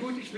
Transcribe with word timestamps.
Gut, 0.00 0.14
ich, 0.20 0.30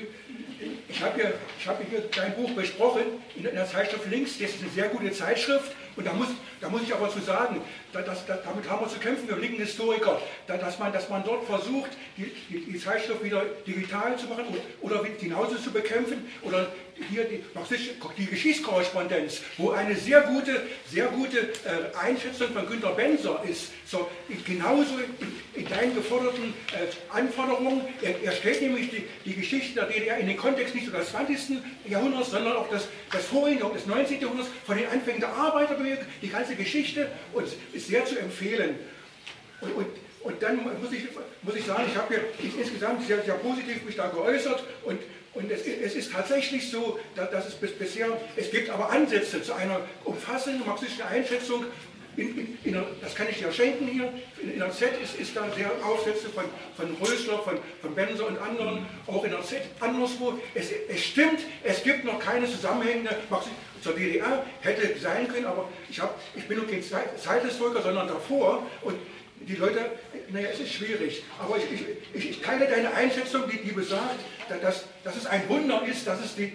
ich 0.88 1.02
habe 1.02 1.14
hier, 1.14 1.34
hab 1.66 1.82
hier 1.88 2.02
dein 2.14 2.34
Buch 2.34 2.50
besprochen 2.52 3.02
in 3.36 3.42
der 3.42 3.66
Zeitschrift 3.66 4.08
Links. 4.10 4.38
Das 4.38 4.50
ist 4.50 4.62
eine 4.62 4.70
sehr 4.70 4.88
gute 4.88 5.12
Zeitschrift. 5.12 5.72
Und 5.96 6.06
da 6.06 6.12
muss, 6.12 6.28
da 6.60 6.68
muss 6.68 6.82
ich 6.82 6.94
aber 6.94 7.10
zu 7.10 7.20
sagen, 7.20 7.60
da, 7.92 8.00
das, 8.00 8.24
da, 8.24 8.36
damit 8.36 8.68
haben 8.70 8.84
wir 8.84 8.88
zu 8.88 8.98
kämpfen, 8.98 9.28
wir 9.28 9.36
linken 9.36 9.58
Historiker, 9.58 10.20
da, 10.46 10.56
dass, 10.56 10.78
man, 10.78 10.92
dass 10.92 11.08
man 11.08 11.24
dort 11.24 11.44
versucht, 11.44 11.90
die, 12.16 12.32
die, 12.48 12.72
die 12.72 12.78
Zeitschrift 12.78 13.22
wieder 13.24 13.44
digital 13.66 14.16
zu 14.16 14.26
machen 14.26 14.44
oder, 14.80 15.00
oder 15.00 15.08
genauso 15.20 15.56
zu 15.56 15.70
bekämpfen. 15.70 16.30
Oder 16.42 16.68
hier 17.10 17.24
die, 17.24 17.42
die 18.18 18.26
Geschichtskorrespondenz, 18.26 19.40
wo 19.58 19.70
eine 19.70 19.96
sehr 19.96 20.22
gute, 20.22 20.62
sehr 20.86 21.06
gute 21.06 21.38
äh, 21.38 21.96
Einschätzung 21.98 22.48
von 22.52 22.66
Günter 22.66 22.92
Benser 22.92 23.42
ist. 23.48 23.72
So, 23.86 24.08
genauso 24.46 24.94
in, 25.60 25.64
in 25.64 25.70
deinen 25.70 25.94
geforderten 25.94 26.54
äh, 26.72 27.16
Anforderungen. 27.16 27.82
Er, 28.02 28.22
er 28.22 28.32
stellt 28.32 28.62
nämlich 28.62 28.90
die, 28.90 29.04
die 29.24 29.34
Geschichte 29.34 29.74
der 29.74 29.84
DDR 29.84 30.18
in 30.18 30.26
den 30.26 30.36
Kontext 30.36 30.74
nicht 30.74 30.88
nur 30.88 30.98
des 30.98 31.10
20. 31.10 31.58
Jahrhunderts, 31.88 32.30
sondern 32.30 32.56
auch 32.56 32.68
des, 32.68 32.88
des 33.12 33.24
vorigen, 33.24 33.62
auch 33.62 33.72
des 33.72 33.86
19. 33.86 34.20
Jahrhunderts, 34.20 34.50
von 34.64 34.76
den 34.76 34.86
Anfängen 34.88 35.20
der 35.20 35.32
Arbeiterbewegung, 35.32 36.04
die 36.22 36.28
ganze 36.28 36.54
Geschichte 36.54 37.08
und 37.32 37.46
ist 37.72 37.86
sehr 37.86 38.04
zu 38.04 38.18
empfehlen. 38.18 38.76
Und, 39.60 39.72
und, 39.74 39.86
und 40.22 40.42
dann 40.42 40.56
muss 40.56 40.92
ich, 40.92 41.04
muss 41.42 41.54
ich 41.54 41.64
sagen, 41.64 41.84
ich 41.90 41.96
habe 41.96 42.14
hier 42.14 42.60
insgesamt 42.60 43.06
sehr, 43.06 43.22
sehr 43.22 43.34
positiv 43.34 43.84
mich 43.84 43.96
da 43.96 44.08
geäußert 44.08 44.64
und 44.84 44.98
und 45.32 45.48
es, 45.50 45.64
es, 45.64 45.94
ist 45.94 46.12
tatsächlich 46.12 46.70
so, 46.70 46.98
dass 47.14 47.46
es 47.46 47.54
bis, 47.54 47.70
bisher, 47.72 48.08
es 48.34 48.50
gibt 48.50 48.68
aber 48.68 48.90
Ansätze 48.90 49.40
zu 49.40 49.52
einer 49.52 49.80
umfassenden 50.04 50.66
marxistischen 50.66 51.04
Einschätzung. 51.04 51.66
In, 52.20 52.38
in, 52.38 52.58
in 52.64 52.84
das 53.00 53.14
kann 53.14 53.28
ich 53.30 53.38
dir 53.38 53.50
schenken 53.50 53.86
hier. 53.86 54.12
In, 54.42 54.58
der 54.58 54.70
Z 54.70 54.90
ist, 55.02 55.18
ist 55.18 55.34
da 55.34 55.50
sehr 55.56 55.70
Aufsätze 55.82 56.28
von, 56.28 56.44
von 56.76 56.94
Rösler, 57.00 57.38
von, 57.38 57.58
von 57.80 57.94
Benzer 57.94 58.26
und 58.26 58.38
anderen, 58.38 58.84
auch 59.06 59.24
in 59.24 59.30
der 59.30 59.42
Z 59.42 59.62
anderswo. 59.80 60.38
Es, 60.54 60.70
es 60.88 61.02
stimmt, 61.02 61.40
es 61.64 61.82
gibt 61.82 62.04
noch 62.04 62.18
keine 62.18 62.46
zusammenhängende 62.46 63.16
zur 63.82 63.94
DDR, 63.94 64.44
hätte 64.60 64.98
sein 64.98 65.28
können, 65.28 65.46
aber 65.46 65.68
ich, 65.88 65.98
hab, 65.98 66.20
ich 66.36 66.46
bin 66.46 66.58
noch 66.58 66.66
kein 66.68 66.82
Zeithistoriker, 66.82 67.80
sondern 67.80 68.08
davor. 68.08 68.66
Und 68.82 68.96
die 69.40 69.56
Leute, 69.56 69.92
naja, 70.28 70.48
es 70.52 70.60
ist 70.60 70.74
schwierig, 70.74 71.22
aber 71.38 71.56
ich, 71.56 71.64
ich, 72.12 72.30
ich 72.30 72.40
teile 72.42 72.66
deine 72.66 72.92
Einschätzung, 72.92 73.44
die, 73.50 73.56
die 73.56 73.72
besagt, 73.72 74.20
dass, 74.60 74.84
dass 75.04 75.16
es 75.16 75.24
ein 75.24 75.48
Wunder 75.48 75.82
ist, 75.86 76.06
dass 76.06 76.22
es, 76.22 76.34
die, 76.36 76.52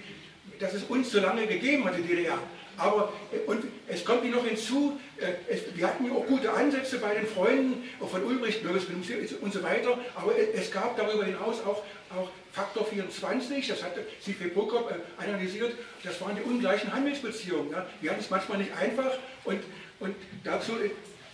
dass 0.59 0.75
es 0.75 0.83
uns 0.83 1.11
so 1.11 1.19
lange 1.19 1.47
gegeben 1.47 1.85
hat, 1.85 1.97
die 1.97 2.03
DDR. 2.03 2.37
Aber 2.77 3.13
und 3.47 3.65
es 3.87 4.03
kommt 4.03 4.29
noch 4.29 4.45
hinzu, 4.45 4.99
äh, 5.17 5.33
es, 5.47 5.61
wir 5.75 5.87
hatten 5.87 6.05
ja 6.05 6.11
auch 6.11 6.25
gute 6.25 6.51
Ansätze 6.51 6.97
bei 6.99 7.13
den 7.13 7.27
Freunden 7.27 7.83
von 7.99 8.23
Ulbricht 8.23 8.61
und 8.65 9.53
so 9.53 9.63
weiter, 9.63 9.97
aber 10.15 10.33
es 10.37 10.71
gab 10.71 10.97
darüber 10.97 11.25
hinaus 11.25 11.61
auch, 11.65 11.83
auch 12.15 12.29
Faktor 12.51 12.85
24, 12.85 13.67
das 13.67 13.83
hatte 13.83 14.05
Siegfried 14.21 14.53
Burkop 14.53 14.91
äh, 14.91 15.23
analysiert, 15.23 15.73
das 16.03 16.19
waren 16.21 16.35
die 16.35 16.41
ungleichen 16.41 16.93
Handelsbeziehungen. 16.93 17.71
Ja. 17.71 17.85
Wir 18.01 18.11
hatten 18.11 18.21
es 18.21 18.29
manchmal 18.29 18.57
nicht 18.59 18.71
einfach 18.75 19.11
und, 19.43 19.61
und 19.99 20.15
dazu 20.43 20.73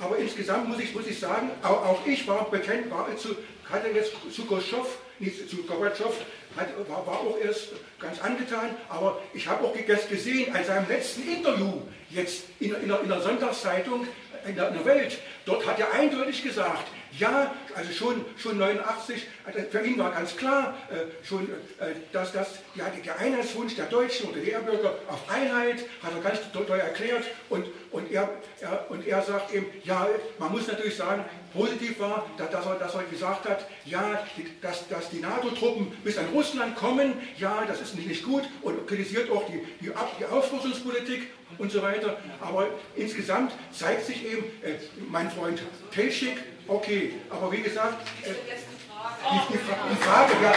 aber 0.02 0.18
insgesamt 0.18 0.68
muss 0.68 0.80
ich, 0.80 0.96
muss 0.96 1.06
ich 1.06 1.20
sagen, 1.20 1.52
auch, 1.62 1.86
auch 1.86 2.08
ich 2.08 2.28
war 2.28 2.50
bekannt, 2.50 2.90
war 2.90 3.16
zu, 3.18 3.36
hatte 3.70 3.90
jetzt 3.90 4.12
zu 4.34 4.46
Gorbatschow, 4.46 4.88
nicht 5.20 5.48
zu 5.48 5.58
Gorbatschow, 5.58 6.16
hat, 6.58 6.68
war, 6.90 7.06
war, 7.06 7.20
auch 7.20 7.38
erst 7.44 7.70
ganz 8.00 8.20
angetan, 8.22 8.72
aber 8.90 9.22
ich 9.34 9.48
habe 9.48 9.66
auch 9.66 9.74
gesehen, 10.10 10.54
an 10.56 10.64
seinem 10.64 10.88
letzten 10.88 11.30
Interview, 11.30 11.82
jetzt 12.10 12.44
in, 12.60 12.74
in, 12.76 12.90
in 12.90 13.10
der 13.10 13.22
Sonntagszeitung, 13.22 14.08
in 14.48 14.56
der, 14.56 14.70
in 14.70 14.74
der 14.76 14.86
Welt, 14.86 15.18
dort 15.46 15.66
hat 15.66 15.80
er 15.80 15.94
eindeutig 15.94 16.44
gesagt, 16.44 16.88
ja, 17.18 17.54
also 17.76 17.92
schon, 17.92 18.26
schon 18.38 18.58
89, 18.58 19.28
also 19.46 19.60
für 19.70 19.82
ihn 19.82 19.98
war 19.98 20.12
ganz 20.12 20.36
klar, 20.36 20.78
äh, 20.90 21.26
schon, 21.26 21.44
äh, 21.80 21.94
dass 22.12 22.32
das, 22.32 22.60
ja, 22.76 22.86
der 23.04 23.20
Einheitswunsch 23.20 23.76
der 23.76 23.86
Deutschen 23.86 24.28
und 24.28 24.36
der 24.36 24.44
DDR-Bürger 24.44 24.96
auf 25.08 25.30
Einheit, 25.30 25.86
hat 26.02 26.14
er 26.16 26.22
ganz 26.22 26.40
doll 26.52 26.80
erklärt 26.80 27.26
und, 27.50 27.66
und, 27.92 28.12
er, 28.12 28.30
er, 28.62 28.86
und 28.90 29.06
er 29.06 29.22
sagt 29.22 29.54
eben, 29.54 29.66
ja, 29.84 30.08
man 30.40 30.52
muss 30.52 30.68
natürlich 30.68 30.96
sagen, 30.96 31.26
positiv 31.54 32.00
war, 32.00 32.26
dass 32.38 32.66
er, 32.66 32.76
dass 32.76 32.96
er 32.96 33.04
gesagt 33.04 33.48
hat, 33.48 33.68
ja, 33.86 34.20
dass, 34.62 34.88
dass 34.88 35.10
die 35.10 35.20
NATO-Truppen 35.20 35.92
bis 36.04 36.18
an 36.18 36.28
Russland 36.34 36.76
kommen, 36.76 37.14
ja, 37.38 37.66
das 37.68 37.82
ist 37.82 37.96
nicht, 37.96 38.08
nicht 38.08 38.24
gut 38.24 38.44
und 38.62 38.88
kritisiert 38.88 39.30
auch 39.30 39.46
die, 39.48 39.66
die, 39.82 39.92
die 40.20 40.26
Aufrüstungspolitik 40.26 41.28
und 41.58 41.72
so 41.72 41.82
weiter. 41.82 42.18
Aber 42.40 42.68
insgesamt 42.96 43.54
zeigt 43.72 44.06
sich 44.06 44.26
eben, 44.26 44.44
äh, 44.62 44.76
mein 45.10 45.30
Freund 45.30 45.62
Telschik, 45.94 46.38
okay, 46.68 47.14
aber 47.30 47.52
wie 47.52 47.62
gesagt, 47.62 48.08
äh, 48.24 48.30
die, 48.30 49.54
die, 49.54 49.60
die, 49.60 49.96
Frage, 50.04 50.34
ja 50.42 50.54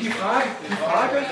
die 0.00 0.10
Frage, 0.10 0.48
die 0.68 0.76
Frage, 0.76 1.26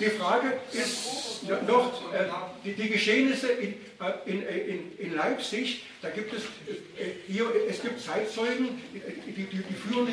die, 0.00 0.10
Frage 0.10 0.52
ist 0.72 1.42
noch 1.66 2.12
äh, 2.12 2.24
die, 2.64 2.74
die, 2.74 2.88
Geschehnisse 2.88 3.48
in, 3.48 3.74
äh, 4.00 4.30
in, 4.30 4.42
in, 4.42 4.98
in, 4.98 5.14
Leipzig, 5.14 5.84
da 6.02 6.10
gibt 6.10 6.32
es 6.32 6.42
äh, 6.42 7.12
hier, 7.26 7.46
es 7.68 7.82
gibt 7.82 8.00
Zeitzeugen, 8.00 8.80
die, 9.26 9.32
die, 9.32 9.44
die 9.44 9.74
führen 9.74 10.06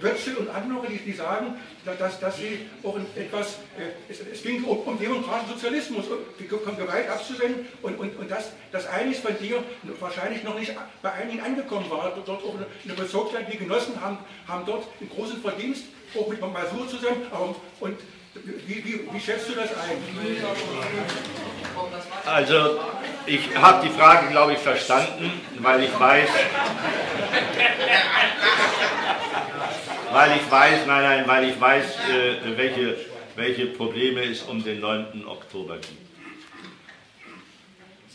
Götze 0.00 0.36
und 0.36 0.48
andere, 0.48 0.86
die, 0.86 0.98
die 0.98 1.12
sagen, 1.12 1.56
dass, 1.84 2.20
dass 2.20 2.36
sie 2.36 2.66
auch 2.82 2.96
etwas, 3.16 3.58
äh, 3.78 4.10
es, 4.10 4.20
es, 4.20 4.42
ging 4.42 4.64
um, 4.64 4.78
um 4.78 4.98
demokratischen 4.98 5.54
Sozialismus, 5.54 6.06
um 6.08 6.76
Gewalt 6.76 7.08
abzuwenden 7.08 7.66
und, 7.82 7.98
und, 7.98 8.16
und 8.18 8.30
das, 8.30 8.52
das 8.72 8.86
eines 8.86 9.18
von 9.18 9.36
dir 9.38 9.62
wahrscheinlich 10.00 10.42
noch 10.44 10.58
nicht 10.58 10.72
bei 11.02 11.12
einigen 11.12 11.40
angekommen 11.40 11.90
war, 11.90 12.12
dort 12.24 12.42
auch 12.42 12.54
eine, 12.54 12.94
Besorgtheit, 12.94 13.52
die 13.52 13.58
Genossen 13.58 14.00
haben, 14.00 14.18
haben 14.48 14.64
dort 14.66 14.84
einen 15.00 15.10
großen 15.10 15.40
Verdienst, 15.40 15.84
auch 16.18 16.28
mit 16.28 16.40
Masur 16.40 16.88
zusammen, 16.88 17.22
aber, 17.30 17.54
und 17.80 17.98
wie, 18.66 18.84
wie, 18.84 19.08
wie, 19.12 19.20
schätzt 19.20 19.48
du 19.48 19.54
das 19.54 19.70
ein? 19.70 19.96
Also, 22.26 22.80
ich 23.26 23.56
habe 23.56 23.86
die 23.86 23.92
Frage, 23.92 24.28
glaube 24.28 24.54
ich, 24.54 24.58
verstanden, 24.58 25.40
weil 25.60 25.84
ich 25.84 26.00
weiß, 26.00 26.28
weil 30.14 30.36
ich 30.36 30.48
weiß, 30.48 30.86
nein, 30.86 31.02
nein, 31.02 31.24
weil 31.26 31.50
ich 31.50 31.60
weiß, 31.60 31.84
äh, 32.08 32.56
welche, 32.56 32.96
welche 33.34 33.66
Probleme 33.66 34.22
es 34.22 34.42
um 34.42 34.62
den 34.62 34.78
9. 34.78 35.26
Oktober 35.26 35.74
gibt. 35.78 36.04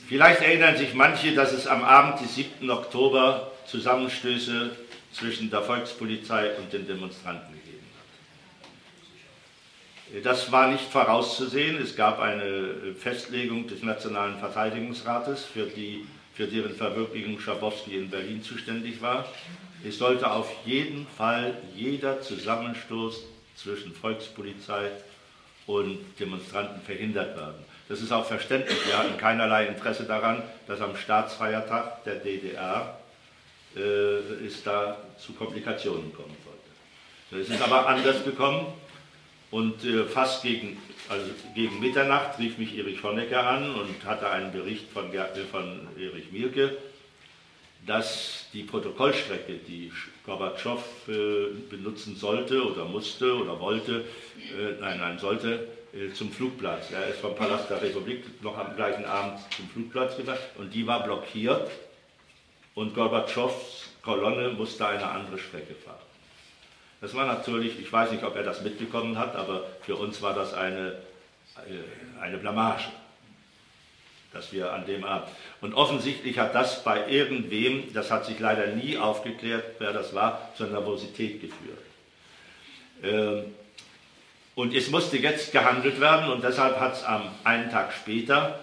Vielleicht 0.08 0.42
erinnern 0.42 0.78
sich 0.78 0.94
manche, 0.94 1.36
dass 1.36 1.52
es 1.52 1.68
am 1.68 1.84
Abend 1.84 2.22
des 2.22 2.36
7. 2.36 2.72
Oktober 2.72 3.52
Zusammenstöße 3.68 4.72
zwischen 5.12 5.52
der 5.52 5.62
Volkspolizei 5.62 6.56
und 6.56 6.72
den 6.72 6.88
Demonstranten 6.88 7.54
gegeben 7.54 7.86
hat. 10.16 10.26
Das 10.26 10.52
war 10.54 10.72
nicht 10.72 10.86
vorauszusehen. 10.86 11.82
Es 11.82 11.98
gab 11.98 12.20
eine 12.22 12.96
Festlegung 12.98 13.68
des 13.68 13.84
Nationalen 13.84 14.40
Verteidigungsrates, 14.40 15.44
für, 15.44 15.66
die, 15.66 16.08
für 16.34 16.48
deren 16.48 16.74
Verwirklichung 16.74 17.40
Schabowski 17.42 17.98
in 17.98 18.10
Berlin 18.10 18.42
zuständig 18.42 19.02
war. 19.02 19.26
Es 19.84 19.98
sollte 19.98 20.30
auf 20.30 20.52
jeden 20.66 21.08
Fall 21.08 21.58
jeder 21.76 22.22
Zusammenstoß 22.22 23.24
zwischen 23.56 23.94
Volkspolizei 23.94 24.92
und 25.68 26.00
Demonstranten 26.20 26.82
verhindert 26.82 27.38
werden. 27.38 27.64
Das 27.88 28.02
ist 28.02 28.12
auch 28.12 28.26
verständlich. 28.26 28.78
Wir 28.86 28.98
hatten 28.98 29.18
keinerlei 29.18 29.68
Interesse 29.68 30.04
daran, 30.04 30.44
dass 30.68 30.82
am 30.82 30.96
Staatsfeiertag 30.96 32.04
der 32.04 32.16
DDR 32.16 33.00
äh, 33.76 33.80
es 34.46 34.64
da 34.64 34.98
zu 35.18 35.34
Komplikationen 35.34 36.14
kommen 36.14 36.36
sollte. 36.44 37.44
Es 37.44 37.50
ist 37.50 37.62
aber 37.62 37.88
anders 37.88 38.24
gekommen 38.24 38.68
und 39.52 39.84
äh, 39.86 40.06
fast 40.06 40.44
gegen, 40.44 40.78
also 41.08 41.26
gegen 41.56 41.80
Mitternacht 41.80 42.38
rief 42.40 42.58
mich 42.58 42.78
Erich 42.78 43.02
Honecker 43.04 43.48
an 43.48 43.74
und 43.76 44.06
hatte 44.06 44.30
einen 44.30 44.52
Bericht 44.52 44.92
von, 44.92 45.12
von 45.52 45.88
Erich 45.98 46.32
Mielke 46.32 46.78
dass 47.86 48.46
die 48.54 48.64
Protokollstrecke, 48.64 49.54
die 49.68 49.92
Gorbatschow 50.26 50.84
äh, 51.08 51.48
benutzen 51.70 52.16
sollte 52.16 52.64
oder 52.64 52.86
musste 52.86 53.36
oder 53.36 53.60
wollte, 53.60 54.06
äh, 54.58 54.80
nein, 54.80 55.00
nein, 55.00 55.20
sollte, 55.20 55.68
äh, 55.94 56.14
zum 56.14 56.32
Flugplatz. 56.32 56.92
Er 56.92 57.08
ist 57.08 57.20
vom 57.20 57.36
Palast 57.36 57.70
der 57.70 57.82
Republik 57.82 58.44
noch 58.44 58.58
am 58.58 58.76
gleichen 58.76 59.06
Abend 59.06 59.40
zum 59.56 59.70
Flugplatz 59.70 60.18
gefahren 60.18 60.40
und 60.58 60.74
die 60.74 60.86
war 60.86 61.04
blockiert 61.04 61.70
und 62.76 62.94
Gorbatschows 62.94 63.86
Kolonne 64.02 64.50
musste 64.50 64.88
eine 64.88 65.06
andere 65.10 65.38
Strecke 65.38 65.76
fahren. 65.76 65.98
Das 67.02 67.14
war 67.14 67.26
natürlich, 67.26 67.80
ich 67.80 67.92
weiß 67.92 68.12
nicht, 68.12 68.24
ob 68.24 68.36
er 68.36 68.44
das 68.44 68.62
mitbekommen 68.62 69.18
hat, 69.18 69.36
aber 69.36 69.66
für 69.82 69.96
uns 69.96 70.22
war 70.22 70.34
das 70.34 70.54
eine, 70.54 70.98
eine 72.20 72.38
Blamage 72.38 72.86
dass 74.34 74.54
wir 74.54 74.72
an 74.72 74.86
dem 74.86 75.04
Abend. 75.04 75.30
Und 75.62 75.74
offensichtlich 75.74 76.38
hat 76.38 76.54
das 76.54 76.84
bei 76.84 77.10
irgendwem, 77.10 77.94
das 77.94 78.12
hat 78.12 78.26
sich 78.26 78.40
leider 78.40 78.68
nie 78.68 78.98
aufgeklärt, 78.98 79.64
wer 79.80 79.92
das 79.92 80.14
war, 80.14 80.50
zur 80.56 80.68
Nervosität 80.68 81.42
geführt. 81.42 81.80
Ähm, 83.04 83.56
und 84.56 84.76
es 84.76 84.90
musste 84.90 85.18
jetzt 85.18 85.52
gehandelt 85.52 86.00
werden 86.00 86.30
und 86.30 86.44
deshalb 86.44 86.80
hat 86.80 86.94
es 86.94 87.04
am 87.04 87.24
einen 87.44 87.72
Tag 87.72 87.94
später 87.94 88.60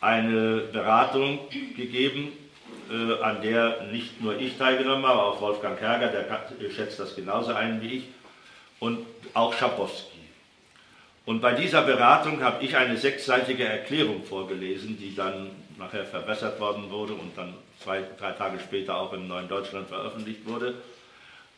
eine 0.00 0.62
Beratung 0.72 1.38
gegeben, 1.76 2.32
äh, 2.90 3.22
an 3.22 3.42
der 3.42 3.82
nicht 3.92 4.20
nur 4.20 4.38
ich 4.38 4.56
teilgenommen 4.56 5.06
habe, 5.06 5.22
auch 5.22 5.40
Wolfgang 5.40 5.78
Kerger, 5.78 6.08
der 6.08 6.70
schätzt 6.70 6.98
das 6.98 7.14
genauso 7.14 7.52
ein 7.52 7.80
wie 7.82 7.98
ich, 7.98 8.04
und 8.80 9.06
auch 9.34 9.54
Schabowski. 9.54 10.11
Und 11.24 11.40
bei 11.40 11.52
dieser 11.52 11.82
Beratung 11.82 12.42
habe 12.42 12.64
ich 12.64 12.76
eine 12.76 12.96
sechsseitige 12.96 13.64
Erklärung 13.64 14.24
vorgelesen, 14.24 14.98
die 14.98 15.14
dann 15.14 15.50
nachher 15.78 16.04
verbessert 16.04 16.58
worden 16.58 16.90
wurde 16.90 17.14
und 17.14 17.36
dann 17.36 17.54
zwei, 17.82 18.02
drei 18.18 18.32
Tage 18.32 18.58
später 18.58 18.96
auch 18.96 19.12
im 19.12 19.28
Neuen 19.28 19.48
Deutschland 19.48 19.88
veröffentlicht 19.88 20.46
wurde. 20.46 20.74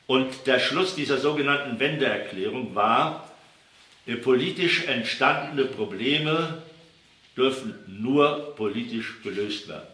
Und 0.07 0.47
der 0.47 0.59
Schluss 0.59 0.95
dieser 0.95 1.19
sogenannten 1.19 1.79
Wendeerklärung 1.79 2.75
war, 2.75 3.31
politisch 4.23 4.87
entstandene 4.87 5.65
Probleme 5.65 6.63
dürfen 7.37 7.75
nur 7.87 8.55
politisch 8.55 9.23
gelöst 9.23 9.69
werden. 9.69 9.89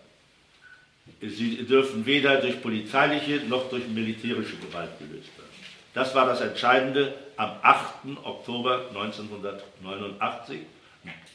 Sie 1.20 1.64
dürfen 1.64 2.06
weder 2.06 2.40
durch 2.40 2.60
polizeiliche 2.60 3.40
noch 3.48 3.70
durch 3.70 3.86
militärische 3.86 4.56
Gewalt 4.56 4.90
gelöst 4.98 5.28
werden. 5.36 5.50
Das 5.94 6.14
war 6.14 6.26
das 6.26 6.40
Entscheidende 6.40 7.14
am 7.40 7.52
8. 7.62 8.18
Oktober 8.22 8.88
1989. 8.90 10.60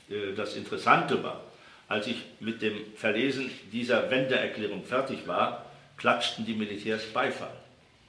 Äh, 0.07 0.34
das 0.36 0.56
Interessante 0.56 1.24
war, 1.24 1.42
als 1.88 2.06
ich 2.06 2.18
mit 2.40 2.62
dem 2.62 2.75
Verlesen 2.96 3.50
dieser 3.72 4.12
Wendeerklärung 4.12 4.84
fertig 4.84 5.28
war, 5.28 5.66
klatschten 5.98 6.46
die 6.46 6.54
Militärs 6.54 7.06
Beifall, 7.12 7.56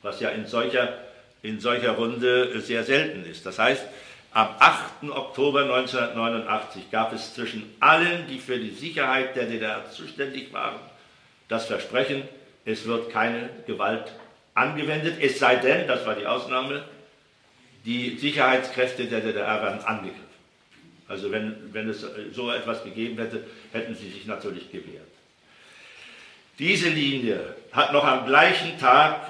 was 0.02 0.20
ja 0.20 0.28
in 0.28 0.46
solcher, 0.46 0.92
in 1.42 1.58
solcher 1.58 1.92
Runde 1.92 2.60
sehr 2.60 2.84
selten 2.84 3.24
ist. 3.24 3.46
Das 3.46 3.58
heißt, 3.58 3.86
am 4.32 4.48
8. 4.58 5.10
Oktober 5.10 5.62
1989 5.62 6.90
gab 6.90 7.14
es 7.14 7.32
zwischen 7.32 7.74
allen, 7.80 8.26
die 8.28 8.38
für 8.38 8.58
die 8.58 8.72
Sicherheit 8.72 9.34
der 9.36 9.46
DDR 9.46 9.90
zuständig 9.90 10.52
waren, 10.52 10.80
das 11.48 11.64
Versprechen, 11.64 12.24
es 12.66 12.84
wird 12.86 13.08
keine 13.10 13.48
Gewalt 13.66 14.12
angewendet, 14.52 15.16
es 15.18 15.38
sei 15.38 15.56
denn, 15.56 15.88
das 15.88 16.04
war 16.04 16.14
die 16.14 16.26
Ausnahme, 16.26 16.84
die 17.86 18.18
Sicherheitskräfte 18.18 19.06
der 19.06 19.20
DDR 19.20 19.62
werden 19.62 19.80
angegriffen. 19.84 20.26
Also 21.08 21.30
wenn, 21.30 21.72
wenn 21.72 21.88
es 21.88 22.04
so 22.32 22.50
etwas 22.50 22.82
gegeben 22.82 23.16
hätte, 23.16 23.44
hätten 23.72 23.94
sie 23.94 24.10
sich 24.10 24.26
natürlich 24.26 24.70
gewehrt. 24.72 25.06
Diese 26.58 26.88
Linie 26.88 27.54
hat 27.70 27.92
noch 27.92 28.04
am 28.04 28.26
gleichen 28.26 28.78
Tag 28.78 29.20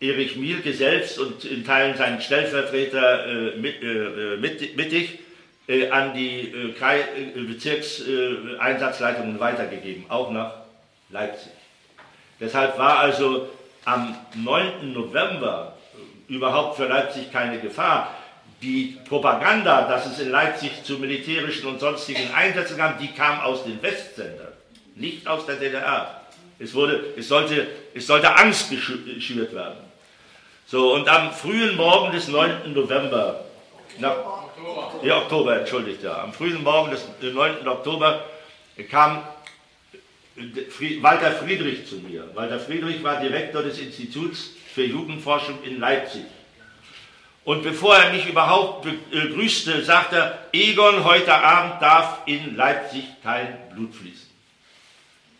Erich 0.00 0.36
Mielke 0.36 0.74
selbst 0.74 1.18
und 1.18 1.44
in 1.44 1.64
Teilen 1.64 1.96
seinen 1.96 2.20
Stellvertreter 2.20 3.26
äh, 3.26 3.56
mit, 3.56 3.82
äh, 3.82 4.36
mit, 4.36 4.76
mittig 4.76 5.18
äh, 5.66 5.88
an 5.88 6.12
die 6.14 6.52
äh, 6.52 6.74
äh, 6.74 7.42
Bezirkseinsatzleitungen 7.42 9.40
weitergegeben, 9.40 10.04
auch 10.10 10.30
nach 10.30 10.56
Leipzig. 11.10 11.52
Deshalb 12.38 12.76
war 12.76 12.98
also 12.98 13.48
am 13.84 14.14
9. 14.34 14.92
November 14.92 15.73
überhaupt 16.28 16.76
für 16.76 16.86
Leipzig 16.86 17.32
keine 17.32 17.58
Gefahr. 17.58 18.14
Die 18.62 18.98
Propaganda, 19.08 19.88
dass 19.88 20.06
es 20.06 20.20
in 20.20 20.30
Leipzig 20.30 20.84
zu 20.84 20.98
militärischen 20.98 21.66
und 21.66 21.80
sonstigen 21.80 22.32
Einsätzen 22.34 22.78
kam, 22.78 22.94
die 22.98 23.08
kam 23.08 23.40
aus 23.40 23.64
den 23.64 23.82
Westsendern, 23.82 24.52
nicht 24.94 25.26
aus 25.26 25.44
der 25.46 25.56
DDR. 25.56 26.20
Es, 26.58 26.72
wurde, 26.72 27.04
es, 27.16 27.28
sollte, 27.28 27.66
es 27.94 28.06
sollte 28.06 28.34
Angst 28.36 28.70
geschürt 28.70 29.54
werden. 29.54 29.78
So, 30.66 30.94
und 30.94 31.08
am 31.08 31.32
frühen 31.32 31.76
Morgen 31.76 32.12
des 32.12 32.28
9. 32.28 32.72
November, 32.72 33.44
na, 33.98 34.16
ja, 35.02 35.18
Oktober, 35.18 35.58
entschuldigt, 35.58 36.02
ja, 36.02 36.22
am 36.22 36.32
frühen 36.32 36.62
Morgen 36.62 36.90
des 36.90 37.06
9. 37.20 37.68
Oktober 37.68 38.24
kam 38.90 39.22
Walter 41.00 41.32
Friedrich 41.32 41.86
zu 41.86 41.96
mir. 41.96 42.28
Walter 42.34 42.58
Friedrich 42.58 43.02
war 43.04 43.20
Direktor 43.20 43.62
des 43.62 43.78
Instituts 43.78 44.50
für 44.74 44.84
Jugendforschung 44.84 45.62
in 45.62 45.78
Leipzig. 45.78 46.24
Und 47.44 47.62
bevor 47.62 47.96
er 47.96 48.12
mich 48.12 48.26
überhaupt 48.26 48.88
begrüßte, 49.10 49.84
sagte 49.84 50.16
er, 50.16 50.38
Egon, 50.52 51.04
heute 51.04 51.32
Abend 51.32 51.80
darf 51.80 52.22
in 52.26 52.56
Leipzig 52.56 53.04
kein 53.22 53.56
Blut 53.70 53.94
fließen. 53.94 54.30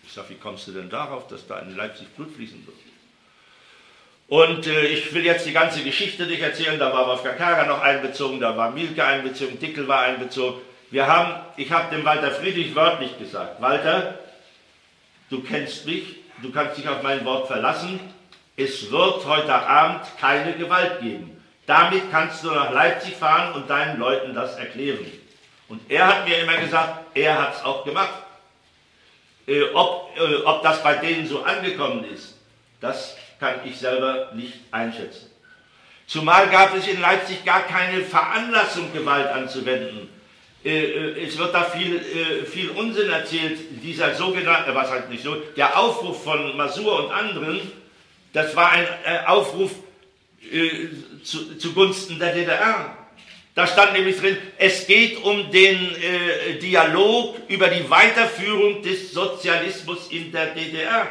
Ich 0.04 0.12
sage, 0.12 0.30
wie 0.30 0.34
kommst 0.34 0.68
du 0.68 0.72
denn 0.72 0.90
darauf, 0.90 1.26
dass 1.26 1.46
da 1.46 1.58
in 1.60 1.74
Leipzig 1.74 2.08
Blut 2.10 2.32
fließen 2.34 2.64
wird? 2.66 2.76
Und 4.28 4.66
äh, 4.66 4.86
ich 4.86 5.12
will 5.12 5.24
jetzt 5.24 5.46
die 5.46 5.52
ganze 5.52 5.82
Geschichte 5.82 6.26
nicht 6.26 6.40
erzählen, 6.40 6.78
da 6.78 6.92
war 6.92 7.06
Wolfgang 7.08 7.36
Kager 7.36 7.66
noch 7.66 7.80
einbezogen, 7.80 8.38
da 8.38 8.56
war 8.56 8.70
Mielke 8.70 9.04
einbezogen, 9.04 9.58
Dickel 9.58 9.88
war 9.88 10.02
einbezogen. 10.02 10.60
Wir 10.90 11.06
haben, 11.06 11.42
ich 11.56 11.72
habe 11.72 11.94
dem 11.94 12.04
Walter 12.04 12.30
Friedrich 12.30 12.74
wörtlich 12.74 13.18
gesagt, 13.18 13.60
Walter, 13.60 14.18
du 15.28 15.42
kennst 15.42 15.86
mich, 15.86 16.04
du 16.42 16.52
kannst 16.52 16.78
dich 16.78 16.88
auf 16.88 17.02
mein 17.02 17.24
Wort 17.24 17.48
verlassen, 17.48 17.98
es 18.56 18.90
wird 18.90 19.26
heute 19.26 19.54
Abend 19.54 20.06
keine 20.20 20.52
Gewalt 20.54 21.00
geben. 21.00 21.42
Damit 21.66 22.10
kannst 22.10 22.44
du 22.44 22.50
nach 22.50 22.72
Leipzig 22.72 23.14
fahren 23.16 23.54
und 23.54 23.68
deinen 23.68 23.98
Leuten 23.98 24.34
das 24.34 24.56
erklären. 24.56 25.06
Und 25.68 25.80
er 25.90 26.06
hat 26.06 26.28
mir 26.28 26.38
immer 26.38 26.56
gesagt, 26.56 27.16
er 27.16 27.40
hat 27.40 27.56
es 27.56 27.64
auch 27.64 27.84
gemacht. 27.84 28.12
Äh, 29.46 29.62
ob, 29.74 30.10
äh, 30.16 30.36
ob 30.44 30.62
das 30.62 30.82
bei 30.82 30.94
denen 30.94 31.26
so 31.26 31.42
angekommen 31.42 32.04
ist, 32.04 32.38
das 32.80 33.16
kann 33.40 33.56
ich 33.64 33.78
selber 33.78 34.30
nicht 34.34 34.54
einschätzen. 34.70 35.30
Zumal 36.06 36.48
gab 36.48 36.76
es 36.76 36.86
in 36.86 37.00
Leipzig 37.00 37.44
gar 37.44 37.62
keine 37.62 38.02
Veranlassung, 38.02 38.92
Gewalt 38.92 39.28
anzuwenden. 39.28 40.08
Äh, 40.64 40.84
äh, 40.84 41.26
es 41.26 41.36
wird 41.38 41.54
da 41.54 41.64
viel, 41.64 41.96
äh, 41.96 42.44
viel 42.44 42.70
Unsinn 42.70 43.10
erzählt, 43.10 43.58
dieser 43.82 44.14
sogenannte, 44.14 44.74
was 44.74 44.90
halt 44.90 45.10
nicht 45.10 45.22
so, 45.22 45.34
der 45.56 45.78
Aufruf 45.78 46.24
von 46.24 46.56
Masur 46.56 47.04
und 47.04 47.12
anderen, 47.12 47.60
das 48.34 48.54
war 48.54 48.70
ein 48.70 48.86
Aufruf 49.26 49.70
zu, 51.22 51.56
zugunsten 51.56 52.18
der 52.18 52.34
DDR. 52.34 52.98
Da 53.54 53.66
stand 53.66 53.94
nämlich 53.94 54.18
drin, 54.18 54.36
es 54.58 54.86
geht 54.86 55.22
um 55.22 55.50
den 55.50 55.78
Dialog 56.60 57.36
über 57.48 57.68
die 57.68 57.88
Weiterführung 57.88 58.82
des 58.82 59.12
Sozialismus 59.12 60.08
in 60.10 60.32
der 60.32 60.46
DDR. 60.48 61.06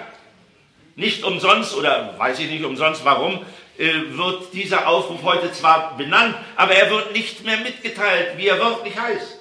Nicht 0.95 1.23
umsonst, 1.23 1.75
oder 1.75 2.13
weiß 2.19 2.37
ich 2.39 2.51
nicht 2.51 2.63
umsonst 2.63 3.03
warum, 3.05 3.43
wird 3.77 4.53
dieser 4.53 4.87
Aufruf 4.87 5.23
heute 5.23 5.51
zwar 5.51 5.97
benannt, 5.97 6.35
aber 6.55 6.73
er 6.75 6.91
wird 6.91 7.13
nicht 7.13 7.43
mehr 7.43 7.57
mitgeteilt, 7.57 8.37
wie 8.37 8.47
er 8.47 8.59
wirklich 8.59 8.95
heißt. 8.95 9.39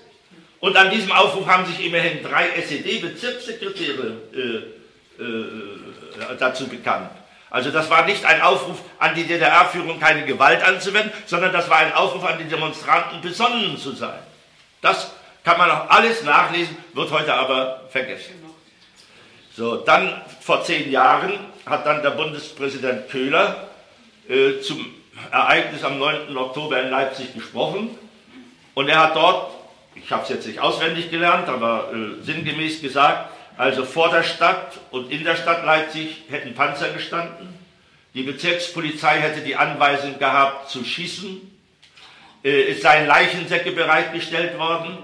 Und 0.62 0.76
an 0.76 0.90
diesem 0.90 1.11
Aufruf 1.11 1.44
haben 1.46 1.67
sich 1.67 1.84
immerhin 1.84 2.23
drei 2.23 2.49
SED-Bezirkssekretäre 2.50 4.17
äh, 4.32 5.23
äh, 5.23 6.37
dazu 6.38 6.69
bekannt. 6.69 7.11
Also 7.53 7.71
das 7.71 7.91
war 7.91 8.07
nicht 8.07 8.25
ein 8.25 8.41
Aufruf 8.41 8.79
an 8.99 9.15
die 9.15 9.27
DDR-Führung, 9.27 10.01
keine 10.01 10.25
Gewalt 10.25 10.63
anzuwenden, 10.63 11.13
sondern 11.27 11.53
das 11.53 11.69
war 11.69 11.77
ein 11.77 11.93
Aufruf 11.93 12.25
an 12.25 12.39
die 12.39 12.49
Demonstranten, 12.49 13.21
besonnen 13.21 13.77
zu 13.77 13.93
sein. 13.93 14.19
Das 14.81 15.13
kann 15.44 15.59
man 15.59 15.71
auch 15.71 15.91
alles 15.91 16.23
nachlesen, 16.23 16.75
wird 16.94 17.11
heute 17.11 17.35
aber 17.35 17.82
vergessen. 17.91 18.43
So, 19.55 19.77
dann 19.77 20.23
vor 20.41 20.65
zehn 20.65 20.91
Jahren 20.91 21.35
hat 21.67 21.85
dann 21.85 22.03
der 22.03 22.13
Bundespräsident 22.13 23.11
Köhler 23.11 23.69
äh, 24.31 24.61
zum 24.61 24.87
Ereignis 25.31 25.85
am 25.85 25.99
9. 25.99 26.35
Oktober 26.35 26.81
in 26.81 26.89
Leipzig 26.89 27.35
gesprochen 27.35 27.91
und 28.73 28.89
er 28.89 29.01
hat 29.01 29.15
dort 29.15 29.53
ich 29.94 30.11
habe 30.11 30.23
es 30.23 30.29
jetzt 30.31 30.47
nicht 30.47 30.59
auswendig 30.59 31.11
gelernt, 31.11 31.49
aber 31.49 31.93
äh, 31.93 32.23
sinngemäß 32.23 32.81
gesagt, 32.81 33.31
also 33.63 33.85
vor 33.85 34.11
der 34.11 34.25
Stadt 34.25 34.81
und 34.91 35.13
in 35.13 35.23
der 35.23 35.37
Stadt 35.37 35.65
Leipzig 35.65 36.25
hätten 36.29 36.53
Panzer 36.53 36.91
gestanden. 36.91 37.49
Die 38.13 38.25
Bezirkspolizei 38.25 39.21
hätte 39.21 39.41
die 39.41 39.55
Anweisung 39.55 40.19
gehabt 40.19 40.69
zu 40.69 40.85
schießen. 40.85 41.41
Äh, 42.43 42.73
es 42.73 42.83
seien 42.83 43.07
Leichensäcke 43.07 43.71
bereitgestellt 43.71 44.59
worden. 44.59 44.99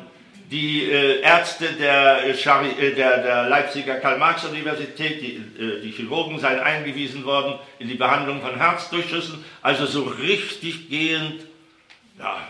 Die 0.51 0.91
äh, 0.91 1.21
Ärzte 1.21 1.67
der, 1.75 2.25
äh, 2.27 2.95
der, 2.97 3.23
der 3.23 3.49
Leipziger 3.49 3.95
Karl-Marx-Universität, 3.95 5.23
die, 5.23 5.41
die 5.85 5.93
Chirurgen 5.93 6.41
seien 6.41 6.59
eingewiesen 6.59 7.25
worden 7.25 7.61
in 7.79 7.87
die 7.87 7.95
Behandlung 7.95 8.41
von 8.41 8.57
Herzdurchschüssen. 8.57 9.45
Also 9.63 9.87
so 9.87 10.03
richtig 10.03 10.91
gehend, 10.91 11.47
ja, 12.19 12.41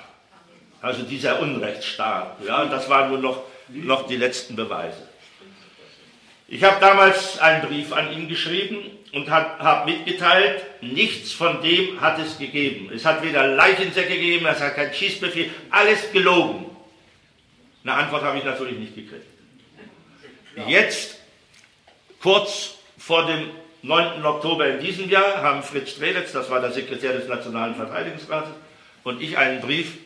also 0.80 1.02
dieser 1.02 1.38
Unrechtsstaat. 1.40 2.38
Ja, 2.46 2.64
das 2.64 2.88
waren 2.88 3.10
nur 3.10 3.18
noch, 3.18 3.42
noch 3.68 4.06
die 4.06 4.16
letzten 4.16 4.56
Beweise. 4.56 5.07
Ich 6.50 6.64
habe 6.64 6.80
damals 6.80 7.38
einen 7.38 7.68
Brief 7.68 7.92
an 7.92 8.10
ihn 8.10 8.26
geschrieben 8.26 8.78
und 9.12 9.28
habe 9.28 9.62
hab 9.62 9.84
mitgeteilt, 9.84 10.64
nichts 10.80 11.30
von 11.32 11.60
dem 11.60 12.00
hat 12.00 12.18
es 12.18 12.38
gegeben. 12.38 12.90
Es 12.92 13.04
hat 13.04 13.22
weder 13.22 13.46
Leichensäcke 13.46 14.14
gegeben, 14.14 14.46
es 14.46 14.58
hat 14.58 14.74
kein 14.74 14.92
Schießbefehl, 14.92 15.50
alles 15.70 16.10
gelogen. 16.10 16.64
Eine 17.84 17.92
Antwort 17.94 18.22
habe 18.22 18.38
ich 18.38 18.44
natürlich 18.44 18.78
nicht 18.78 18.94
gekriegt. 18.94 19.26
Jetzt, 20.66 21.18
kurz 22.22 22.76
vor 22.96 23.26
dem 23.26 23.50
9. 23.82 24.24
Oktober 24.24 24.68
in 24.68 24.80
diesem 24.80 25.10
Jahr, 25.10 25.42
haben 25.42 25.62
Fritz 25.62 25.90
Strelitz, 25.90 26.32
das 26.32 26.50
war 26.50 26.60
der 26.60 26.72
Sekretär 26.72 27.12
des 27.12 27.28
Nationalen 27.28 27.74
Verteidigungsrates, 27.74 28.50
und 29.04 29.20
ich 29.20 29.36
einen 29.36 29.60
Brief 29.60 29.98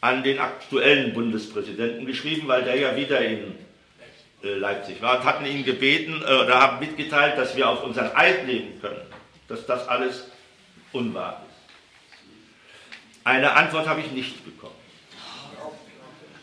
an 0.00 0.22
den 0.22 0.38
aktuellen 0.38 1.12
Bundespräsidenten 1.12 2.06
geschrieben, 2.06 2.46
weil 2.46 2.62
der 2.62 2.76
ja 2.76 2.96
wieder 2.96 3.20
in 3.20 3.67
Leipzig 4.54 5.00
war 5.02 5.18
und 5.18 5.24
hatten 5.24 5.46
ihn 5.46 5.64
gebeten 5.64 6.22
äh, 6.26 6.32
oder 6.32 6.60
haben 6.60 6.78
mitgeteilt, 6.78 7.36
dass 7.36 7.56
wir 7.56 7.68
auf 7.68 7.82
unseren 7.84 8.14
Eid 8.14 8.46
leben 8.46 8.80
können, 8.80 9.00
dass 9.48 9.66
das 9.66 9.88
alles 9.88 10.28
unwahr 10.92 11.42
Eine 13.24 13.52
Antwort 13.52 13.86
habe 13.86 14.00
ich 14.00 14.10
nicht 14.12 14.44
bekommen. 14.44 14.74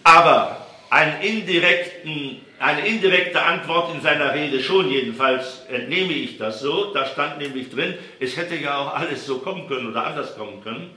Aber 0.04 0.68
einen 0.90 1.22
indirekten, 1.22 2.42
eine 2.60 2.88
indirekte 2.88 3.42
Antwort 3.42 3.94
in 3.96 4.02
seiner 4.02 4.34
Rede 4.34 4.62
schon, 4.62 4.90
jedenfalls 4.90 5.62
entnehme 5.68 6.14
ich 6.14 6.38
das 6.38 6.60
so. 6.60 6.94
Da 6.94 7.08
stand 7.08 7.40
nämlich 7.40 7.70
drin, 7.72 7.96
es 8.20 8.38
hätte 8.38 8.56
ja 8.56 8.78
auch 8.78 8.94
alles 8.94 9.26
so 9.26 9.40
kommen 9.40 9.68
können 9.68 9.88
oder 9.88 10.06
anders 10.06 10.38
kommen 10.38 10.64
können, 10.64 10.92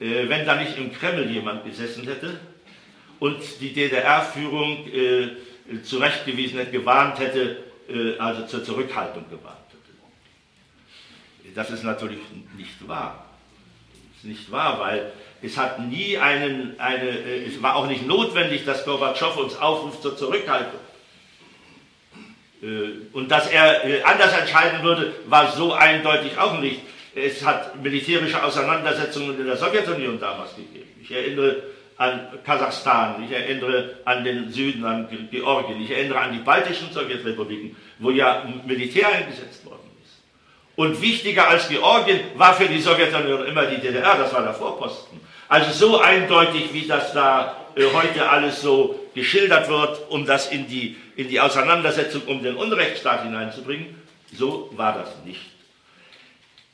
äh, 0.00 0.28
wenn 0.28 0.46
da 0.46 0.56
nicht 0.56 0.78
im 0.78 0.92
Kreml 0.92 1.30
jemand 1.30 1.64
gesessen 1.64 2.04
hätte 2.04 2.40
und 3.18 3.42
die 3.60 3.72
DDR-Führung 3.72 4.88
äh, 4.88 5.28
zurechtgewiesen 5.82 6.58
hätte, 6.58 6.72
gewarnt 6.72 7.18
hätte, 7.18 7.64
äh, 7.88 8.18
also 8.18 8.46
zur 8.46 8.64
Zurückhaltung 8.64 9.24
gewarnt 9.28 9.58
hätte. 9.70 11.54
Das 11.54 11.70
ist 11.70 11.84
natürlich 11.84 12.20
nicht 12.56 12.88
wahr. 12.88 13.26
Das 13.92 14.24
ist 14.24 14.24
nicht 14.24 14.50
wahr, 14.50 14.78
weil 14.80 15.12
es 15.42 15.56
hat 15.56 15.80
nie 15.80 16.18
einen, 16.18 16.78
eine, 16.78 17.08
äh, 17.08 17.46
es 17.46 17.62
war 17.62 17.76
auch 17.76 17.86
nicht 17.86 18.06
notwendig, 18.06 18.64
dass 18.64 18.84
Gorbatschow 18.84 19.36
uns 19.36 19.56
aufruft 19.56 20.02
zur 20.02 20.16
Zurückhaltung. 20.16 20.80
Äh, 22.62 23.06
und 23.12 23.30
dass 23.30 23.48
er 23.50 23.84
äh, 23.84 24.02
anders 24.02 24.36
entscheiden 24.38 24.82
würde, 24.82 25.14
war 25.26 25.50
so 25.52 25.72
eindeutig 25.72 26.36
auch 26.38 26.60
nicht. 26.60 26.80
Es 27.14 27.44
hat 27.44 27.82
militärische 27.82 28.42
Auseinandersetzungen 28.42 29.40
in 29.40 29.46
der 29.46 29.56
Sowjetunion 29.56 30.20
damals 30.20 30.54
gegeben. 30.54 30.88
Ich 31.02 31.10
erinnere 31.10 31.62
an 32.00 32.28
Kasachstan, 32.46 33.22
ich 33.22 33.30
erinnere 33.30 33.96
an 34.06 34.24
den 34.24 34.50
Süden, 34.50 34.86
an 34.86 35.06
Georgien, 35.30 35.82
ich 35.82 35.90
erinnere 35.90 36.18
an 36.18 36.32
die 36.32 36.38
baltischen 36.38 36.90
Sowjetrepubliken, 36.90 37.76
wo 37.98 38.10
ja 38.10 38.42
Militär 38.64 39.06
eingesetzt 39.08 39.66
worden 39.66 39.90
ist. 40.02 40.22
Und 40.76 41.02
wichtiger 41.02 41.48
als 41.48 41.68
Georgien 41.68 42.20
war 42.36 42.54
für 42.54 42.64
die 42.64 42.80
Sowjetunion 42.80 43.44
immer 43.44 43.66
die 43.66 43.82
DDR, 43.82 44.16
das 44.16 44.32
war 44.32 44.42
der 44.42 44.54
Vorposten. 44.54 45.20
Also 45.46 45.72
so 45.72 46.00
eindeutig, 46.00 46.72
wie 46.72 46.86
das 46.86 47.12
da 47.12 47.54
äh, 47.76 47.84
heute 47.92 48.26
alles 48.30 48.62
so 48.62 48.98
geschildert 49.14 49.68
wird, 49.68 50.10
um 50.10 50.24
das 50.24 50.50
in 50.50 50.66
die, 50.68 50.96
in 51.16 51.28
die 51.28 51.38
Auseinandersetzung 51.38 52.22
um 52.22 52.42
den 52.42 52.56
Unrechtsstaat 52.56 53.24
hineinzubringen, 53.24 54.00
so 54.32 54.70
war 54.74 54.94
das 54.94 55.10
nicht. 55.26 55.50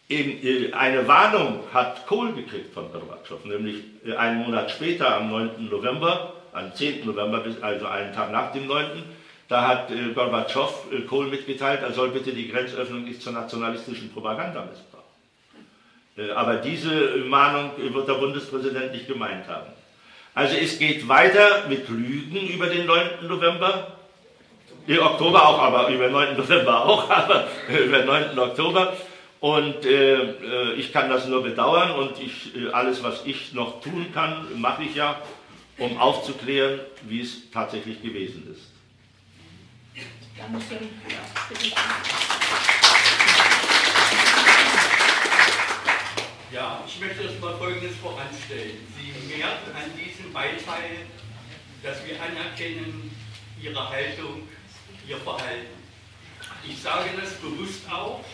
In, 0.09 0.45
äh, 0.45 0.73
eine 0.73 1.09
Warnung 1.09 1.65
hat 1.73 2.07
Kohl 2.07 2.33
gekriegt 2.33 2.73
von 2.73 2.93
Gorbatschow, 2.93 3.45
nämlich 3.45 3.83
äh, 4.07 4.15
einen 4.15 4.45
Monat 4.45 4.71
später, 4.71 5.17
am 5.17 5.31
9. 5.31 5.69
November, 5.69 6.33
am 6.53 6.73
10. 6.73 7.05
November, 7.05 7.45
also 7.61 7.87
einen 7.87 8.13
Tag 8.15 8.31
nach 8.31 8.53
dem 8.53 8.67
9., 8.69 9.03
da 9.49 9.67
hat 9.67 9.91
äh, 9.91 10.13
Gorbatschow 10.15 10.87
äh, 10.93 11.01
Kohl 11.03 11.27
mitgeteilt, 11.27 11.83
er 11.83 11.93
soll 11.93 12.11
bitte 12.11 12.33
die 12.33 12.49
Grenzöffnung 12.49 13.05
nicht 13.05 13.21
zur 13.21 13.33
nationalistischen 13.33 14.13
Propaganda 14.13 14.65
missbrauchen. 14.65 14.97
Äh, 16.17 16.31
aber 16.33 16.57
diese 16.57 17.17
Mahnung 17.27 17.73
wird 17.77 18.09
der 18.09 18.15
Bundespräsident 18.15 18.93
nicht 18.93 19.09
gemeint 19.09 19.49
haben. 19.49 19.73
Also 20.35 20.55
es 20.57 20.79
geht 20.79 21.09
weiter 21.09 21.65
mit 21.69 21.89
Lügen 21.89 22.47
über 22.47 22.67
den 22.67 22.87
9. 22.87 23.27
November, 23.27 23.97
im 24.87 24.99
Oktober 25.01 25.49
auch, 25.49 25.59
aber 25.59 25.89
über 25.89 26.05
den 26.05 26.13
9. 26.13 26.37
November 26.37 26.85
auch, 26.85 27.11
aber 27.11 27.49
über 27.69 27.99
den 27.99 28.07
9. 28.07 28.39
Oktober. 28.39 28.93
Und 29.47 29.85
äh, 29.85 30.23
äh, 30.23 30.73
ich 30.73 30.93
kann 30.93 31.09
das 31.09 31.29
nur 31.29 31.41
bedauern 31.41 31.93
und 31.93 32.19
ich, 32.19 32.53
äh, 32.57 32.69
alles, 32.73 33.01
was 33.05 33.25
ich 33.25 33.53
noch 33.53 33.81
tun 33.81 34.09
kann, 34.13 34.61
mache 34.61 34.83
ich 34.83 34.97
ja, 34.97 35.23
um 35.79 35.97
aufzuklären, 35.99 36.81
wie 37.03 37.21
es 37.21 37.49
tatsächlich 37.53 38.03
gewesen 38.03 38.53
ist. 38.53 38.73
Dankeschön. 40.37 40.89
Ja, 41.09 41.21
Ja, 46.53 46.85
ich 46.85 46.99
möchte 46.99 47.23
erst 47.23 47.41
mal 47.41 47.55
Folgendes 47.57 47.95
voranstellen. 48.03 48.79
Sie 48.99 49.37
merken 49.37 49.71
an 49.77 49.93
diesem 49.97 50.33
Beiteil, 50.33 51.07
dass 51.85 52.05
wir 52.05 52.21
anerkennen 52.21 53.15
Ihre 53.63 53.89
Haltung, 53.91 54.49
Ihr 55.07 55.19
Verhalten. 55.19 55.77
Ich 56.69 56.83
sage 56.83 57.11
das 57.21 57.35
bewusst 57.35 57.89
auch, 57.89 58.25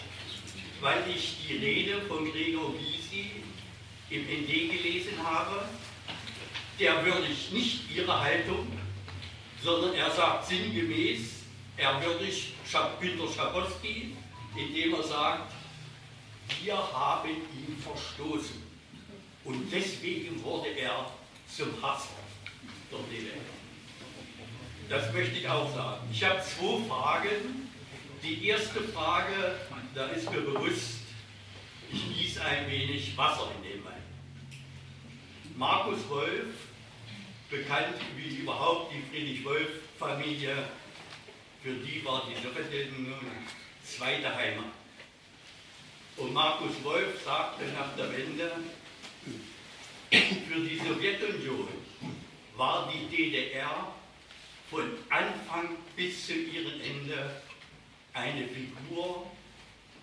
weil 0.82 1.08
ich 1.08 1.36
die 1.46 1.56
Rede 1.58 2.02
von 2.02 2.30
Gregor 2.30 2.74
Gysi 2.74 3.30
im 4.10 4.22
ND 4.22 4.48
gelesen 4.48 5.14
habe. 5.22 5.64
Der 6.78 7.04
würdigt 7.04 7.52
nicht 7.52 7.90
Ihre 7.94 8.20
Haltung, 8.20 8.66
sondern 9.62 9.94
er 9.94 10.10
sagt 10.10 10.48
sinngemäß, 10.48 11.20
er 11.76 12.02
würdigt 12.02 12.48
Günter 13.00 13.32
Schabowski, 13.32 14.16
indem 14.56 14.94
er 14.94 15.02
sagt, 15.02 15.52
wir 16.62 16.76
haben 16.76 17.28
ihn 17.28 17.76
verstoßen. 17.78 18.62
Und 19.44 19.72
deswegen 19.72 20.42
wurde 20.42 20.68
er 20.70 21.10
zum 21.46 21.70
Hass 21.80 22.08
der 22.90 22.98
DDR. 23.10 23.40
Das 24.88 25.12
möchte 25.12 25.38
ich 25.38 25.48
auch 25.48 25.72
sagen. 25.74 26.08
Ich 26.12 26.24
habe 26.24 26.40
zwei 26.40 26.88
Fragen. 26.88 27.70
Die 28.22 28.46
erste 28.46 28.80
Frage, 28.80 29.56
da 29.94 30.06
ist 30.06 30.30
mir 30.30 30.40
bewusst, 30.40 31.00
ich 31.92 32.18
gieße 32.18 32.42
ein 32.42 32.70
wenig 32.70 33.16
Wasser 33.16 33.50
in 33.56 33.70
den 33.70 33.84
Wein. 33.84 34.02
Markus 35.56 36.08
Wolf, 36.08 36.46
bekannt 37.50 37.96
wie 38.16 38.36
überhaupt 38.36 38.92
die 38.92 39.02
Friedrich-Wolf-Familie, 39.10 40.56
für 41.62 41.74
die 41.74 42.04
war 42.04 42.22
die 42.28 42.42
Sowjetunion 42.42 43.20
zweite 43.84 44.34
Heimat. 44.34 44.72
Und 46.16 46.32
Markus 46.32 46.82
Wolf 46.82 47.22
sagte 47.22 47.64
nach 47.72 47.94
der 47.96 48.10
Wende, 48.16 48.52
für 50.10 50.60
die 50.60 50.78
Sowjetunion 50.78 51.68
war 52.56 52.90
die 52.92 53.14
DDR 53.14 53.92
von 54.70 54.90
Anfang 55.10 55.76
bis 55.96 56.26
zu 56.26 56.34
ihrem 56.34 56.80
Ende 56.80 57.42
eine 58.14 58.46
Figur 58.48 59.30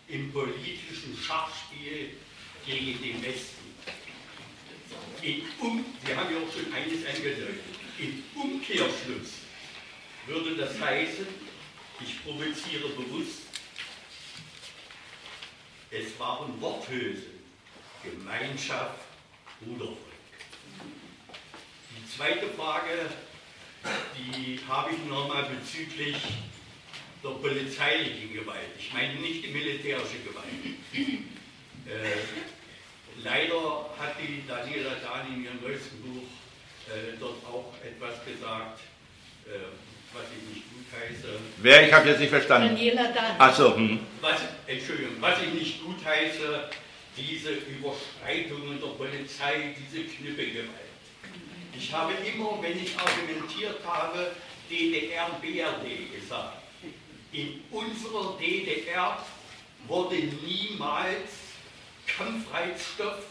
im 0.10 0.32
politischen 0.32 1.18
Schachspiel 1.18 2.18
gegen 2.66 3.02
den 3.02 3.24
Westen. 3.24 3.58
Um, 5.60 5.86
Sie 6.06 6.16
haben 6.16 6.34
ja 6.34 6.40
auch 6.40 6.54
schon 6.54 6.74
eines 6.74 7.06
angedeutet. 7.06 7.60
Im 8.00 8.24
Umkehrschluss 8.40 9.34
würde 10.26 10.56
das 10.56 10.80
heißen, 10.80 11.28
ich 12.02 12.24
provoziere 12.24 12.90
bewusst, 12.90 13.42
es 15.92 16.18
waren 16.20 16.60
Worthülsen, 16.62 17.40
Gemeinschaft, 18.04 19.00
Brudervolk. 19.60 19.98
Die 21.92 22.18
zweite 22.18 22.48
Frage, 22.52 23.10
die 24.18 24.60
habe 24.68 24.92
ich 24.94 25.04
nochmal 25.10 25.50
bezüglich 25.50 26.16
der 27.24 27.30
polizeilichen 27.30 28.34
Gewalt. 28.34 28.72
Ich 28.78 28.94
meine 28.94 29.16
nicht 29.16 29.44
die 29.46 29.50
militärische 29.50 30.20
Gewalt. 30.26 30.46
Äh, 31.90 32.22
leider 33.24 33.90
hat 33.98 34.14
die 34.22 34.44
Daniela 34.48 34.92
Dani 35.02 35.38
in 35.38 35.44
ihrem 35.46 35.60
neuesten 35.60 35.98
Buch 36.04 36.28
äh, 36.86 37.18
dort 37.20 37.44
auch 37.48 37.74
etwas 37.84 38.24
gesagt, 38.24 38.82
äh, 39.48 39.74
was 40.14 40.26
ich 40.30 40.56
nicht 40.56 40.66
gut 40.70 40.86
heiße. 40.94 41.40
Wer? 41.58 41.88
Ich 41.88 41.94
habe 41.94 42.10
jetzt 42.10 42.20
nicht 42.20 42.30
verstanden. 42.30 42.76
Daniela 42.76 43.12
Dann. 43.12 43.40
Achso. 43.40 43.76
Hm. 43.76 44.02
Was, 44.22 44.40
Entschuldigung, 44.68 45.14
was 45.20 45.42
ich 45.42 45.52
nicht 45.52 45.84
gut 45.84 45.98
heiße, 46.06 46.70
diese 47.18 47.54
Überschreitungen 47.54 48.80
der 48.80 48.90
Polizei, 48.90 49.76
diese 49.76 50.06
Knippelgewalt. 50.06 50.70
Ich 51.76 51.92
habe 51.92 52.14
immer, 52.14 52.62
wenn 52.62 52.78
ich 52.84 52.96
argumentiert 52.96 53.80
habe, 53.84 54.32
DDR, 54.70 55.30
BRD 55.42 56.14
gesagt. 56.14 56.69
In 57.32 57.62
unserer 57.72 58.38
DDR 58.40 59.24
wurde 59.88 60.16
niemals 60.16 61.30
Kampfreizstoff, 62.08 63.24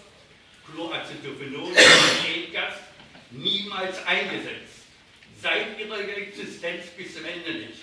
Chloracetophenol, 0.71 1.73
Gas, 2.53 2.75
niemals 3.31 4.05
eingesetzt 4.07 4.79
seit 5.41 5.79
ihrer 5.79 6.01
Existenz 6.17 6.87
bis 6.97 7.15
zum 7.15 7.25
Ende 7.25 7.67
nicht. 7.67 7.81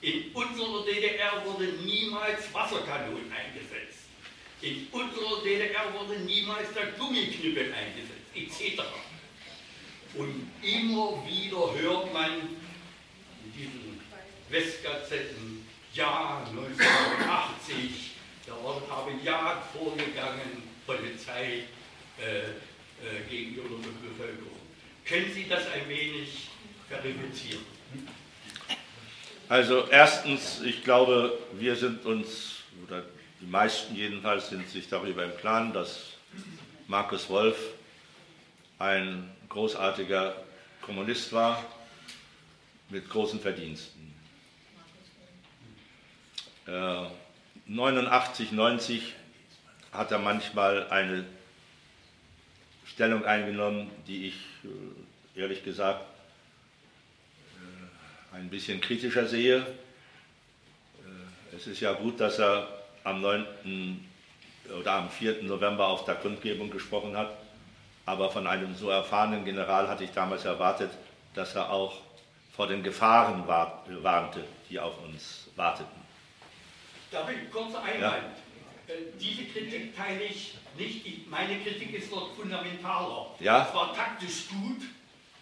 In 0.00 0.30
unserer 0.32 0.84
DDR 0.84 1.44
wurde 1.44 1.64
niemals 1.84 2.52
Wasserkanonen 2.52 3.32
eingesetzt. 3.32 4.06
In 4.60 4.86
unserer 4.90 5.42
DDR 5.42 5.92
wurde 5.94 6.20
niemals 6.20 6.72
der 6.74 6.86
Gummiknüppel 6.98 7.72
eingesetzt, 7.72 8.28
etc. 8.34 8.82
Und 10.14 10.50
immer 10.62 11.22
wieder 11.26 11.74
hört 11.80 12.12
man 12.12 12.32
in 13.44 13.52
diesen 13.56 13.97
Westgazetten, 14.50 15.66
ja, 15.94 16.42
1980, 16.50 18.12
da 18.46 18.54
haben 18.94 19.24
Jagd 19.24 19.76
vorgegangen, 19.76 20.62
Polizei 20.86 21.64
äh, 22.18 22.40
äh, 22.40 23.22
gegenüber 23.28 23.68
der 23.68 24.08
Bevölkerung. 24.08 24.58
Können 25.04 25.32
Sie 25.32 25.46
das 25.48 25.70
ein 25.70 25.88
wenig 25.88 26.48
verifizieren? 26.88 27.64
Also 29.48 29.86
erstens, 29.90 30.60
ich 30.62 30.84
glaube, 30.84 31.38
wir 31.52 31.74
sind 31.76 32.04
uns, 32.04 32.64
oder 32.86 33.04
die 33.40 33.46
meisten 33.46 33.94
jedenfalls, 33.94 34.50
sind 34.50 34.68
sich 34.68 34.88
darüber 34.88 35.24
im 35.24 35.36
Klaren, 35.38 35.72
dass 35.72 36.14
Markus 36.86 37.28
Wolf 37.30 37.56
ein 38.78 39.30
großartiger 39.48 40.36
Kommunist 40.82 41.32
war 41.32 41.64
mit 42.90 43.08
großen 43.08 43.40
Verdiensten. 43.40 43.97
Äh, 46.68 47.06
89, 47.66 48.52
90 48.52 49.14
hat 49.90 50.12
er 50.12 50.18
manchmal 50.18 50.86
eine 50.90 51.24
Stellung 52.84 53.24
eingenommen, 53.24 53.90
die 54.06 54.26
ich 54.28 54.34
äh, 54.64 55.40
ehrlich 55.40 55.64
gesagt 55.64 56.04
äh, 57.54 58.36
ein 58.36 58.50
bisschen 58.50 58.82
kritischer 58.82 59.26
sehe. 59.26 59.60
Äh, 59.60 61.56
es 61.56 61.66
ist 61.66 61.80
ja 61.80 61.94
gut, 61.94 62.20
dass 62.20 62.38
er 62.38 62.68
am 63.02 63.22
9. 63.22 64.06
oder 64.78 64.92
am 64.92 65.08
4. 65.08 65.44
November 65.44 65.86
auf 65.86 66.04
der 66.04 66.16
Kundgebung 66.16 66.68
gesprochen 66.70 67.16
hat, 67.16 67.32
aber 68.04 68.30
von 68.30 68.46
einem 68.46 68.74
so 68.74 68.90
erfahrenen 68.90 69.46
General 69.46 69.88
hatte 69.88 70.04
ich 70.04 70.10
damals 70.10 70.44
erwartet, 70.44 70.90
dass 71.32 71.54
er 71.54 71.70
auch 71.70 71.94
vor 72.54 72.66
den 72.66 72.82
Gefahren 72.82 73.48
warnte, 73.48 74.44
die 74.68 74.78
auf 74.78 75.02
uns 75.02 75.48
warteten. 75.56 75.97
Darf 77.10 77.30
ich 77.30 77.50
kurz 77.50 77.74
einwand? 77.74 78.02
Ja. 78.02 78.94
Äh, 78.94 79.12
diese 79.18 79.44
Kritik 79.44 79.96
teile 79.96 80.24
ich 80.24 80.54
nicht. 80.76 81.28
Meine 81.30 81.58
Kritik 81.60 81.94
ist 81.94 82.12
dort 82.12 82.36
fundamentaler. 82.36 83.34
Ja? 83.40 83.66
Es 83.66 83.74
war 83.74 83.94
taktisch 83.94 84.48
gut, 84.48 84.82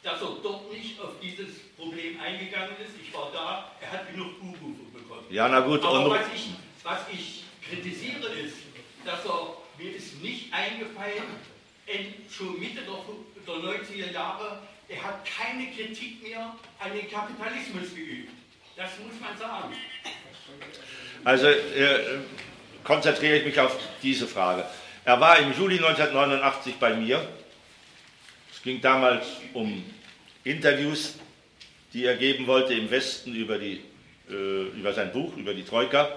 dass 0.02 0.20
er 0.20 0.37
dort 0.42 0.73
nicht 0.73 1.00
auf 1.00 1.18
dieses 1.20 1.58
Problem 1.76 2.20
eingegangen 2.20 2.76
ist. 2.85 2.92
Ich 3.00 3.12
war 3.12 3.30
da, 3.32 3.73
er 3.80 3.92
hat 3.92 4.12
genug 4.12 4.40
Buhrufe 4.40 4.85
bekommen. 4.92 5.26
Ja, 5.30 5.49
na 5.49 5.61
gut. 5.61 5.85
Aber 5.85 6.11
was 6.11 6.26
ich, 6.35 6.50
was 6.82 7.00
ich 7.12 7.44
kritisiere 7.68 8.28
ist, 8.28 8.56
dass 9.04 9.25
er, 9.25 9.56
mir 9.78 9.94
ist 9.94 10.23
nicht 10.23 10.52
eingefallen, 10.52 11.25
schon 12.30 12.58
Mitte 12.58 12.82
der, 12.82 13.54
der 13.54 13.54
90er 13.54 14.12
Jahre, 14.12 14.62
er 14.88 15.02
hat 15.02 15.25
keine 15.25 15.70
Kritik 15.73 16.23
mehr 16.23 16.54
an 16.78 16.92
den 16.92 17.11
Kapitalismus 17.11 17.94
geübt. 17.94 18.30
Das 18.76 18.90
muss 19.00 19.18
man 19.20 19.37
sagen. 19.37 19.75
Also 21.25 21.49
äh, 21.49 22.21
konzentriere 22.85 23.38
ich 23.38 23.45
mich 23.45 23.59
auf 23.59 23.76
diese 24.03 24.26
Frage. 24.26 24.65
Er 25.05 25.21
war 25.21 25.38
im 25.38 25.53
Juli 25.53 25.76
1989 25.76 26.76
bei 26.76 26.95
mir. 26.95 27.26
Es 28.53 28.62
ging 28.62 28.81
damals 28.81 29.26
um 29.53 29.85
Interviews, 30.45 31.15
die 31.93 32.05
er 32.05 32.17
geben 32.17 32.47
wollte 32.47 32.75
im 32.75 32.91
Westen 32.91 33.35
über, 33.35 33.59
die, 33.59 33.83
äh, 34.31 34.69
über 34.79 34.93
sein 34.93 35.12
Buch, 35.12 35.37
über 35.37 35.55
die 35.55 35.65
Troika. 35.65 36.09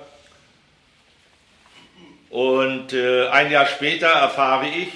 Und 2.29 2.93
äh, 2.93 3.27
ein 3.29 3.51
Jahr 3.51 3.65
später 3.65 4.07
erfahre 4.07 4.67
ich 4.67 4.89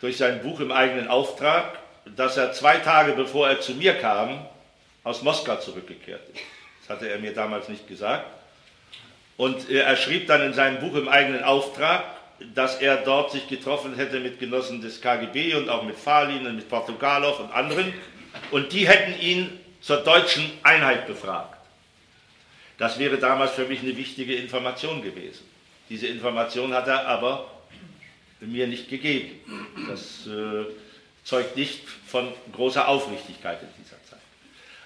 durch 0.00 0.16
sein 0.16 0.42
Buch 0.42 0.60
im 0.60 0.70
eigenen 0.70 1.08
Auftrag, 1.08 1.78
dass 2.04 2.36
er 2.36 2.52
zwei 2.52 2.76
Tage 2.76 3.12
bevor 3.12 3.48
er 3.48 3.60
zu 3.60 3.74
mir 3.74 3.94
kam, 3.94 4.46
aus 5.02 5.22
Moskau 5.22 5.56
zurückgekehrt 5.56 6.22
ist. 6.32 6.42
Das 6.86 6.96
hatte 6.96 7.08
er 7.08 7.18
mir 7.18 7.34
damals 7.34 7.68
nicht 7.68 7.88
gesagt. 7.88 8.26
Und 9.36 9.68
er 9.68 9.96
schrieb 9.96 10.28
dann 10.28 10.40
in 10.42 10.54
seinem 10.54 10.78
Buch 10.80 10.94
im 10.94 11.08
eigenen 11.08 11.42
Auftrag, 11.42 12.04
dass 12.54 12.76
er 12.76 12.98
dort 12.98 13.32
sich 13.32 13.48
getroffen 13.48 13.96
hätte 13.96 14.20
mit 14.20 14.38
Genossen 14.38 14.80
des 14.80 15.00
KGB 15.00 15.54
und 15.54 15.68
auch 15.68 15.82
mit 15.82 15.96
Falin 15.96 16.46
und 16.46 16.56
mit 16.56 16.68
Portugalow 16.68 17.38
und 17.40 17.52
anderen. 17.52 17.92
Und 18.50 18.72
die 18.72 18.88
hätten 18.88 19.18
ihn 19.20 19.58
zur 19.80 19.98
deutschen 19.98 20.50
Einheit 20.62 21.06
befragt. 21.06 21.58
Das 22.78 22.98
wäre 22.98 23.18
damals 23.18 23.52
für 23.52 23.64
mich 23.64 23.80
eine 23.80 23.96
wichtige 23.96 24.36
Information 24.36 25.02
gewesen. 25.02 25.44
Diese 25.88 26.06
Information 26.06 26.74
hat 26.74 26.88
er 26.88 27.06
aber 27.06 27.50
mir 28.40 28.66
nicht 28.66 28.88
gegeben. 28.88 29.40
Das 29.88 30.26
äh, 30.26 30.66
zeugt 31.24 31.56
nicht 31.56 31.88
von 32.06 32.32
großer 32.52 32.86
Aufrichtigkeit 32.86 33.62
in 33.62 33.68
dieser 33.82 34.02
Zeit. 34.02 34.05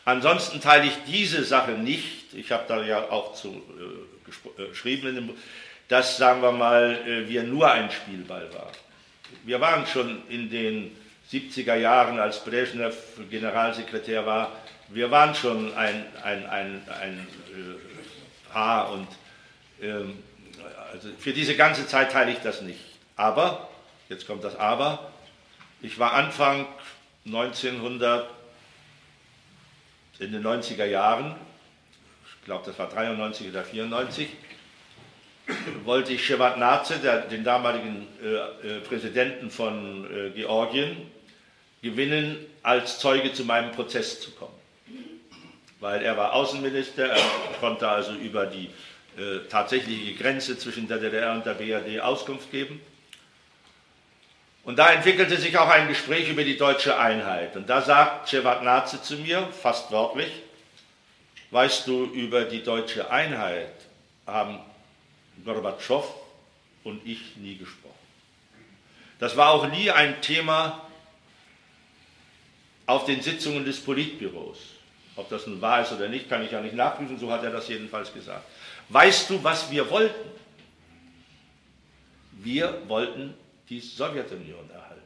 Ansonsten 0.04 0.60
teile 0.60 0.86
ich 0.86 0.96
diese 1.06 1.44
Sache 1.44 1.72
nicht. 1.72 2.34
Ich 2.34 2.52
habe 2.52 2.64
da 2.66 2.82
ja 2.82 3.10
auch 3.10 3.34
zu 3.34 3.48
äh, 3.48 4.62
äh, 4.62 4.68
geschrieben, 4.68 5.30
dass, 5.88 6.16
sagen 6.16 6.42
wir 6.42 6.52
mal, 6.52 6.98
äh, 7.06 7.28
wir 7.28 7.42
nur 7.42 7.70
ein 7.70 7.90
Spielball 7.90 8.52
waren. 8.54 8.72
Wir 9.44 9.60
waren 9.60 9.86
schon 9.86 10.22
in 10.28 10.50
den 10.50 10.96
70er 11.30 11.76
Jahren, 11.76 12.18
als 12.18 12.44
Brezhnev 12.44 12.96
Generalsekretär 13.30 14.26
war, 14.26 14.52
wir 14.88 15.10
waren 15.10 15.34
schon 15.34 15.72
ein, 15.74 16.04
ein, 16.24 16.46
ein, 16.46 16.82
ein 17.00 17.28
äh, 17.52 18.52
Paar 18.52 18.90
und 18.90 19.06
ähm, 19.80 20.22
also 20.92 21.08
für 21.18 21.32
diese 21.32 21.54
ganze 21.54 21.86
Zeit 21.86 22.10
teile 22.10 22.32
ich 22.32 22.38
das 22.38 22.62
nicht. 22.62 22.80
Aber, 23.14 23.68
jetzt 24.08 24.26
kommt 24.26 24.42
das 24.42 24.56
Aber, 24.56 25.12
ich 25.80 25.98
war 25.98 26.14
Anfang 26.14 26.66
1900, 27.26 28.28
in 30.20 30.32
den 30.32 30.46
90er 30.46 30.84
Jahren 30.84 31.34
ich 32.40 32.46
glaube 32.46 32.64
das 32.64 32.78
war 32.78 32.88
93 32.88 33.50
oder 33.50 33.64
94, 33.64 34.28
wollte 35.84 36.14
ich 36.14 36.24
Shevardnadze, 36.24 36.94
den 37.30 37.44
damaligen 37.44 38.06
äh, 38.22 38.76
äh, 38.76 38.80
Präsidenten 38.80 39.50
von 39.50 40.06
äh, 40.10 40.30
Georgien, 40.30 40.96
gewinnen, 41.82 42.38
als 42.62 42.98
Zeuge 42.98 43.32
zu 43.32 43.44
meinem 43.44 43.72
Prozess 43.72 44.20
zu 44.20 44.30
kommen. 44.32 44.54
Weil 45.80 46.02
er 46.02 46.16
war 46.16 46.32
Außenminister, 46.32 47.06
er 47.08 47.22
konnte 47.58 47.88
also 47.88 48.12
über 48.14 48.46
die 48.46 48.70
äh, 49.18 49.40
tatsächliche 49.48 50.14
Grenze 50.14 50.58
zwischen 50.58 50.88
der 50.88 50.98
DDR 50.98 51.32
und 51.32 51.44
der 51.44 51.54
BRD 51.54 52.00
Auskunft 52.00 52.50
geben. 52.50 52.80
Und 54.64 54.78
da 54.78 54.92
entwickelte 54.92 55.36
sich 55.36 55.56
auch 55.58 55.68
ein 55.68 55.88
Gespräch 55.88 56.28
über 56.28 56.44
die 56.44 56.56
deutsche 56.56 56.98
Einheit. 56.98 57.56
Und 57.56 57.68
da 57.68 57.82
sagt 57.82 58.28
Shevardnadze 58.28 59.02
zu 59.02 59.16
mir, 59.16 59.48
fast 59.62 59.90
wörtlich, 59.90 60.30
Weißt 61.50 61.86
du, 61.88 62.04
über 62.04 62.44
die 62.44 62.62
deutsche 62.62 63.10
Einheit 63.10 63.72
haben 64.26 64.60
Gorbatschow 65.44 66.06
und 66.84 67.04
ich 67.04 67.36
nie 67.36 67.56
gesprochen. 67.56 67.94
Das 69.18 69.36
war 69.36 69.50
auch 69.50 69.68
nie 69.68 69.90
ein 69.90 70.22
Thema 70.22 70.86
auf 72.86 73.04
den 73.04 73.20
Sitzungen 73.20 73.64
des 73.64 73.80
Politbüros. 73.80 74.58
Ob 75.16 75.28
das 75.28 75.46
nun 75.46 75.60
wahr 75.60 75.82
ist 75.82 75.92
oder 75.92 76.08
nicht, 76.08 76.28
kann 76.28 76.44
ich 76.44 76.52
ja 76.52 76.60
nicht 76.60 76.74
nachprüfen, 76.74 77.18
so 77.18 77.30
hat 77.30 77.42
er 77.42 77.50
das 77.50 77.68
jedenfalls 77.68 78.14
gesagt. 78.14 78.44
Weißt 78.88 79.28
du, 79.28 79.42
was 79.42 79.70
wir 79.70 79.90
wollten? 79.90 80.30
Wir 82.32 82.80
wollten 82.86 83.34
die 83.70 83.80
Sowjetunion 83.80 84.68
erhalten. 84.70 85.00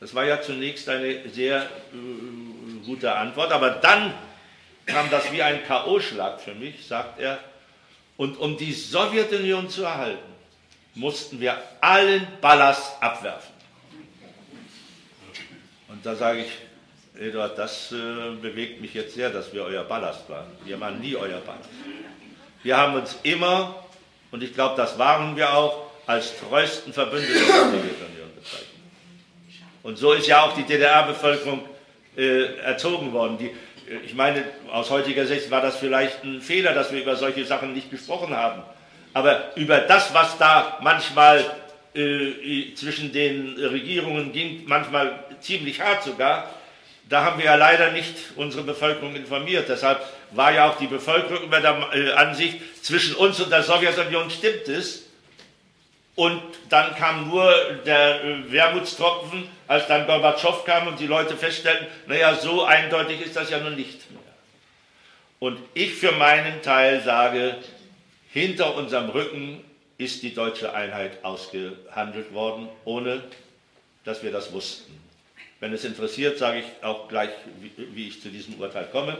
Das 0.00 0.14
war 0.14 0.24
ja 0.24 0.40
zunächst 0.40 0.88
eine 0.88 1.28
sehr 1.28 1.62
äh, 1.62 2.86
gute 2.86 3.14
Antwort, 3.14 3.52
aber 3.52 3.70
dann 3.70 4.14
kam 4.86 5.10
das 5.10 5.30
wie 5.30 5.42
ein 5.42 5.64
K.O.-Schlag 5.64 6.38
für 6.38 6.54
mich, 6.54 6.86
sagt 6.86 7.20
er. 7.20 7.38
Und 8.16 8.38
um 8.38 8.56
die 8.56 8.72
Sowjetunion 8.72 9.68
zu 9.68 9.84
erhalten, 9.84 10.32
mussten 10.94 11.40
wir 11.40 11.60
allen 11.80 12.26
Ballast 12.40 13.00
abwerfen. 13.00 13.54
Und 15.88 16.04
da 16.04 16.16
sage 16.16 16.40
ich, 16.40 16.50
Eduard, 17.20 17.58
das 17.58 17.92
äh, 17.92 17.96
bewegt 18.40 18.80
mich 18.80 18.94
jetzt 18.94 19.14
sehr, 19.14 19.30
dass 19.30 19.52
wir 19.52 19.64
euer 19.64 19.84
Ballast 19.84 20.28
waren. 20.28 20.46
Wir 20.64 20.78
waren 20.80 21.00
nie 21.00 21.16
euer 21.16 21.40
Ballast. 21.40 21.68
Wir 22.62 22.76
haben 22.76 22.94
uns 22.94 23.16
immer, 23.22 23.84
und 24.30 24.42
ich 24.42 24.54
glaube, 24.54 24.76
das 24.76 24.98
waren 24.98 25.36
wir 25.36 25.52
auch, 25.52 25.87
als 26.08 26.32
treuesten 26.38 26.94
Verbündeten 26.94 27.34
der 27.34 27.44
Sowjetunion 27.44 28.34
bezeichnet. 28.34 28.68
Und 29.82 29.98
so 29.98 30.14
ist 30.14 30.26
ja 30.26 30.42
auch 30.42 30.54
die 30.54 30.62
DDR-Bevölkerung 30.62 31.60
äh, 32.16 32.56
erzogen 32.56 33.12
worden. 33.12 33.36
Die, 33.36 33.50
ich 34.06 34.14
meine, 34.14 34.42
aus 34.72 34.88
heutiger 34.88 35.26
Sicht 35.26 35.50
war 35.50 35.60
das 35.60 35.76
vielleicht 35.76 36.24
ein 36.24 36.40
Fehler, 36.40 36.72
dass 36.72 36.92
wir 36.92 37.02
über 37.02 37.14
solche 37.14 37.44
Sachen 37.44 37.74
nicht 37.74 37.90
gesprochen 37.90 38.34
haben. 38.34 38.62
Aber 39.12 39.54
über 39.56 39.80
das, 39.80 40.14
was 40.14 40.38
da 40.38 40.78
manchmal 40.80 41.44
äh, 41.94 42.72
zwischen 42.74 43.12
den 43.12 43.58
Regierungen 43.58 44.32
ging, 44.32 44.62
manchmal 44.66 45.24
ziemlich 45.40 45.82
hart 45.82 46.04
sogar, 46.04 46.48
da 47.10 47.22
haben 47.22 47.38
wir 47.38 47.44
ja 47.44 47.56
leider 47.56 47.92
nicht 47.92 48.14
unsere 48.36 48.64
Bevölkerung 48.64 49.14
informiert. 49.14 49.68
Deshalb 49.68 50.00
war 50.30 50.54
ja 50.54 50.70
auch 50.70 50.78
die 50.78 50.86
Bevölkerung 50.86 51.44
über 51.44 51.60
der 51.60 51.86
äh, 51.92 52.12
Ansicht, 52.12 52.60
zwischen 52.82 53.14
uns 53.14 53.38
und 53.40 53.52
der 53.52 53.62
Sowjetunion 53.62 54.30
stimmt 54.30 54.68
es. 54.68 55.07
Und 56.18 56.42
dann 56.68 56.96
kam 56.96 57.28
nur 57.28 57.48
der 57.86 58.24
äh, 58.24 58.50
Wermutstropfen, 58.50 59.48
als 59.68 59.86
dann 59.86 60.04
Gorbatschow 60.04 60.64
kam 60.64 60.88
und 60.88 60.98
die 60.98 61.06
Leute 61.06 61.36
feststellten, 61.36 61.86
naja, 62.08 62.34
so 62.34 62.64
eindeutig 62.64 63.20
ist 63.20 63.36
das 63.36 63.50
ja 63.50 63.60
nun 63.60 63.76
nicht 63.76 64.10
mehr. 64.10 64.20
Und 65.38 65.60
ich 65.74 65.94
für 65.94 66.10
meinen 66.10 66.60
Teil 66.60 67.02
sage, 67.04 67.54
hinter 68.32 68.74
unserem 68.74 69.10
Rücken 69.10 69.62
ist 69.96 70.24
die 70.24 70.34
deutsche 70.34 70.74
Einheit 70.74 71.22
ausgehandelt 71.22 72.34
worden, 72.34 72.68
ohne 72.84 73.22
dass 74.02 74.24
wir 74.24 74.32
das 74.32 74.52
wussten. 74.52 75.00
Wenn 75.60 75.72
es 75.72 75.84
interessiert, 75.84 76.36
sage 76.36 76.58
ich 76.58 76.84
auch 76.84 77.06
gleich, 77.06 77.30
wie 77.60 78.08
ich 78.08 78.20
zu 78.20 78.30
diesem 78.30 78.54
Urteil 78.54 78.88
komme. 78.90 79.16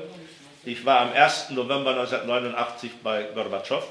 Ich 0.64 0.84
war 0.84 1.02
am 1.02 1.12
1. 1.12 1.50
November 1.50 1.90
1989 1.90 2.90
bei 3.04 3.22
Gorbatschow 3.22 3.84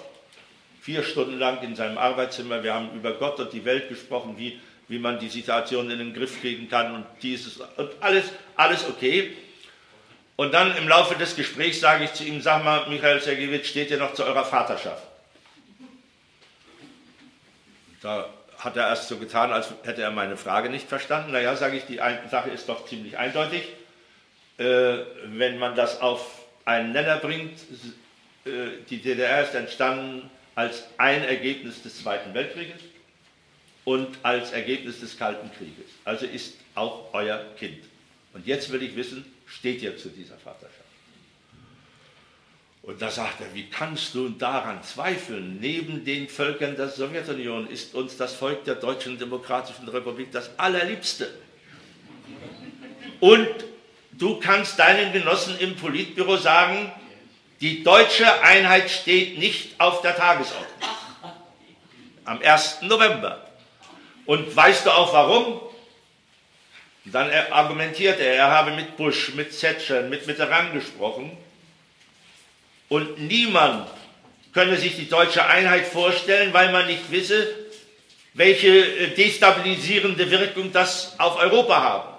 vier 0.87 1.03
Stunden 1.03 1.37
lang 1.37 1.61
in 1.63 1.75
seinem 1.75 1.97
Arbeitszimmer. 1.97 2.63
Wir 2.63 2.73
haben 2.73 2.93
über 2.95 3.11
Gott 3.11 3.41
und 3.41 3.51
die 3.51 3.65
Welt 3.65 3.89
gesprochen, 3.89 4.35
wie, 4.37 4.57
wie 4.87 4.99
man 4.99 5.19
die 5.19 5.27
Situation 5.27 5.91
in 5.91 5.99
den 5.99 6.13
Griff 6.13 6.39
kriegen 6.39 6.69
kann 6.69 6.95
und 6.95 7.05
dieses 7.21 7.57
und 7.57 7.89
alles, 7.99 8.31
alles 8.55 8.87
okay. 8.87 9.35
Und 10.37 10.53
dann 10.53 10.77
im 10.77 10.87
Laufe 10.87 11.15
des 11.15 11.35
Gesprächs 11.35 11.81
sage 11.81 12.05
ich 12.05 12.13
zu 12.13 12.23
ihm, 12.23 12.39
sag 12.39 12.63
mal, 12.63 12.87
Michael 12.87 13.19
Sergejewitsch, 13.19 13.67
steht 13.67 13.91
ihr 13.91 13.97
noch 13.97 14.13
zu 14.13 14.23
eurer 14.23 14.45
Vaterschaft? 14.45 15.03
Da 18.01 18.29
hat 18.57 18.77
er 18.77 18.87
erst 18.87 19.09
so 19.09 19.17
getan, 19.17 19.51
als 19.51 19.73
hätte 19.83 20.03
er 20.03 20.11
meine 20.11 20.37
Frage 20.37 20.69
nicht 20.69 20.87
verstanden. 20.87 21.33
Naja, 21.33 21.53
sage 21.57 21.75
ich, 21.75 21.83
die 21.83 21.99
Sache 22.31 22.49
ist 22.49 22.69
doch 22.69 22.87
ziemlich 22.87 23.17
eindeutig. 23.17 23.63
Äh, 24.57 24.99
wenn 25.25 25.59
man 25.59 25.75
das 25.75 25.99
auf 25.99 26.45
einen 26.63 26.93
Nenner 26.93 27.17
bringt, 27.17 27.59
äh, 28.45 28.69
die 28.89 29.01
DDR 29.01 29.43
ist 29.43 29.53
entstanden 29.53 30.31
als 30.57 30.85
ein 30.97 31.23
Ergebnis 31.23 31.83
des 31.83 32.01
Zweiten 32.01 32.33
Weltkrieges 32.33 32.81
und 33.85 34.17
als 34.23 34.51
Ergebnis 34.53 34.99
des 34.99 35.15
Kalten 35.15 35.51
Krieges. 35.55 35.85
Also 36.03 36.25
ist 36.25 36.55
auch 36.73 37.13
euer 37.13 37.45
Kind. 37.59 37.77
Und 38.33 38.47
jetzt 38.47 38.71
will 38.71 38.81
ich 38.81 38.95
wissen, 38.95 39.23
steht 39.45 39.83
ihr 39.83 39.95
zu 39.97 40.09
dieser 40.09 40.35
Vaterschaft? 40.35 40.73
Und 42.81 42.99
da 42.99 43.11
sagt 43.11 43.39
er, 43.41 43.53
wie 43.53 43.69
kannst 43.69 44.15
du 44.15 44.29
daran 44.29 44.81
zweifeln? 44.81 45.59
Neben 45.61 46.03
den 46.03 46.27
Völkern 46.27 46.75
der 46.75 46.89
Sowjetunion 46.89 47.69
ist 47.69 47.93
uns 47.93 48.17
das 48.17 48.33
Volk 48.33 48.63
der 48.63 48.75
Deutschen 48.75 49.19
Demokratischen 49.19 49.87
Republik 49.87 50.31
das 50.31 50.49
allerliebste. 50.57 51.29
Und 53.19 53.47
du 54.11 54.39
kannst 54.39 54.79
deinen 54.79 55.13
Genossen 55.13 55.55
im 55.59 55.75
Politbüro 55.75 56.35
sagen, 56.37 56.91
die 57.61 57.83
deutsche 57.83 58.41
Einheit 58.41 58.89
steht 58.89 59.39
nicht 59.39 59.79
auf 59.79 60.01
der 60.01 60.15
Tagesordnung. 60.15 60.67
Am 62.25 62.41
1. 62.41 62.81
November. 62.83 63.47
Und 64.25 64.55
weißt 64.55 64.85
du 64.85 64.91
auch 64.91 65.13
warum? 65.13 65.61
Dann 67.05 67.31
argumentiert 67.51 68.19
er, 68.19 68.35
er 68.35 68.51
habe 68.51 68.71
mit 68.71 68.97
Bush, 68.97 69.33
mit 69.33 69.57
Thatcher, 69.57 70.01
mit 70.03 70.27
Mitterrand 70.27 70.73
gesprochen. 70.73 71.37
Und 72.89 73.19
niemand 73.19 73.87
könne 74.53 74.75
sich 74.75 74.95
die 74.95 75.07
deutsche 75.09 75.45
Einheit 75.45 75.87
vorstellen, 75.87 76.53
weil 76.53 76.71
man 76.71 76.87
nicht 76.87 77.09
wisse, 77.11 77.47
welche 78.33 78.67
äh, 78.67 79.15
destabilisierende 79.15 80.29
Wirkung 80.29 80.71
das 80.71 81.15
auf 81.17 81.37
Europa 81.37 81.81
habe. 81.81 82.16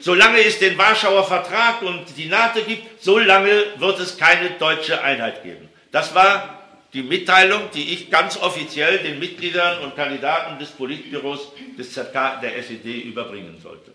Solange 0.00 0.38
es 0.40 0.58
den 0.58 0.78
Warschauer 0.78 1.26
Vertrag 1.26 1.82
und 1.82 2.04
die 2.16 2.26
NATO 2.26 2.60
gibt, 2.62 3.02
solange 3.02 3.64
wird 3.76 4.00
es 4.00 4.16
keine 4.16 4.50
deutsche 4.50 5.02
Einheit 5.02 5.42
geben. 5.42 5.68
Das 5.90 6.14
war 6.14 6.58
die 6.92 7.02
Mitteilung, 7.02 7.70
die 7.74 7.92
ich 7.92 8.10
ganz 8.10 8.36
offiziell 8.36 8.98
den 8.98 9.18
Mitgliedern 9.18 9.80
und 9.82 9.96
Kandidaten 9.96 10.58
des 10.58 10.70
Politbüros 10.70 11.52
des 11.76 11.92
ZK 11.92 12.40
der 12.40 12.56
SED 12.58 13.02
überbringen 13.02 13.58
sollte. 13.62 13.92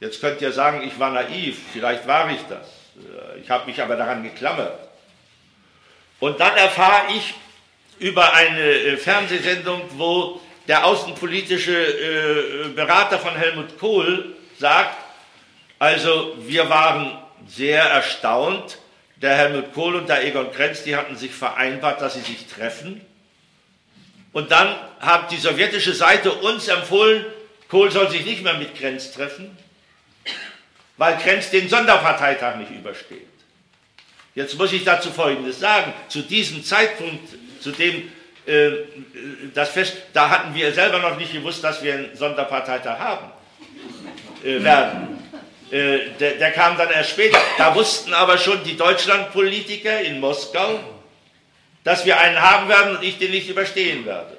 Jetzt 0.00 0.20
könnt 0.20 0.40
ihr 0.42 0.52
sagen, 0.52 0.82
ich 0.86 0.98
war 0.98 1.10
naiv, 1.10 1.58
vielleicht 1.72 2.06
war 2.06 2.30
ich 2.30 2.40
das. 2.48 2.66
Ich 3.42 3.48
habe 3.48 3.66
mich 3.66 3.80
aber 3.80 3.96
daran 3.96 4.22
geklammert. 4.22 4.88
Und 6.18 6.38
dann 6.40 6.56
erfahre 6.56 7.12
ich 7.16 7.34
über 7.98 8.32
eine 8.34 8.60
äh, 8.60 8.96
Fernsehsendung, 8.96 9.82
wo 9.96 10.40
der 10.68 10.84
außenpolitische 10.86 11.72
äh, 11.72 12.68
Berater 12.74 13.18
von 13.18 13.34
Helmut 13.34 13.78
Kohl 13.78 14.36
sagt, 14.62 14.96
also 15.80 16.36
wir 16.38 16.70
waren 16.70 17.18
sehr 17.46 17.82
erstaunt, 17.82 18.78
der 19.16 19.36
Helmut 19.36 19.74
Kohl 19.74 19.96
und 19.96 20.08
der 20.08 20.24
Egon 20.24 20.52
Krenz, 20.52 20.84
die 20.84 20.96
hatten 20.96 21.16
sich 21.16 21.32
vereinbart, 21.32 22.00
dass 22.00 22.14
sie 22.14 22.20
sich 22.20 22.46
treffen. 22.46 23.00
Und 24.32 24.50
dann 24.52 24.74
hat 25.00 25.30
die 25.32 25.36
sowjetische 25.36 25.92
Seite 25.92 26.32
uns 26.32 26.68
empfohlen, 26.68 27.26
Kohl 27.68 27.90
soll 27.90 28.08
sich 28.10 28.24
nicht 28.24 28.42
mehr 28.42 28.54
mit 28.54 28.76
Krenz 28.76 29.12
treffen, 29.12 29.56
weil 30.96 31.18
Krenz 31.18 31.50
den 31.50 31.68
Sonderparteitag 31.68 32.56
nicht 32.56 32.70
übersteht. 32.70 33.26
Jetzt 34.34 34.56
muss 34.56 34.72
ich 34.72 34.84
dazu 34.84 35.10
Folgendes 35.10 35.58
sagen. 35.58 35.92
Zu 36.08 36.22
diesem 36.22 36.62
Zeitpunkt, 36.64 37.28
zu 37.60 37.72
dem 37.72 38.10
äh, 38.46 38.70
das 39.54 39.70
Fest, 39.70 39.96
da 40.12 40.30
hatten 40.30 40.54
wir 40.54 40.72
selber 40.72 41.00
noch 41.00 41.18
nicht 41.18 41.32
gewusst, 41.32 41.64
dass 41.64 41.82
wir 41.82 41.94
einen 41.94 42.16
Sonderparteitag 42.16 42.98
haben 42.98 43.32
äh, 44.44 44.62
werden. 44.62 45.18
Äh, 45.70 46.10
der, 46.20 46.32
der, 46.32 46.52
kam 46.52 46.76
dann 46.76 46.90
erst 46.90 47.10
später. 47.10 47.38
Da 47.58 47.74
wussten 47.74 48.12
aber 48.12 48.36
schon 48.38 48.62
die 48.64 48.76
Deutschlandpolitiker 48.76 50.00
in 50.00 50.20
Moskau, 50.20 50.80
dass 51.84 52.04
wir 52.04 52.18
einen 52.20 52.40
haben 52.40 52.68
werden 52.68 52.96
und 52.96 53.02
ich 53.02 53.18
den 53.18 53.30
nicht 53.30 53.48
überstehen 53.48 54.04
werde. 54.04 54.36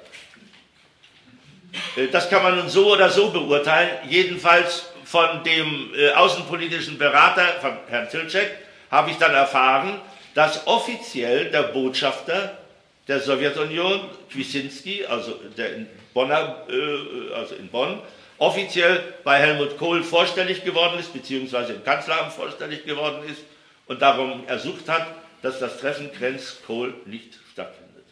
Äh, 1.96 2.08
das 2.08 2.30
kann 2.30 2.42
man 2.42 2.56
nun 2.56 2.68
so 2.68 2.92
oder 2.92 3.10
so 3.10 3.30
beurteilen. 3.30 3.90
Jedenfalls 4.08 4.86
von 5.04 5.44
dem 5.44 5.90
äh, 5.96 6.10
außenpolitischen 6.12 6.98
Berater, 6.98 7.46
von 7.60 7.72
Herrn 7.88 8.08
Tilczek, 8.08 8.50
habe 8.90 9.10
ich 9.10 9.18
dann 9.18 9.34
erfahren, 9.34 10.00
dass 10.34 10.66
offiziell 10.66 11.50
der 11.50 11.64
Botschafter 11.64 12.58
der 13.06 13.20
Sowjetunion, 13.20 14.08
Kwisinski, 14.30 15.04
also 15.04 15.38
der 15.56 15.76
in, 15.76 15.86
Bonner, 16.12 16.64
äh, 16.68 17.34
also 17.34 17.54
in 17.54 17.68
Bonn, 17.68 18.00
offiziell 18.38 19.14
bei 19.22 19.38
Helmut 19.38 19.78
Kohl 19.78 20.02
vorstellig 20.02 20.64
geworden 20.64 20.98
ist, 20.98 21.12
beziehungsweise 21.12 21.74
im 21.74 21.84
Kanzleramt 21.84 22.32
vorstellig 22.32 22.84
geworden 22.84 23.28
ist 23.28 23.42
und 23.86 24.02
darum 24.02 24.46
ersucht 24.46 24.88
hat, 24.88 25.06
dass 25.42 25.58
das 25.58 25.78
Treffen 25.78 26.10
Krenz-Kohl 26.12 26.94
nicht 27.04 27.38
stattfindet. 27.52 28.04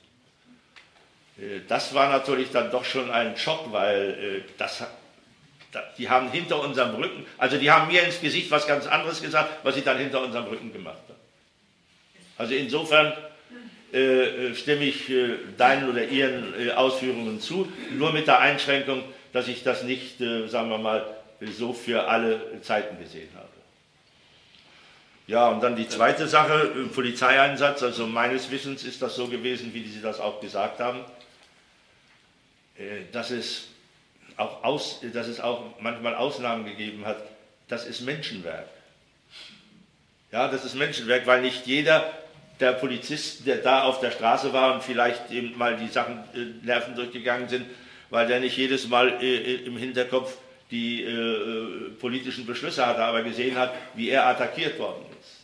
Äh, 1.38 1.60
das 1.66 1.94
war 1.94 2.10
natürlich 2.10 2.50
dann 2.50 2.70
doch 2.70 2.84
schon 2.84 3.10
ein 3.10 3.36
Schock, 3.36 3.72
weil 3.72 4.42
äh, 4.46 4.50
das, 4.58 4.84
die 5.96 6.08
haben 6.08 6.30
hinter 6.30 6.60
unserem 6.60 6.94
Rücken, 6.94 7.24
also 7.38 7.56
die 7.56 7.70
haben 7.70 7.90
mir 7.90 8.02
ins 8.02 8.20
Gesicht 8.20 8.50
was 8.50 8.66
ganz 8.66 8.86
anderes 8.86 9.22
gesagt, 9.22 9.64
was 9.64 9.74
sie 9.74 9.82
dann 9.82 9.98
hinter 9.98 10.22
unserem 10.22 10.44
Rücken 10.44 10.72
gemacht 10.72 11.00
haben. 11.08 11.18
Also 12.36 12.54
insofern 12.54 13.14
äh, 13.92 14.54
stimme 14.54 14.84
ich 14.84 15.10
deinen 15.56 15.88
oder 15.88 16.04
ihren 16.04 16.70
Ausführungen 16.72 17.40
zu, 17.40 17.70
nur 17.92 18.12
mit 18.12 18.26
der 18.26 18.40
Einschränkung, 18.40 19.04
dass 19.32 19.48
ich 19.48 19.62
das 19.62 19.82
nicht, 19.82 20.20
äh, 20.20 20.46
sagen 20.48 20.68
wir 20.70 20.78
mal, 20.78 21.06
so 21.56 21.72
für 21.72 22.08
alle 22.08 22.60
Zeiten 22.62 22.98
gesehen 22.98 23.30
habe. 23.34 23.48
Ja, 25.26 25.48
und 25.48 25.62
dann 25.62 25.76
die 25.76 25.88
zweite 25.88 26.28
Sache, 26.28 26.72
äh, 26.76 26.88
Polizeieinsatz. 26.88 27.82
Also 27.82 28.06
meines 28.06 28.50
Wissens 28.50 28.84
ist 28.84 29.00
das 29.02 29.16
so 29.16 29.28
gewesen, 29.28 29.72
wie 29.72 29.88
Sie 29.88 30.02
das 30.02 30.20
auch 30.20 30.40
gesagt 30.40 30.80
haben, 30.80 31.04
äh, 32.76 33.02
dass 33.12 33.30
es 33.30 33.68
auch, 34.36 34.64
aus, 34.64 35.00
dass 35.12 35.28
es 35.28 35.40
auch 35.40 35.80
manchmal 35.80 36.14
Ausnahmen 36.14 36.64
gegeben 36.64 37.06
hat. 37.06 37.22
Das 37.68 37.86
ist 37.86 38.00
Menschenwerk. 38.02 38.66
Ja, 40.32 40.48
das 40.48 40.64
ist 40.64 40.74
Menschenwerk, 40.74 41.26
weil 41.26 41.42
nicht 41.42 41.66
jeder 41.66 42.10
der 42.58 42.72
Polizisten, 42.72 43.44
der 43.44 43.58
da 43.58 43.82
auf 43.82 44.00
der 44.00 44.10
Straße 44.10 44.52
war 44.52 44.74
und 44.74 44.82
vielleicht 44.82 45.30
eben 45.30 45.56
mal 45.56 45.76
die 45.76 45.88
Sachen 45.88 46.18
äh, 46.34 46.64
Nerven 46.64 46.94
durchgegangen 46.94 47.48
sind, 47.48 47.66
weil 48.12 48.26
der 48.26 48.40
nicht 48.40 48.56
jedes 48.58 48.88
Mal 48.88 49.22
äh, 49.22 49.36
äh, 49.36 49.64
im 49.64 49.76
Hinterkopf 49.78 50.36
die 50.70 51.02
äh, 51.02 51.90
politischen 51.98 52.46
Beschlüsse 52.46 52.86
hatte, 52.86 53.02
aber 53.02 53.22
gesehen 53.22 53.56
hat, 53.56 53.72
wie 53.94 54.10
er 54.10 54.26
attackiert 54.26 54.78
worden 54.78 55.04
ist. 55.18 55.40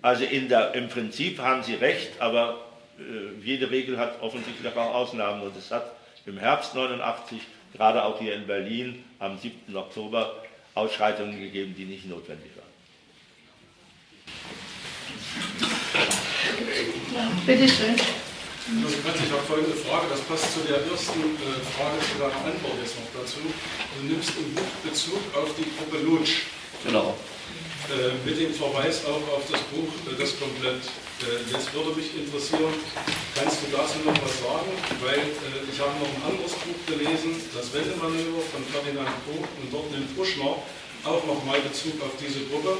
Also 0.00 0.24
der, 0.24 0.74
im 0.74 0.88
Prinzip 0.88 1.38
haben 1.38 1.62
Sie 1.62 1.74
recht, 1.74 2.12
aber 2.18 2.64
äh, 2.98 3.44
jede 3.44 3.70
Regel 3.70 3.98
hat 3.98 4.22
offensichtlich 4.22 4.74
auch 4.74 4.94
Ausnahmen 4.94 5.42
und 5.42 5.56
es 5.56 5.70
hat 5.70 5.92
im 6.24 6.38
Herbst 6.38 6.74
89, 6.74 7.40
gerade 7.74 8.02
auch 8.02 8.18
hier 8.18 8.34
in 8.34 8.46
Berlin, 8.46 9.04
am 9.18 9.38
7. 9.38 9.76
Oktober 9.76 10.42
Ausschreitungen 10.74 11.38
gegeben, 11.38 11.74
die 11.76 11.84
nicht 11.84 12.08
notwendig 12.08 12.52
waren. 12.56 12.72
Bitte 17.46 17.68
schön. 17.68 17.96
Also 18.62 18.94
plötzlich 19.02 19.26
auch 19.34 19.42
folgende 19.42 19.74
Frage, 19.74 20.06
das 20.06 20.22
passt 20.22 20.54
zu 20.54 20.62
der 20.62 20.86
ersten 20.86 21.34
äh, 21.34 21.58
Frage 21.74 21.98
zu 21.98 22.14
deiner 22.14 22.46
Antwort 22.46 22.78
jetzt 22.78 22.94
noch 22.94 23.10
dazu. 23.10 23.42
Du 23.42 24.00
nimmst 24.06 24.38
im 24.38 24.54
Buch 24.54 24.70
Bezug 24.86 25.18
auf 25.34 25.50
die 25.58 25.66
Gruppe 25.66 25.98
Lutsch. 26.06 26.46
Genau. 26.86 27.18
Äh, 27.90 28.14
mit 28.22 28.38
dem 28.38 28.54
Verweis 28.54 29.02
auch 29.02 29.18
auf 29.34 29.50
das 29.50 29.58
Buch 29.74 29.90
äh, 30.06 30.14
Das 30.14 30.38
Komplett. 30.38 30.78
Jetzt 31.22 31.70
würde 31.70 31.94
mich 31.94 32.10
interessieren, 32.18 32.74
kannst 33.38 33.62
du 33.62 33.70
dazu 33.70 34.02
noch 34.02 34.18
was 34.26 34.42
sagen? 34.42 34.74
Weil 35.06 35.22
ich 35.70 35.78
habe 35.78 35.94
noch 36.02 36.10
ein 36.10 36.34
anderes 36.34 36.50
Buch 36.66 36.74
gelesen, 36.82 37.38
Das 37.54 37.70
Wendemanöver 37.70 38.42
von 38.50 38.58
Ferdinand 38.66 39.06
Koch 39.22 39.46
und 39.62 39.70
dort 39.70 39.86
nimmt 39.94 40.10
Uschner 40.18 40.58
auch 41.06 41.22
nochmal 41.22 41.62
Bezug 41.62 41.94
auf 42.02 42.18
diese 42.18 42.42
Gruppe 42.50 42.74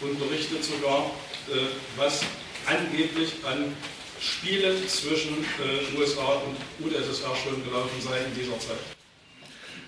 und 0.00 0.14
berichtet 0.14 0.62
sogar, 0.62 1.10
was 1.96 2.22
angeblich 2.70 3.42
an 3.42 3.74
Spiele 4.20 4.74
zwischen 4.86 5.44
äh, 5.44 5.98
USA 5.98 6.42
und 6.44 6.56
UdSSR 6.84 7.34
schon 7.36 7.64
gelaufen 7.64 8.00
sei 8.00 8.18
in 8.18 8.34
dieser 8.34 8.58
Zeit? 8.58 8.78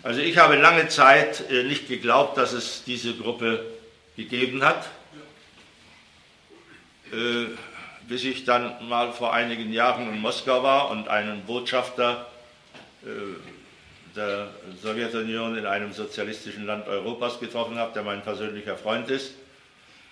Also 0.02 0.20
ich 0.20 0.38
habe 0.38 0.56
lange 0.56 0.88
Zeit 0.88 1.50
äh, 1.50 1.64
nicht 1.64 1.88
geglaubt, 1.88 2.36
dass 2.38 2.52
es 2.52 2.84
diese 2.84 3.14
Gruppe 3.14 3.64
gegeben 4.16 4.64
hat. 4.64 4.88
Äh, 7.12 7.46
bis 8.08 8.24
ich 8.24 8.44
dann 8.44 8.88
mal 8.88 9.12
vor 9.12 9.32
einigen 9.32 9.72
Jahren 9.72 10.08
in 10.08 10.20
Moskau 10.20 10.62
war 10.62 10.90
und 10.90 11.08
einen 11.08 11.42
Botschafter 11.44 12.26
äh, 13.04 13.06
der 14.16 14.48
Sowjetunion 14.82 15.56
in 15.56 15.66
einem 15.66 15.92
sozialistischen 15.92 16.66
Land 16.66 16.88
Europas 16.88 17.38
getroffen 17.38 17.78
habe, 17.78 17.92
der 17.92 18.02
mein 18.02 18.22
persönlicher 18.22 18.76
Freund 18.76 19.08
ist. 19.10 19.34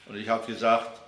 Und 0.07 0.17
ich 0.17 0.29
habe 0.29 0.47
gesagt, 0.47 1.01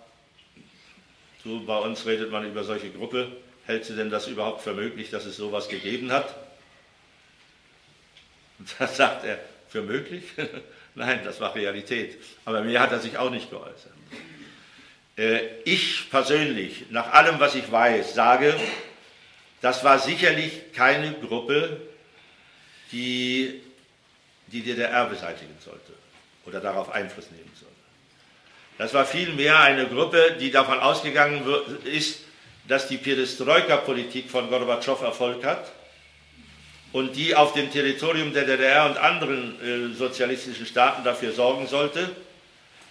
so 1.45 1.61
bei 1.61 1.79
uns 1.79 2.07
redet 2.07 2.31
man 2.31 2.47
über 2.47 2.65
solche 2.65 2.91
Gruppe, 2.91 3.31
hältst 3.67 3.91
du 3.91 3.95
denn 3.95 4.11
das 4.11 4.27
überhaupt 4.27 4.63
für 4.63 4.75
möglich, 4.75 5.11
dass 5.11 5.25
es 5.25 5.37
sowas 5.37 5.69
gegeben 5.69 6.13
hat? 6.13 6.35
Und 8.59 8.75
da 8.79 8.87
sagt 8.87 9.25
er, 9.25 9.39
für 9.69 9.83
möglich? 9.83 10.25
Nein, 10.95 11.21
das 11.25 11.41
war 11.41 11.55
Realität. 11.55 12.19
Aber 12.45 12.63
mir 12.63 12.81
hat 12.81 12.93
er 12.93 12.99
sich 12.99 13.17
auch 13.17 13.31
nicht 13.31 13.51
geäußert. 13.51 13.93
Äh, 15.17 15.41
ich 15.65 16.11
persönlich, 16.11 16.87
nach 16.91 17.13
allem, 17.13 17.41
was 17.41 17.55
ich 17.55 17.71
weiß, 17.71 18.15
sage, 18.15 18.55
das 19.61 19.85
war 19.85 19.99
sicherlich 19.99 20.73
keine 20.73 21.13
Gruppe, 21.15 21.81
die 22.93 23.63
die 24.49 24.63
DDR 24.63 25.07
beseitigen 25.07 25.55
sollte 25.65 25.93
oder 26.45 26.61
darauf 26.61 26.91
Einfluss 26.91 27.31
nehmen 27.31 27.53
sollte. 27.55 27.70
Das 28.81 28.95
war 28.95 29.05
vielmehr 29.05 29.61
eine 29.61 29.87
Gruppe, 29.89 30.39
die 30.41 30.51
davon 30.51 30.81
ausgegangen 30.81 31.45
ist, 31.85 32.21
dass 32.67 32.89
die 32.89 32.97
Perestroika-Politik 32.97 34.31
von 34.31 34.49
Gorbatschow 34.49 35.03
Erfolg 35.03 35.45
hat 35.45 35.71
und 36.93 37.15
die 37.15 37.37
auf 37.37 37.53
dem 37.53 37.71
Territorium 37.71 38.33
der 38.33 38.47
DDR 38.47 38.87
und 38.87 38.97
anderen 38.97 39.61
äh, 39.61 39.95
sozialistischen 39.95 40.65
Staaten 40.65 41.05
dafür 41.05 41.33
sorgen 41.33 41.67
sollte, 41.67 42.09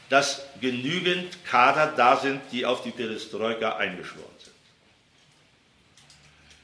dass 0.10 0.45
genügend 0.62 1.43
Kader 1.43 1.91
da 1.97 2.17
sind, 2.17 2.39
die 2.52 2.67
auf 2.67 2.84
die 2.84 2.91
Perestroika 2.91 3.78
eingeschworen 3.78 4.28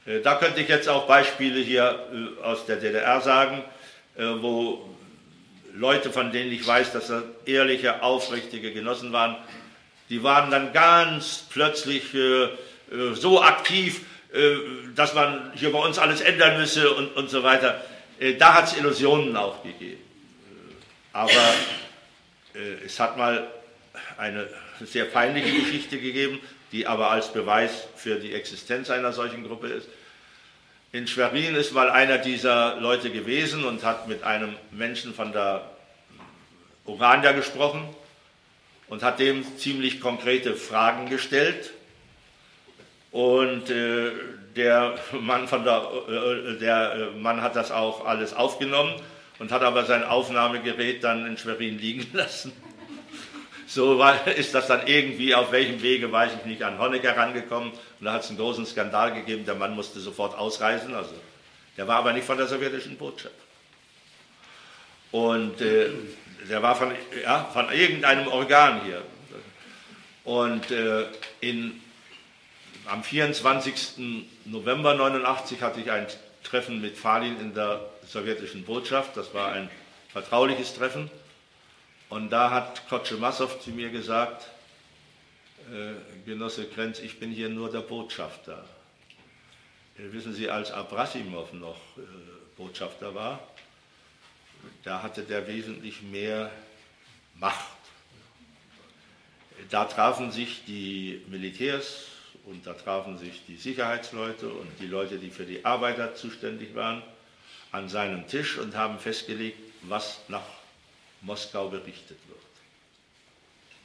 sind. 0.04 0.14
Äh, 0.18 0.20
da 0.20 0.36
könnte 0.36 0.60
ich 0.60 0.68
jetzt 0.68 0.88
auch 0.88 1.08
Beispiele 1.08 1.58
hier 1.58 1.98
äh, 2.12 2.44
aus 2.44 2.64
der 2.64 2.76
DDR 2.76 3.20
sagen, 3.20 3.64
äh, 4.16 4.22
wo 4.24 4.95
Leute, 5.76 6.10
von 6.10 6.32
denen 6.32 6.52
ich 6.52 6.66
weiß, 6.66 6.92
dass 6.92 7.08
das 7.08 7.22
ehrliche, 7.44 8.02
aufrichtige 8.02 8.72
Genossen 8.72 9.12
waren, 9.12 9.36
die 10.08 10.22
waren 10.22 10.50
dann 10.50 10.72
ganz 10.72 11.44
plötzlich 11.50 12.14
äh, 12.14 12.44
äh 12.44 12.48
so 13.14 13.42
aktiv, 13.42 14.00
äh, 14.32 14.56
dass 14.94 15.14
man 15.14 15.52
hier 15.54 15.72
bei 15.72 15.78
uns 15.78 15.98
alles 15.98 16.20
ändern 16.20 16.58
müsse 16.58 16.92
und, 16.92 17.14
und 17.16 17.28
so 17.28 17.42
weiter. 17.42 17.84
Äh, 18.18 18.34
da 18.34 18.54
hat 18.54 18.68
es 18.68 18.78
Illusionen 18.78 19.36
auch 19.36 19.62
gegeben. 19.62 20.00
Äh, 20.00 21.16
aber 21.16 21.54
es 22.84 22.98
hat 22.98 23.18
mal 23.18 23.46
eine 24.16 24.48
sehr 24.80 25.04
peinliche 25.04 25.52
Geschichte 25.52 25.98
gegeben, 25.98 26.40
die 26.72 26.86
aber 26.86 27.10
als 27.10 27.32
Beweis 27.32 27.86
für 27.96 28.16
die 28.16 28.32
Existenz 28.32 28.88
einer 28.88 29.12
solchen 29.12 29.46
Gruppe 29.46 29.68
ist. 29.68 29.88
In 30.96 31.06
Schwerin 31.06 31.54
ist 31.56 31.74
mal 31.74 31.90
einer 31.90 32.16
dieser 32.16 32.80
Leute 32.80 33.10
gewesen 33.10 33.66
und 33.66 33.84
hat 33.84 34.08
mit 34.08 34.22
einem 34.22 34.56
Menschen 34.70 35.12
von 35.12 35.30
der 35.30 35.70
Orania 36.86 37.32
gesprochen 37.32 37.86
und 38.88 39.02
hat 39.02 39.18
dem 39.18 39.44
ziemlich 39.58 40.00
konkrete 40.00 40.56
Fragen 40.56 41.10
gestellt. 41.10 41.74
Und 43.10 43.68
äh, 43.68 44.10
der, 44.56 44.94
Mann 45.20 45.46
von 45.48 45.64
der, 45.64 45.86
äh, 46.08 46.58
der 46.60 46.92
äh, 46.94 47.18
Mann 47.18 47.42
hat 47.42 47.56
das 47.56 47.70
auch 47.70 48.06
alles 48.06 48.32
aufgenommen 48.32 48.94
und 49.38 49.52
hat 49.52 49.60
aber 49.60 49.84
sein 49.84 50.02
Aufnahmegerät 50.02 51.04
dann 51.04 51.26
in 51.26 51.36
Schwerin 51.36 51.78
liegen 51.78 52.06
lassen. 52.14 52.52
So 53.66 54.02
ist 54.36 54.54
das 54.54 54.68
dann 54.68 54.86
irgendwie, 54.86 55.34
auf 55.34 55.50
welchem 55.50 55.82
Wege, 55.82 56.10
weiß 56.10 56.32
ich 56.38 56.44
nicht, 56.44 56.62
an 56.62 56.78
Honecker 56.78 57.16
rangekommen. 57.16 57.70
Und 57.70 58.04
da 58.04 58.12
hat 58.12 58.22
es 58.22 58.28
einen 58.28 58.38
großen 58.38 58.64
Skandal 58.64 59.12
gegeben, 59.12 59.44
der 59.44 59.56
Mann 59.56 59.74
musste 59.74 59.98
sofort 59.98 60.38
ausreisen. 60.38 60.94
Also, 60.94 61.14
der 61.76 61.88
war 61.88 61.96
aber 61.96 62.12
nicht 62.12 62.24
von 62.24 62.38
der 62.38 62.46
sowjetischen 62.46 62.96
Botschaft. 62.96 63.34
Und 65.10 65.60
äh, 65.60 65.88
der 66.48 66.62
war 66.62 66.76
von, 66.76 66.92
ja, 67.22 67.44
von 67.52 67.72
irgendeinem 67.72 68.28
Organ 68.28 68.82
hier. 68.84 69.02
Und 70.24 70.70
äh, 70.70 71.06
in 71.40 71.80
am 72.86 73.02
24. 73.02 73.98
November 74.44 74.94
89 74.94 75.60
hatte 75.62 75.80
ich 75.80 75.90
ein 75.90 76.06
Treffen 76.44 76.80
mit 76.80 76.96
Falin 76.96 77.40
in 77.40 77.54
der 77.54 77.80
sowjetischen 78.06 78.64
Botschaft. 78.64 79.16
Das 79.16 79.34
war 79.34 79.52
ein 79.52 79.68
vertrauliches 80.12 80.74
Treffen. 80.74 81.10
Und 82.08 82.30
da 82.30 82.50
hat 82.50 82.88
Kotschemassow 82.88 83.60
zu 83.60 83.70
mir 83.70 83.90
gesagt, 83.90 84.48
äh, 85.72 85.94
Genosse 86.24 86.66
Krenz, 86.66 87.00
ich 87.00 87.18
bin 87.18 87.32
hier 87.32 87.48
nur 87.48 87.70
der 87.70 87.80
Botschafter. 87.80 88.64
Äh, 89.98 90.12
wissen 90.12 90.32
Sie, 90.32 90.48
als 90.48 90.70
Abrasimov 90.70 91.52
noch 91.52 91.76
äh, 91.96 92.02
Botschafter 92.56 93.14
war, 93.14 93.40
da 94.84 95.02
hatte 95.02 95.22
der 95.22 95.46
wesentlich 95.48 96.02
mehr 96.02 96.50
Macht. 97.34 97.76
Da 99.70 99.84
trafen 99.84 100.30
sich 100.30 100.64
die 100.64 101.22
Militärs 101.28 102.06
und 102.44 102.66
da 102.66 102.74
trafen 102.74 103.18
sich 103.18 103.44
die 103.46 103.56
Sicherheitsleute 103.56 104.48
und 104.48 104.68
die 104.80 104.86
Leute, 104.86 105.18
die 105.18 105.30
für 105.30 105.44
die 105.44 105.64
Arbeiter 105.64 106.14
zuständig 106.14 106.74
waren, 106.74 107.02
an 107.72 107.88
seinem 107.88 108.26
Tisch 108.28 108.58
und 108.58 108.76
haben 108.76 108.98
festgelegt, 108.98 109.58
was 109.82 110.20
nach 110.28 110.42
Moskau 111.22 111.68
berichtet 111.68 112.18
wird 112.28 112.40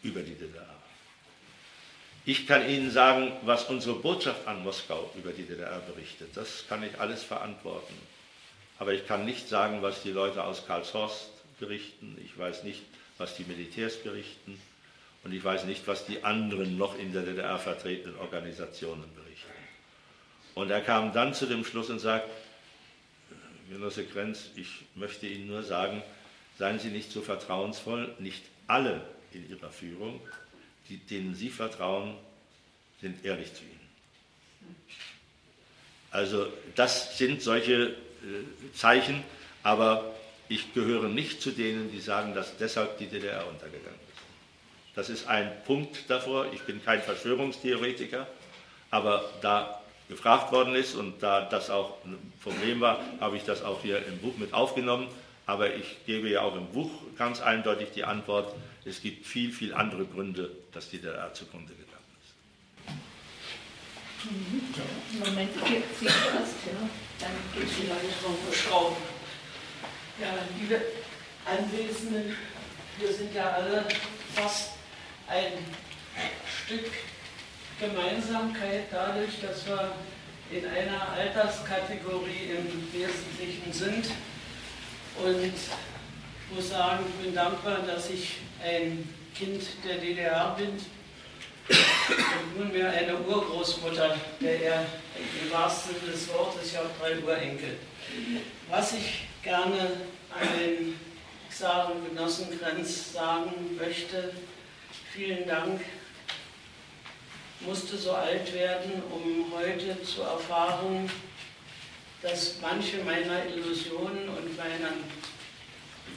über 0.04 0.22
die 0.22 0.36
DDR. 0.36 0.82
Ich 2.26 2.46
kann 2.46 2.70
Ihnen 2.70 2.91
sagen, 2.91 3.32
was 3.41 3.65
unsere 3.65 3.96
Botschaft 3.96 4.48
an 4.48 4.63
Moskau 4.63 5.12
über 5.15 5.32
die 5.32 5.44
DDR 5.44 5.80
berichtet. 5.80 6.30
Das 6.36 6.65
kann 6.70 6.84
ich 6.84 7.00
alles 7.00 7.24
verantworten. 7.24 7.96
Aber 8.78 8.94
ich 8.94 9.08
kann 9.08 9.26
nicht 9.26 9.50
sagen, 9.50 9.82
was 9.82 10.04
die 10.04 10.12
Leute 10.12 10.44
aus 10.44 10.67
Karlshorst 10.67 11.30
berichten. 11.60 12.17
Ich 12.24 12.38
weiß 12.38 12.63
nicht, 12.63 12.82
was 13.17 13.36
die 13.36 13.44
Militärs 13.44 13.98
berichten. 13.98 14.60
Und 15.24 15.34
ich 15.34 15.44
weiß 15.44 15.65
nicht, 15.65 15.88
was 15.88 16.06
die 16.06 16.24
anderen 16.24 16.78
noch 16.78 16.98
in 16.98 17.13
der 17.13 17.24
DDR 17.24 17.58
vertretenen 17.58 18.17
Organisationen 18.17 19.06
berichten. 19.15 19.52
Und 20.54 20.70
er 20.70 20.82
kam 20.82 21.13
dann 21.13 21.34
zu 21.34 21.46
dem 21.46 21.63
Schluss 21.63 21.89
und 21.89 22.00
sagt, 22.00 22.30
Genosse 23.70 24.06
Grenz, 24.06 24.50
ich 24.56 24.67
möchte 24.96 25.28
Ihnen 25.28 25.48
nur 25.48 25.63
sagen, 25.63 26.04
seien 26.62 26.78
Sie 26.78 26.89
nicht 26.89 27.12
so 27.12 27.21
vertrauensvoll, 27.21 28.13
nicht 28.19 28.43
alle 28.67 29.02
in 29.34 29.50
Ihrer 29.50 29.71
Führung, 29.71 30.21
die, 30.89 30.97
denen 30.97 31.34
Sie 31.34 31.50
vertrauen, 31.50 32.13
sind 33.02 33.26
ehrlich 33.26 33.52
zu 33.52 33.63
Ihnen. 33.63 33.80
Also 36.12 36.45
das 36.76 37.17
sind 37.17 37.41
solche 37.41 37.88
äh, 37.88 37.95
Zeichen, 38.76 39.24
aber 39.63 40.13
ich 40.50 40.71
gehöre 40.76 41.10
nicht 41.10 41.41
zu 41.41 41.50
denen, 41.50 41.91
die 41.91 42.00
sagen, 42.00 42.36
dass 42.36 42.56
deshalb 42.58 43.00
die 43.00 43.08
DDR 43.08 43.47
untergegangen 43.47 44.00
ist. 44.13 44.21
Das 44.93 45.10
ist 45.10 45.28
ein 45.28 45.52
Punkt 45.65 46.12
davor. 46.12 46.45
Ich 46.54 46.62
bin 46.62 46.86
kein 46.86 47.02
Verschwörungstheoretiker, 47.02 48.28
aber 48.91 49.28
da 49.41 49.82
gefragt 50.10 50.52
worden 50.52 50.76
ist 50.76 50.93
und 50.93 51.24
da 51.24 51.41
das 51.41 51.71
auch 51.71 52.06
ein 52.06 52.19
Problem 52.43 52.82
war, 52.82 53.04
habe 53.19 53.36
ich 53.36 53.45
das 53.45 53.63
auch 53.63 53.82
hier 53.82 54.06
im 54.06 54.19
Buch 54.19 54.38
mit 54.38 54.54
aufgenommen. 54.54 55.08
Aber 55.45 55.73
ich 55.75 56.06
gebe 56.06 56.30
ja 56.30 56.41
auch 56.41 56.56
im 56.56 56.67
Buch 56.67 56.91
ganz 57.17 57.41
eindeutig 57.41 57.89
die 57.91 58.04
Antwort, 58.04 58.56
es 58.86 59.01
gibt 59.01 59.25
viel, 59.25 59.51
viel 59.51 59.73
andere 59.73 60.06
Gründe, 60.06 60.51
dass 60.71 60.89
die 60.89 60.97
DDR 60.97 61.34
zugrunde 61.34 61.73
gegangen 61.73 62.01
ist. 62.21 62.34
Moment, 65.25 65.54
gibt 65.65 65.99
sie 65.99 66.06
erst, 66.06 66.65
ja. 66.65 66.89
Dann 67.19 67.32
geht 67.56 67.69
sie 67.69 67.88
Leute 67.88 68.56
Schrauben. 68.56 68.95
Ja, 70.19 70.27
liebe 70.60 70.82
Anwesenden, 71.45 72.36
wir 72.99 73.13
sind 73.13 73.34
ja 73.34 73.51
alle 73.51 73.86
fast 74.34 74.71
ein 75.27 75.54
Stück 76.65 76.91
Gemeinsamkeit 77.80 78.86
dadurch, 78.91 79.41
dass 79.41 79.65
wir 79.65 79.91
in 80.51 80.67
einer 80.67 81.10
Alterskategorie 81.13 82.51
im 82.56 82.93
Wesentlichen 82.93 83.73
sind. 83.73 84.12
Und 85.19 85.43
ich 85.43 86.56
muss 86.56 86.69
sagen, 86.69 87.06
ich 87.08 87.26
bin 87.26 87.36
dankbar, 87.36 87.80
dass 87.86 88.10
ich 88.10 88.38
ein 88.63 89.08
Kind 89.36 89.63
der 89.86 89.97
DDR 89.97 90.56
bin 90.58 90.69
und 91.69 92.60
nunmehr 92.60 92.89
eine 92.89 93.17
Urgroßmutter, 93.17 94.17
der 94.39 94.62
er 94.62 94.86
im 95.41 95.52
wahrsten 95.52 95.95
Sinne 95.95 96.12
des 96.12 96.28
Wortes, 96.30 96.71
ich 96.71 96.78
habe 96.78 96.89
drei 97.00 97.19
Urenkel. 97.19 97.78
Was 98.69 98.93
ich 98.93 99.28
gerne 99.43 99.91
an 100.30 100.47
den 100.60 101.00
Xaren 101.50 102.06
Genossengrenz 102.10 103.13
sagen 103.13 103.78
möchte, 103.78 104.34
Vielen 105.13 105.45
Dank. 105.45 105.82
Musste 107.60 107.97
so 107.97 108.13
alt 108.13 108.54
werden, 108.54 109.04
um 109.12 109.52
heute 109.54 110.02
zu 110.04 110.21
erfahren, 110.21 111.12
dass 112.21 112.55
manche 112.62 112.97
meiner 113.03 113.45
Illusionen 113.47 114.29
und 114.29 114.57
meiner, 114.57 114.93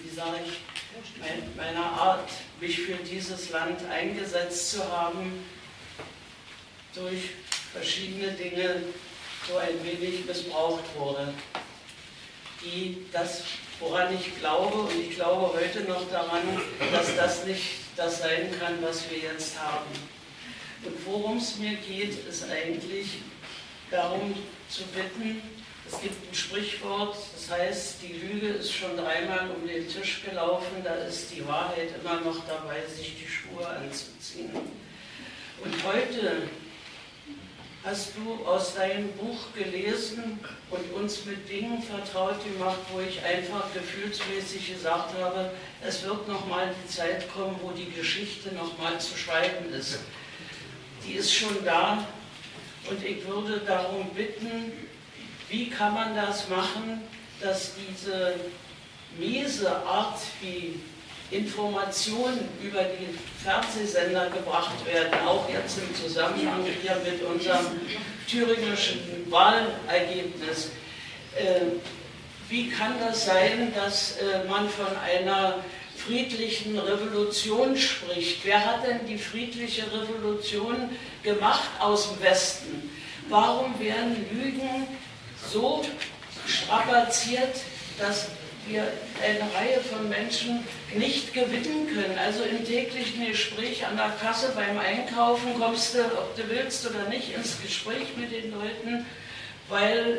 wie 0.02 0.14
sage 0.14 0.40
ich, 0.44 1.56
meiner 1.56 1.84
Art, 1.84 2.28
mich 2.60 2.80
für 2.80 2.96
dieses 2.96 3.50
Land 3.50 3.84
eingesetzt 3.86 4.72
zu 4.72 4.84
haben, 4.90 5.44
durch 6.94 7.30
verschiedene 7.72 8.32
Dinge 8.32 8.82
so 9.48 9.56
ein 9.56 9.82
wenig 9.82 10.24
missbraucht 10.26 10.84
wurde. 10.96 11.32
Die 12.62 13.06
das, 13.12 13.42
woran 13.80 14.14
ich 14.14 14.38
glaube, 14.38 14.78
und 14.78 15.00
ich 15.00 15.16
glaube 15.16 15.58
heute 15.58 15.82
noch 15.82 16.08
daran, 16.10 16.42
dass 16.92 17.16
das 17.16 17.44
nicht 17.44 17.62
das 17.96 18.20
sein 18.20 18.50
kann, 18.58 18.80
was 18.80 19.10
wir 19.10 19.18
jetzt 19.18 19.58
haben. 19.58 19.90
Und 20.84 21.06
worum 21.06 21.38
es 21.38 21.56
mir 21.56 21.74
geht, 21.76 22.26
ist 22.26 22.48
eigentlich 22.48 23.18
darum 23.90 24.34
zu 24.68 24.82
bitten, 24.84 25.42
es 25.90 26.00
gibt 26.00 26.30
ein 26.30 26.34
Sprichwort, 26.34 27.16
das 27.34 27.50
heißt, 27.50 27.96
die 28.02 28.14
Lüge 28.14 28.48
ist 28.48 28.72
schon 28.72 28.96
dreimal 28.96 29.50
um 29.50 29.66
den 29.66 29.86
Tisch 29.88 30.22
gelaufen, 30.24 30.82
da 30.82 30.94
ist 30.94 31.30
die 31.34 31.46
Wahrheit 31.46 31.90
immer 32.02 32.20
noch 32.20 32.46
dabei, 32.46 32.80
sich 32.86 33.14
die 33.20 33.28
Schuhe 33.28 33.66
anzuziehen. 33.66 34.50
Und 35.62 35.84
heute 35.84 36.48
hast 37.84 38.12
du 38.16 38.46
aus 38.46 38.74
deinem 38.74 39.12
Buch 39.12 39.52
gelesen 39.54 40.40
und 40.70 40.92
uns 40.94 41.26
mit 41.26 41.48
Dingen 41.48 41.82
vertraut 41.82 42.42
gemacht, 42.42 42.78
wo 42.90 43.00
ich 43.00 43.22
einfach 43.22 43.72
gefühlsmäßig 43.74 44.72
gesagt 44.72 45.10
habe, 45.20 45.50
es 45.86 46.02
wird 46.02 46.26
nochmal 46.26 46.74
die 46.82 46.88
Zeit 46.88 47.30
kommen, 47.32 47.56
wo 47.62 47.72
die 47.72 47.90
Geschichte 47.90 48.54
nochmal 48.54 48.98
zu 48.98 49.16
schreiben 49.18 49.72
ist. 49.74 49.98
Die 51.06 51.12
ist 51.12 51.32
schon 51.32 51.62
da 51.62 52.06
und 52.88 53.04
ich 53.04 53.26
würde 53.26 53.60
darum 53.66 54.08
bitten, 54.14 54.72
wie 55.48 55.68
kann 55.70 55.94
man 55.94 56.16
das 56.16 56.48
machen, 56.48 57.02
dass 57.40 57.72
diese 57.74 58.34
miese 59.18 59.74
Art, 59.84 60.18
wie 60.40 60.80
Informationen 61.30 62.48
über 62.62 62.82
die 62.82 63.08
Fernsehsender 63.42 64.30
gebracht 64.30 64.84
werden, 64.86 65.26
auch 65.26 65.48
jetzt 65.48 65.78
im 65.78 65.94
Zusammenhang 65.94 66.64
hier 66.82 66.96
mit 67.04 67.22
unserem 67.22 67.80
thüringischen 68.28 69.00
Wahlergebnis. 69.30 70.70
Äh, 71.36 71.60
wie 72.48 72.68
kann 72.68 72.94
das 73.00 73.26
sein, 73.26 73.72
dass 73.74 74.18
äh, 74.18 74.48
man 74.48 74.68
von 74.68 74.86
einer 75.02 75.64
friedlichen 75.96 76.78
Revolution 76.78 77.76
spricht? 77.76 78.44
Wer 78.44 78.64
hat 78.64 78.86
denn 78.86 79.06
die 79.06 79.18
friedliche 79.18 79.84
Revolution 79.92 80.90
gemacht 81.22 81.70
aus 81.80 82.10
dem 82.10 82.22
Westen? 82.22 82.90
Warum 83.28 83.78
werden 83.80 84.26
Lügen 84.30 84.86
so 85.54 85.84
strapaziert, 86.46 87.56
dass 87.98 88.26
wir 88.66 88.82
eine 89.22 89.54
Reihe 89.54 89.80
von 89.80 90.08
Menschen 90.08 90.66
nicht 90.96 91.32
gewinnen 91.32 91.86
können. 91.86 92.18
Also 92.18 92.42
im 92.44 92.64
täglichen 92.64 93.26
Gespräch 93.26 93.86
an 93.86 93.96
der 93.96 94.12
Kasse 94.20 94.52
beim 94.54 94.78
Einkaufen 94.78 95.58
kommst 95.58 95.94
du, 95.94 96.00
ob 96.00 96.34
du 96.36 96.42
willst 96.48 96.88
oder 96.88 97.08
nicht, 97.08 97.34
ins 97.34 97.60
Gespräch 97.62 98.08
mit 98.16 98.32
den 98.32 98.52
Leuten, 98.52 99.06
weil 99.68 100.18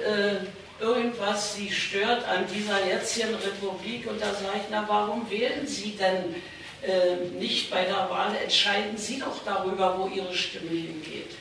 äh, 0.79 0.83
irgendwas 0.83 1.55
sie 1.55 1.71
stört 1.71 2.27
an 2.27 2.45
dieser 2.53 2.85
jetzigen 2.85 3.35
Republik. 3.35 4.07
Und 4.07 4.21
da 4.21 4.33
sage 4.33 4.57
ich, 4.57 4.67
na 4.71 4.85
warum 4.87 5.29
wählen 5.29 5.65
Sie 5.65 5.97
denn 5.97 6.35
äh, 6.83 7.37
nicht 7.39 7.71
bei 7.71 7.83
der 7.83 8.09
Wahl? 8.09 8.35
Entscheiden 8.41 8.97
Sie 8.97 9.19
doch 9.19 9.43
darüber, 9.43 9.97
wo 9.97 10.07
Ihre 10.07 10.33
Stimme 10.33 10.69
hingeht. 10.69 11.31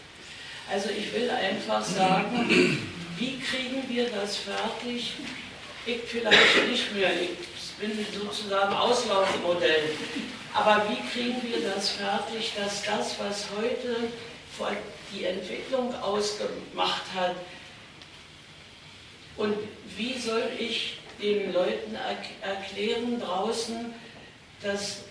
Also 0.72 0.88
ich 0.88 1.12
will 1.12 1.30
einfach 1.30 1.84
sagen, 1.84 2.78
wie 3.16 3.38
kriegen 3.38 3.88
wir 3.88 4.08
das 4.10 4.36
fertig? 4.36 5.14
Ich 5.86 6.00
vielleicht 6.06 6.68
nicht 6.68 6.94
mehr, 6.94 7.10
ich 7.20 7.36
bin 7.78 8.06
sozusagen 8.12 8.74
Auslaufmodell. 8.74 9.90
Aber 10.54 10.86
wie 10.88 11.08
kriegen 11.10 11.42
wir 11.42 11.70
das 11.70 11.90
fertig, 11.90 12.52
dass 12.56 12.82
das, 12.82 13.18
was 13.18 13.46
heute 13.56 14.08
die 15.12 15.24
Entwicklung 15.24 15.94
ausgemacht 15.96 17.02
hat, 17.14 17.34
und 19.36 19.56
wie 19.96 20.16
soll 20.18 20.48
ich 20.58 20.98
den 21.20 21.52
Leuten 21.52 21.96
erklären 22.42 23.20
draußen, 23.20 23.92
dass 24.62 25.02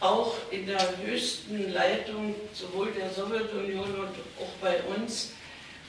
auch 0.00 0.34
in 0.50 0.66
der 0.66 0.96
höchsten 1.04 1.72
Leitung 1.72 2.34
sowohl 2.52 2.92
der 2.92 3.10
Sowjetunion 3.10 3.94
und 3.94 4.14
auch 4.40 4.52
bei 4.60 4.80
uns 4.84 5.32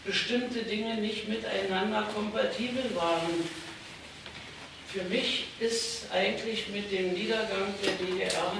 bestimmte 0.10 0.64
Dinge 0.64 0.96
nicht 0.96 1.30
miteinander 1.30 2.02
kompatibel 2.16 2.84
waren. 2.96 3.48
Für 4.92 5.04
mich 5.04 5.46
ist 5.60 6.08
eigentlich 6.12 6.68
mit 6.70 6.92
dem 6.92 7.14
Niedergang 7.14 7.72
der 7.84 7.92
DDR 7.94 8.54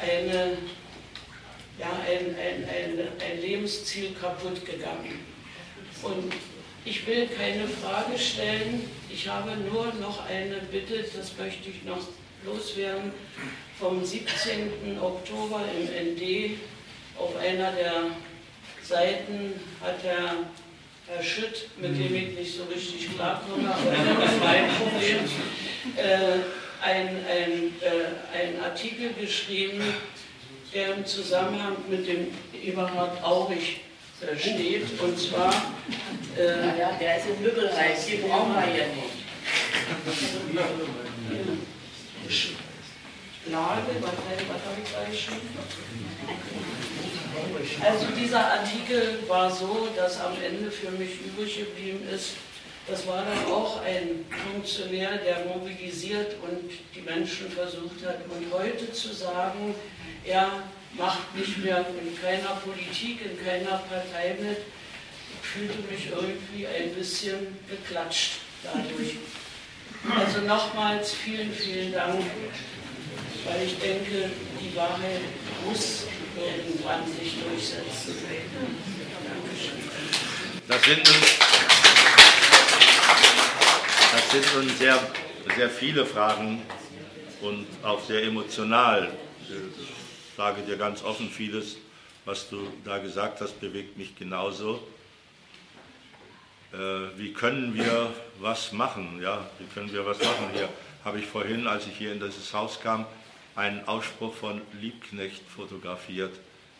eine, 0.00 0.56
ja, 1.78 2.00
ein, 2.08 2.34
ein, 2.34 2.64
ein, 2.64 3.08
ein 3.20 3.40
Lebensziel 3.42 4.14
kaputt 4.18 4.64
gegangen. 4.64 5.20
Und 6.02 6.32
ich 6.86 7.06
will 7.06 7.28
keine 7.28 7.68
Frage 7.68 8.18
stellen, 8.18 8.88
ich 9.10 9.28
habe 9.28 9.50
nur 9.70 9.92
noch 10.00 10.24
eine 10.24 10.60
Bitte, 10.72 11.04
das 11.14 11.36
möchte 11.36 11.68
ich 11.68 11.84
noch 11.84 12.08
loswerden. 12.42 13.12
Vom 13.78 14.02
17. 14.02 14.98
Oktober 14.98 15.62
im 15.78 16.14
ND 16.14 16.56
auf 17.18 17.36
einer 17.36 17.70
der 17.72 18.04
Seiten 18.82 19.60
hat 19.82 20.02
der 20.02 20.46
Herr 21.12 21.22
Schütt, 21.24 21.68
mit 21.78 21.98
dem 21.98 22.14
ich 22.14 22.38
nicht 22.38 22.56
so 22.56 22.62
richtig 22.64 23.14
klarkomme, 23.16 23.68
aber 23.74 23.90
das 23.90 24.32
ist 24.32 24.40
mein 24.40 24.68
Problem, 24.78 25.18
äh, 25.96 26.38
ein, 26.82 27.08
ein, 27.26 27.72
äh, 27.80 28.38
ein 28.38 28.62
Artikel 28.62 29.12
geschrieben, 29.20 29.82
der 30.72 30.94
im 30.94 31.04
Zusammenhang 31.04 31.76
mit 31.88 32.06
dem 32.06 32.28
Eberhard 32.62 33.24
Aurich 33.24 33.80
äh, 34.20 34.38
steht, 34.38 34.86
und 35.00 35.18
zwar... 35.18 35.52
Äh, 36.38 36.78
ja, 36.78 36.92
der 37.00 37.16
ist 37.16 37.26
im 37.26 37.42
Möbelreich, 37.42 37.98
die 38.08 38.18
brauchen 38.18 38.54
wir 38.54 38.68
ja 38.72 38.84
nicht. 38.86 39.20
Lage, 43.50 43.82
was, 44.00 44.10
habe 44.10 44.80
ich 44.82 44.90
gleich 44.90 45.24
schon? 45.24 45.40
Also 47.84 48.06
dieser 48.18 48.52
Artikel 48.52 49.18
war 49.28 49.50
so, 49.50 49.88
dass 49.96 50.20
am 50.20 50.32
Ende 50.42 50.70
für 50.70 50.90
mich 50.92 51.20
übrig 51.26 51.58
geblieben 51.58 52.06
ist, 52.12 52.34
das 52.86 53.06
war 53.06 53.24
dann 53.24 53.52
auch 53.52 53.82
ein 53.82 54.24
Funktionär, 54.30 55.18
der 55.18 55.44
mobilisiert 55.44 56.36
und 56.42 56.70
die 56.94 57.02
Menschen 57.02 57.50
versucht 57.50 58.04
hat. 58.04 58.18
Und 58.28 58.52
heute 58.52 58.90
zu 58.92 59.12
sagen, 59.12 59.74
er 60.24 60.64
macht 60.94 61.34
nicht 61.36 61.58
mehr 61.58 61.78
in 62.02 62.20
keiner 62.20 62.60
Politik, 62.64 63.20
in 63.24 63.44
keiner 63.44 63.78
Partei 63.88 64.34
mit, 64.40 64.58
fühlte 65.42 65.78
mich 65.90 66.10
irgendwie 66.10 66.66
ein 66.66 66.94
bisschen 66.94 67.58
geklatscht 67.68 68.38
dadurch. 68.62 69.16
Also 70.18 70.40
nochmals 70.40 71.12
vielen, 71.12 71.52
vielen 71.52 71.92
Dank, 71.92 72.24
weil 73.44 73.66
ich 73.66 73.78
denke, 73.78 74.30
die 74.60 74.76
Wahrheit 74.76 75.20
muss 75.64 76.04
irgendwann 76.36 77.06
sich 77.06 77.36
durchsetzen. 77.42 78.14
Das 80.68 80.84
sind 80.84 81.04
nun, 81.04 81.16
das 84.12 84.30
sind 84.30 84.54
nun 84.54 84.76
sehr, 84.76 84.98
sehr 85.56 85.70
viele 85.70 86.06
Fragen 86.06 86.62
und 87.40 87.66
auch 87.82 88.04
sehr 88.04 88.22
emotional. 88.22 89.10
Ich 89.42 90.36
sage 90.36 90.62
dir 90.62 90.76
ganz 90.76 91.02
offen, 91.02 91.28
vieles, 91.28 91.76
was 92.24 92.48
du 92.48 92.68
da 92.84 92.98
gesagt 92.98 93.40
hast, 93.40 93.60
bewegt 93.60 93.98
mich 93.98 94.14
genauso. 94.14 94.80
Äh, 96.72 97.18
wie 97.18 97.32
können 97.32 97.74
wir 97.74 98.14
was 98.38 98.70
machen? 98.70 99.20
Ja, 99.20 99.44
wie 99.58 99.66
können 99.74 99.92
wir 99.92 100.06
was 100.06 100.18
machen? 100.18 100.50
Hier 100.52 100.68
habe 101.04 101.18
ich 101.18 101.26
vorhin, 101.26 101.66
als 101.66 101.86
ich 101.86 101.96
hier 101.96 102.12
in 102.12 102.20
dieses 102.20 102.54
Haus 102.54 102.78
kam, 102.80 103.06
einen 103.60 103.86
Ausspruch 103.86 104.34
von 104.34 104.62
Liebknecht 104.80 105.42
fotografiert. 105.54 106.32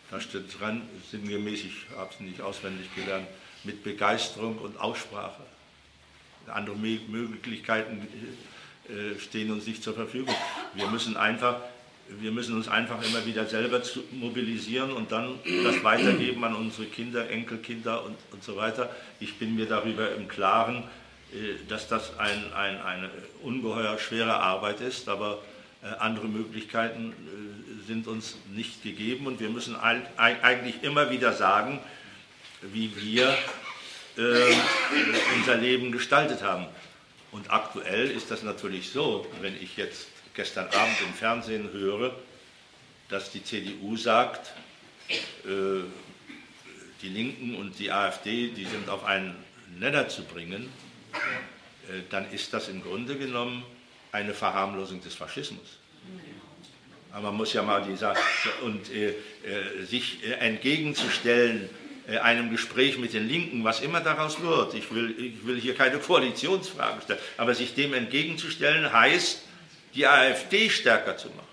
Da 0.09 0.19
steht 0.19 0.59
dran, 0.59 0.81
sinngemäß, 1.11 1.63
ich 1.63 1.85
habe 1.95 2.09
es 2.11 2.19
nicht 2.19 2.41
auswendig 2.41 2.93
gelernt, 2.95 3.27
mit 3.63 3.83
Begeisterung 3.83 4.57
und 4.57 4.79
Aussprache. 4.79 5.43
Andere 6.47 6.75
Möglichkeiten 6.75 8.07
äh, 8.89 9.19
stehen 9.19 9.51
uns 9.51 9.67
nicht 9.67 9.83
zur 9.83 9.93
Verfügung. 9.93 10.35
Wir 10.73 10.87
müssen, 10.87 11.15
einfach, 11.15 11.57
wir 12.09 12.31
müssen 12.31 12.55
uns 12.55 12.67
einfach 12.67 12.99
immer 13.03 13.23
wieder 13.27 13.45
selber 13.45 13.81
mobilisieren 14.11 14.91
und 14.91 15.11
dann 15.11 15.35
das 15.63 15.83
weitergeben 15.83 16.43
an 16.43 16.55
unsere 16.55 16.87
Kinder, 16.87 17.29
Enkelkinder 17.29 18.03
und, 18.03 18.17
und 18.31 18.43
so 18.43 18.57
weiter. 18.57 18.89
Ich 19.19 19.37
bin 19.37 19.55
mir 19.55 19.67
darüber 19.67 20.13
im 20.15 20.27
Klaren, 20.27 20.83
äh, 21.31 21.63
dass 21.69 21.87
das 21.87 22.17
ein, 22.17 22.51
ein, 22.53 22.81
eine 22.81 23.09
ungeheuer 23.43 23.99
schwere 23.99 24.33
Arbeit 24.33 24.81
ist, 24.81 25.07
aber 25.07 25.35
äh, 25.35 25.50
andere 25.99 26.27
Möglichkeiten 26.27 27.11
äh, 27.11 27.87
sind 27.87 28.07
uns 28.07 28.37
nicht 28.53 28.83
gegeben 28.83 29.27
und 29.27 29.39
wir 29.39 29.49
müssen 29.49 29.75
eigentlich 29.75 30.83
immer 30.83 31.09
wieder 31.09 31.33
sagen, 31.33 31.79
wie 32.61 32.91
wir 32.95 33.35
äh, 34.17 34.53
unser 35.37 35.55
Leben 35.55 35.91
gestaltet 35.91 36.43
haben. 36.43 36.67
Und 37.31 37.51
aktuell 37.51 38.11
ist 38.11 38.29
das 38.29 38.43
natürlich 38.43 38.89
so, 38.91 39.25
wenn 39.41 39.55
ich 39.61 39.77
jetzt 39.77 40.07
gestern 40.33 40.67
Abend 40.67 41.01
im 41.07 41.13
Fernsehen 41.13 41.71
höre, 41.71 42.13
dass 43.09 43.31
die 43.31 43.43
CDU 43.43 43.97
sagt, 43.97 44.53
die 47.01 47.09
Linken 47.09 47.55
und 47.55 47.79
die 47.79 47.91
AfD, 47.91 48.49
die 48.49 48.65
sind 48.65 48.89
auf 48.89 49.03
einen 49.05 49.35
Nenner 49.79 50.07
zu 50.09 50.23
bringen, 50.23 50.69
äh, 51.89 52.01
dann 52.09 52.31
ist 52.31 52.53
das 52.53 52.67
im 52.69 52.81
Grunde 52.83 53.17
genommen 53.17 53.63
eine 54.11 54.33
Verharmlosung 54.33 55.01
des 55.01 55.15
Faschismus. 55.15 55.79
Aber 57.11 57.27
man 57.27 57.37
muss 57.37 57.53
ja 57.53 57.61
mal 57.61 57.83
die 57.83 57.95
Sache 57.95 58.19
und 58.63 58.89
äh, 58.91 59.09
äh, 59.09 59.83
sich 59.85 60.23
äh, 60.23 60.33
entgegenzustellen 60.33 61.69
äh, 62.07 62.17
einem 62.17 62.49
Gespräch 62.49 62.97
mit 62.97 63.13
den 63.13 63.27
Linken, 63.27 63.63
was 63.63 63.81
immer 63.81 64.01
daraus 64.01 64.41
wird. 64.41 64.73
Ich 64.73 64.93
will, 64.93 65.13
ich 65.17 65.45
will 65.45 65.59
hier 65.59 65.75
keine 65.75 65.97
Koalitionsfrage 65.97 67.01
stellen, 67.01 67.19
aber 67.37 67.53
sich 67.53 67.75
dem 67.75 67.93
entgegenzustellen 67.93 68.91
heißt, 68.91 69.43
die 69.93 70.07
AfD 70.07 70.69
stärker 70.69 71.17
zu 71.17 71.27
machen. 71.29 71.47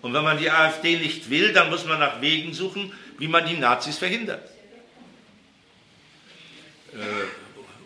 Und 0.00 0.14
wenn 0.14 0.24
man 0.24 0.38
die 0.38 0.50
AfD 0.50 0.96
nicht 0.96 1.30
will, 1.30 1.52
dann 1.52 1.70
muss 1.70 1.84
man 1.84 1.98
nach 1.98 2.20
Wegen 2.20 2.52
suchen, 2.54 2.92
wie 3.18 3.28
man 3.28 3.46
die 3.46 3.56
Nazis 3.56 3.98
verhindert. 3.98 4.48
Äh, 6.92 6.96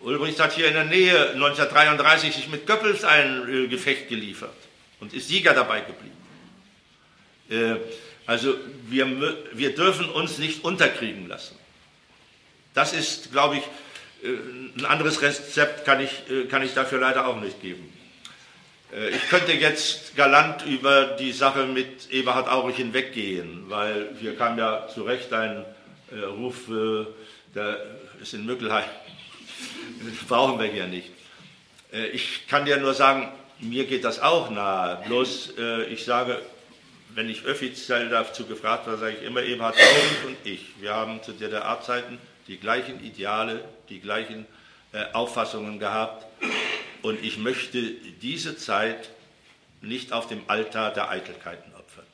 Ulbricht 0.07 0.39
hat 0.39 0.53
hier 0.53 0.69
in 0.69 0.73
der 0.73 0.85
Nähe 0.85 1.31
1933 1.31 2.33
sich 2.33 2.47
mit 2.47 2.65
Goebbels 2.65 3.03
ein 3.03 3.65
äh, 3.65 3.67
Gefecht 3.67 4.07
geliefert 4.07 4.55
und 5.01 5.13
ist 5.13 5.27
Sieger 5.27 5.53
dabei 5.53 5.81
geblieben. 5.81 6.15
Äh, 7.49 7.75
also 8.25 8.55
wir, 8.87 9.35
wir 9.51 9.75
dürfen 9.75 10.09
uns 10.09 10.37
nicht 10.37 10.63
unterkriegen 10.63 11.27
lassen. 11.27 11.57
Das 12.73 12.93
ist, 12.93 13.33
glaube 13.33 13.57
ich, 13.57 13.63
äh, 14.23 14.79
ein 14.79 14.85
anderes 14.85 15.21
Rezept 15.21 15.83
kann 15.83 15.99
ich, 15.99 16.11
kann 16.49 16.63
ich 16.63 16.73
dafür 16.73 17.01
leider 17.01 17.27
auch 17.27 17.41
nicht 17.41 17.61
geben. 17.61 17.91
Ich 19.11 19.29
könnte 19.29 19.51
jetzt 19.51 20.15
galant 20.15 20.65
über 20.65 21.17
die 21.19 21.33
Sache 21.33 21.65
mit 21.65 22.09
Eberhard 22.09 22.47
Aurich 22.47 22.77
hinweggehen, 22.77 23.65
weil 23.67 24.15
hier 24.21 24.37
kam 24.37 24.57
ja 24.57 24.87
zu 24.87 25.03
Recht 25.03 25.33
ein 25.33 25.65
Ruf, 26.37 26.69
der 27.53 27.81
ist 28.21 28.33
in 28.33 28.45
Mückelheim, 28.45 28.85
brauchen 30.27 30.59
wir 30.59 30.67
hier 30.67 30.87
nicht. 30.87 31.09
Äh, 31.91 32.07
ich 32.07 32.47
kann 32.47 32.65
dir 32.65 32.77
nur 32.77 32.93
sagen, 32.93 33.31
mir 33.59 33.85
geht 33.85 34.03
das 34.03 34.19
auch 34.19 34.49
nahe, 34.49 35.03
bloß 35.07 35.53
äh, 35.57 35.85
ich 35.85 36.05
sage, 36.05 36.41
wenn 37.15 37.29
ich 37.29 37.47
offiziell 37.47 38.09
dazu 38.09 38.45
gefragt 38.45 38.85
werde, 38.85 38.99
sage 38.99 39.17
ich 39.19 39.23
immer 39.23 39.41
Eberhard 39.41 39.75
Aurich 39.75 40.25
und 40.27 40.37
ich. 40.43 40.65
Wir 40.79 40.93
haben 40.93 41.23
zu 41.23 41.31
DDR-Zeiten 41.31 42.19
die 42.47 42.57
gleichen 42.57 43.03
Ideale, 43.03 43.63
die 43.89 43.99
gleichen 43.99 44.45
äh, 44.93 45.05
Auffassungen 45.13 45.79
gehabt 45.79 46.25
und 47.01 47.23
ich 47.23 47.37
möchte 47.37 47.81
diese 48.21 48.57
Zeit 48.57 49.09
nicht 49.81 50.13
auf 50.13 50.27
dem 50.27 50.41
Altar 50.47 50.93
der 50.93 51.09
Eitelkeiten 51.09 51.73
opfern. 51.73 52.05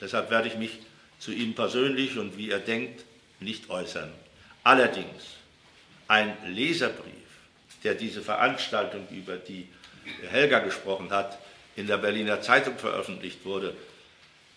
Deshalb 0.00 0.30
werde 0.30 0.48
ich 0.48 0.56
mich 0.56 0.78
zu 1.18 1.32
ihm 1.32 1.54
persönlich 1.54 2.18
und 2.18 2.36
wie 2.36 2.50
er 2.50 2.60
denkt 2.60 3.04
nicht 3.40 3.70
äußern. 3.70 4.12
Allerdings 4.62 5.33
ein 6.08 6.36
Leserbrief, 6.46 7.12
der 7.82 7.94
diese 7.94 8.22
Veranstaltung, 8.22 9.06
über 9.10 9.36
die 9.36 9.68
Helga 10.30 10.58
gesprochen 10.60 11.10
hat, 11.10 11.38
in 11.76 11.86
der 11.86 11.98
Berliner 11.98 12.40
Zeitung 12.40 12.78
veröffentlicht 12.78 13.44
wurde, 13.44 13.74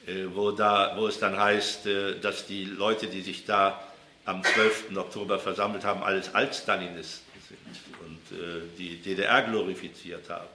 äh, 0.05 0.25
wo, 0.33 0.51
da, 0.51 0.93
wo 0.97 1.07
es 1.07 1.19
dann 1.19 1.37
heißt, 1.37 1.85
äh, 1.87 2.19
dass 2.19 2.45
die 2.45 2.65
Leute, 2.65 3.07
die 3.07 3.21
sich 3.21 3.45
da 3.45 3.81
am 4.25 4.43
12. 4.43 4.95
Oktober 4.95 5.39
versammelt 5.39 5.83
haben, 5.83 6.03
alles 6.03 6.33
Altstalinisten 6.35 7.25
sind 7.47 7.59
und 8.05 8.37
äh, 8.37 8.61
die 8.77 8.97
DDR 9.01 9.41
glorifiziert 9.43 10.29
haben, 10.29 10.47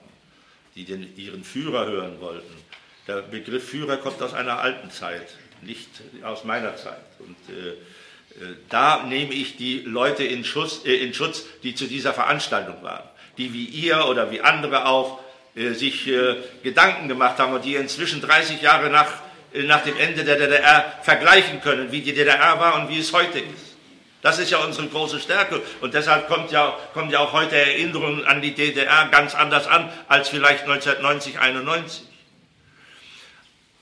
die 0.75 0.85
den, 0.85 1.15
ihren 1.17 1.43
Führer 1.43 1.87
hören 1.87 2.19
wollten. 2.19 2.55
Der 3.07 3.21
Begriff 3.21 3.67
Führer 3.67 3.97
kommt 3.97 4.21
aus 4.21 4.33
einer 4.33 4.59
alten 4.59 4.89
Zeit, 4.89 5.35
nicht 5.61 5.89
aus 6.23 6.43
meiner 6.45 6.75
Zeit. 6.77 7.03
Und 7.19 7.35
da 8.69 9.03
nehme 9.03 9.33
ich 9.33 9.57
die 9.57 9.81
Leute 9.81 10.23
in 10.23 10.43
Schutz, 10.43 10.81
äh, 10.85 10.95
in 10.95 11.13
Schutz, 11.13 11.43
die 11.61 11.75
zu 11.75 11.85
dieser 11.85 12.13
Veranstaltung 12.13 12.81
waren, 12.81 13.07
die 13.37 13.53
wie 13.53 13.65
ihr 13.65 14.05
oder 14.07 14.31
wie 14.31 14.41
andere 14.41 14.85
auch 14.87 15.19
äh, 15.55 15.73
sich 15.73 16.07
äh, 16.07 16.37
Gedanken 16.63 17.07
gemacht 17.07 17.37
haben 17.37 17.53
und 17.53 17.63
die 17.63 17.75
inzwischen 17.75 18.21
30 18.21 18.61
Jahre 18.61 18.89
nach, 18.89 19.11
nach 19.53 19.83
dem 19.83 19.97
Ende 19.97 20.23
der 20.23 20.37
DDR 20.37 20.93
vergleichen 21.03 21.61
können, 21.61 21.91
wie 21.91 22.01
die 22.01 22.13
DDR 22.13 22.59
war 22.59 22.75
und 22.75 22.89
wie 22.89 22.99
es 22.99 23.13
heute 23.13 23.39
ist. 23.39 23.73
Das 24.23 24.39
ist 24.39 24.51
ja 24.51 24.59
unsere 24.59 24.87
große 24.87 25.19
Stärke. 25.19 25.61
Und 25.81 25.93
deshalb 25.93 26.29
kommt 26.29 26.49
ja, 26.51 26.77
kommen 26.93 27.11
ja 27.11 27.19
auch 27.19 27.33
heute 27.33 27.57
Erinnerungen 27.57 28.25
an 28.25 28.41
die 28.41 28.53
DDR 28.53 29.09
ganz 29.11 29.35
anders 29.35 29.67
an 29.67 29.91
als 30.07 30.29
vielleicht 30.29 30.63
1990, 30.63 31.39
91. 31.39 32.03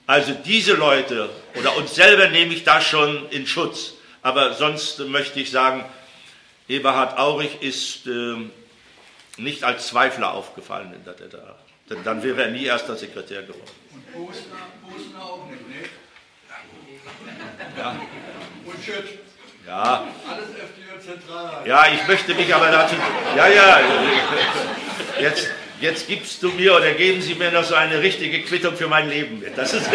Also 0.07 0.33
diese 0.33 0.73
Leute 0.73 1.29
oder 1.55 1.77
uns 1.77 1.93
selber 1.93 2.27
nehme 2.27 2.53
ich 2.53 2.63
da 2.63 2.81
schon 2.81 3.29
in 3.29 3.45
Schutz. 3.45 3.93
Aber 4.24 4.53
sonst 4.53 4.99
möchte 4.99 5.39
ich 5.39 5.51
sagen, 5.51 5.84
Eberhard 6.67 7.17
Aurich 7.17 7.61
ist 7.61 8.07
äh, 8.07 8.36
nicht 9.38 9.63
als 9.63 9.88
Zweifler 9.88 10.34
aufgefallen 10.34 10.93
in 10.93 11.03
der 11.03 11.13
DDR. 11.13 11.55
Denn 11.89 12.03
dann 12.03 12.24
wäre 12.24 12.43
er 12.43 12.51
nie 12.51 12.65
erster 12.65 12.95
Sekretär 12.95 13.41
geworden. 13.41 13.72
Und 13.93 14.13
Bosner, 14.13 14.41
Bosner 14.88 15.24
auch 15.24 15.45
nicht, 15.49 15.67
ne? 15.67 15.89
Ja. 17.78 17.95
Und 18.65 18.84
Schütt. 18.84 19.19
Ja. 19.67 20.07
Alles 20.28 20.49
FDÖ-Zentralrat. 20.49 21.67
Ja, 21.67 21.86
ich 21.93 22.07
möchte 22.07 22.34
mich 22.34 22.53
aber 22.53 22.72
dazu. 22.72 22.95
Ja, 23.36 23.47
ja. 23.47 23.80
Jetzt, 25.19 25.49
jetzt 25.80 26.07
gibst 26.07 26.41
du 26.41 26.49
mir 26.49 26.76
oder 26.76 26.93
geben 26.93 27.22
Sie 27.22 27.36
mir 27.36 27.51
noch 27.51 27.63
so 27.63 27.76
eine 27.76 28.01
richtige 28.01 28.41
Quittung 28.43 28.76
für 28.76 28.88
mein 28.88 29.09
Leben 29.09 29.39
mit. 29.39 29.57
Das, 29.57 29.74
ist, 29.74 29.89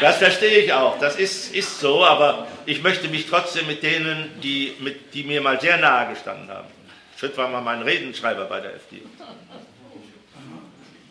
das 0.00 0.16
verstehe 0.18 0.58
ich 0.58 0.72
auch. 0.72 0.98
Das 0.98 1.16
ist, 1.16 1.54
ist 1.54 1.80
so, 1.80 2.04
aber 2.04 2.46
ich 2.66 2.82
möchte 2.82 3.08
mich 3.08 3.26
trotzdem 3.26 3.66
mit 3.66 3.82
denen, 3.82 4.40
die, 4.40 4.74
mit, 4.80 5.14
die 5.14 5.24
mir 5.24 5.40
mal 5.40 5.60
sehr 5.60 5.76
nahe 5.78 6.10
gestanden 6.10 6.48
haben. 6.48 6.68
Schütt 7.16 7.36
war 7.36 7.48
mal 7.48 7.60
mein 7.60 7.82
Redenschreiber 7.82 8.44
bei 8.46 8.60
der 8.60 8.74
FDP. 8.74 9.04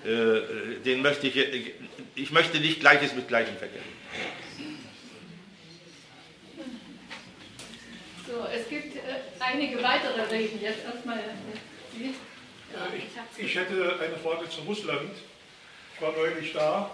Äh, 0.06 0.80
den 0.84 1.02
möchte 1.02 1.28
ich, 1.28 1.74
ich 2.16 2.32
möchte 2.32 2.60
nicht 2.60 2.82
Gleiches 2.82 3.14
mit 3.14 3.28
Gleichem 3.28 3.56
vergelten. 3.56 3.90
So, 8.28 8.46
es 8.54 8.68
gibt 8.68 8.96
äh, 8.96 9.00
einige 9.40 9.82
weitere 9.82 10.22
Reden. 10.24 10.62
Jetzt 10.62 10.84
erstmal. 10.84 11.20
Äh, 11.20 11.22
ja, 12.74 12.88
ich, 13.38 13.46
ich 13.46 13.56
hätte 13.56 14.00
eine 14.00 14.18
Frage 14.18 14.50
zu 14.50 14.62
Russland. 14.62 15.12
Ich 15.96 16.02
war 16.02 16.12
neulich 16.12 16.52
da 16.52 16.92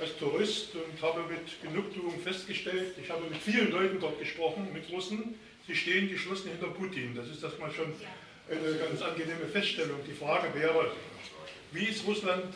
als 0.00 0.16
Tourist 0.18 0.74
und 0.74 1.02
habe 1.02 1.22
mit 1.28 1.60
Genugtuung 1.62 2.20
festgestellt, 2.20 2.94
ich 3.02 3.10
habe 3.10 3.24
mit 3.24 3.38
vielen 3.38 3.72
Leuten 3.72 3.98
dort 4.00 4.18
gesprochen, 4.18 4.68
mit 4.72 4.88
Russen, 4.90 5.34
sie 5.66 5.74
stehen 5.74 6.08
geschlossen 6.08 6.50
hinter 6.50 6.68
Putin. 6.68 7.14
Das 7.14 7.28
ist 7.28 7.42
erstmal 7.42 7.72
schon 7.72 7.92
eine 8.50 8.78
ganz 8.78 9.02
angenehme 9.02 9.46
Feststellung. 9.52 9.98
Die 10.06 10.14
Frage 10.14 10.54
wäre, 10.54 10.92
wie 11.72 11.84
ist 11.84 12.06
Russland 12.06 12.54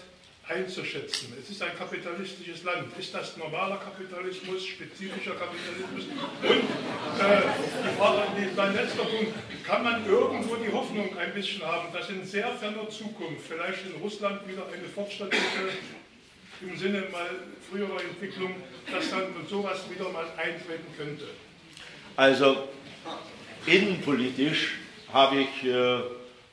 einzuschätzen? 0.49 1.35
Es 1.41 1.51
ist 1.51 1.63
ein 1.63 1.77
kapitalistisches 1.77 2.63
Land. 2.65 2.97
Ist 2.99 3.15
das 3.15 3.37
normaler 3.37 3.77
Kapitalismus, 3.77 4.67
spezifischer 4.67 5.35
Kapitalismus? 5.35 6.05
Und 6.43 7.21
äh, 7.21 7.43
die 7.85 7.97
Frage, 7.97 8.23
mein 8.57 8.75
letzter 8.75 9.05
Punkt, 9.05 9.35
kann 9.67 9.83
man 9.85 10.07
irgendwo 10.07 10.57
die 10.57 10.73
Hoffnung 10.73 11.17
ein 11.19 11.35
bisschen 11.35 11.63
haben, 11.63 11.93
dass 11.93 12.09
in 12.09 12.25
sehr 12.25 12.51
ferner 12.53 12.89
Zukunft 12.89 13.47
vielleicht 13.47 13.85
in 13.87 14.01
Russland 14.01 14.47
wieder 14.49 14.67
eine 14.67 14.89
fortschrittliche, 14.89 15.69
im 16.63 16.77
Sinne 16.77 17.05
mal 17.13 17.29
früherer 17.71 18.01
Entwicklung, 18.01 18.55
dass 18.91 19.11
dann 19.11 19.35
sowas 19.49 19.85
wieder 19.91 20.09
mal 20.11 20.27
eintreten 20.37 20.87
könnte? 20.97 21.25
Also 22.17 22.69
innenpolitisch 23.67 24.75
habe 25.13 25.41
ich 25.41 25.65
äh, 25.65 26.01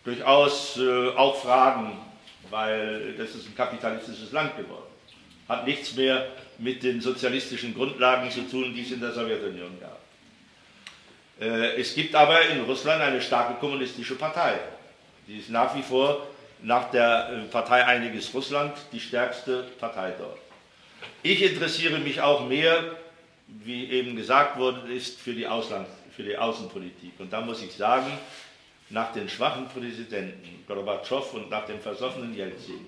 durchaus 0.03 0.78
äh, 0.78 1.10
auch 1.10 1.41
Fragen, 1.41 1.97
weil 2.49 3.14
das 3.18 3.36
ist 3.36 3.47
ein 3.47 3.55
kapitalistisches 3.55 4.32
Land 4.32 4.57
geworden. 4.57 4.88
Hat 5.47 5.66
nichts 5.66 5.95
mehr 5.95 6.28
mit 6.57 6.84
den 6.84 7.01
sozialistischen 7.01 7.74
Grundlagen 7.74 8.30
zu 8.30 8.41
tun, 8.41 8.74
die 8.74 8.82
es 8.82 8.91
in 8.91 8.99
der 8.99 9.12
Sowjetunion 9.12 9.80
gab. 9.80 9.99
Äh, 11.39 11.80
es 11.80 11.95
gibt 11.95 12.14
aber 12.16 12.41
in 12.49 12.62
Russland 12.62 13.01
eine 13.01 13.22
starke 13.22 13.60
kommunistische 13.60 14.16
Partei. 14.16 14.60
Die 15.28 15.39
ist 15.39 15.49
nach 15.49 15.76
wie 15.76 15.82
vor 15.82 16.28
nach 16.62 16.91
der 16.91 17.30
äh, 17.30 17.47
Partei 17.47 17.86
Einiges 17.86 18.34
Russland 18.34 18.74
die 18.91 18.99
stärkste 18.99 19.64
Partei 19.80 20.14
dort. 20.18 20.38
Ich 21.24 21.41
interessiere 21.43 21.99
mich 21.99 22.22
auch 22.22 22.45
mehr, 22.47 22.95
wie 23.47 23.89
eben 23.89 24.16
gesagt 24.16 24.57
worden 24.57 24.91
ist, 24.91 25.20
für 25.20 25.34
die, 25.34 25.47
Ausland, 25.47 25.88
für 26.16 26.24
die 26.24 26.38
Außenpolitik. 26.38 27.14
Und 27.20 27.34
da 27.34 27.41
muss 27.41 27.62
ich 27.62 27.74
sagen, 27.74 28.12
nach 28.89 29.14
den 29.14 29.30
schwachen 29.30 29.68
Präsidenten 29.68 30.64
Gorbatschow 30.68 31.34
und 31.34 31.49
nach 31.49 31.66
dem 31.66 31.80
versoffenen 31.80 32.36
Jelzin 32.36 32.86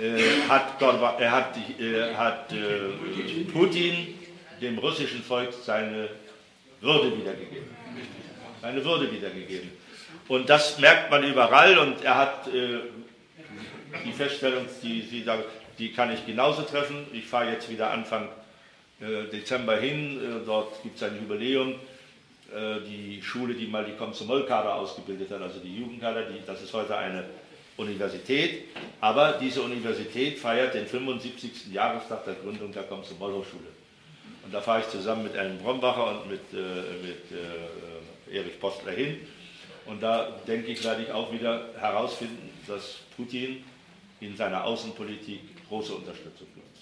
äh, 0.00 0.48
hat, 0.48 0.78
Gorba, 0.78 1.18
äh, 1.18 1.28
hat, 1.28 1.56
äh, 1.80 2.14
hat 2.14 2.48
Putin 3.52 4.18
dem 4.60 4.78
russischen 4.78 5.22
Volk 5.22 5.52
seine 5.52 6.08
Würde 6.80 7.16
wiedergegeben. 7.16 7.68
Seine 8.60 8.84
Würde 8.84 9.10
wiedergegeben. 9.10 9.70
Und 10.28 10.48
das 10.48 10.78
merkt 10.78 11.10
man 11.10 11.24
überall 11.24 11.78
und 11.78 12.02
er 12.04 12.16
hat 12.16 12.48
äh, 12.48 12.80
die 14.04 14.12
Feststellung, 14.12 14.66
die 14.82 15.02
Sie 15.02 15.22
sagen, 15.22 15.42
die 15.78 15.92
kann 15.92 16.12
ich 16.12 16.24
genauso 16.24 16.62
treffen. 16.62 17.06
Ich 17.12 17.26
fahre 17.26 17.50
jetzt 17.50 17.68
wieder 17.70 17.90
Anfang 17.90 18.28
äh, 19.00 19.28
Dezember 19.30 19.76
hin. 19.76 20.18
Äh, 20.18 20.46
dort 20.46 20.82
gibt 20.82 20.96
es 20.96 21.02
ein 21.02 21.16
Jubiläum. 21.16 21.74
Äh, 22.54 22.80
die 22.86 23.22
Schule, 23.22 23.54
die 23.54 23.66
mal 23.66 23.84
die 23.84 23.96
Komsomol-Kader 23.96 24.74
ausgebildet 24.74 25.30
hat, 25.30 25.42
also 25.42 25.58
die 25.58 25.76
Jugendkader, 25.76 26.22
die, 26.24 26.44
das 26.46 26.62
ist 26.62 26.72
heute 26.72 26.96
eine 26.96 27.24
Universität. 27.76 28.64
Aber 29.00 29.38
diese 29.40 29.62
Universität 29.62 30.38
feiert 30.38 30.74
den 30.74 30.86
75. 30.86 31.72
Jahrestag 31.72 32.24
der 32.24 32.34
Gründung 32.34 32.72
der 32.72 32.84
Komsomol-Hochschule. 32.84 33.68
Und 34.44 34.52
da 34.52 34.60
fahre 34.60 34.80
ich 34.80 34.88
zusammen 34.88 35.24
mit 35.24 35.34
Ellen 35.34 35.58
Brombacher 35.58 36.10
und 36.10 36.30
mit, 36.30 36.40
äh, 36.52 37.06
mit 37.06 37.24
äh, 37.32 38.36
Erich 38.36 38.60
Postler 38.60 38.92
hin. 38.92 39.20
Und 39.86 40.02
da 40.02 40.30
denke 40.46 40.68
ich, 40.68 40.84
werde 40.84 41.02
ich 41.02 41.12
auch 41.12 41.32
wieder 41.32 41.68
herausfinden, 41.78 42.50
dass 42.66 42.98
Putin 43.16 43.64
in 44.20 44.36
seiner 44.36 44.64
Außenpolitik 44.64 45.66
große 45.68 45.94
Unterstützung 45.94 46.46
für 46.54 46.60
uns. 46.60 46.72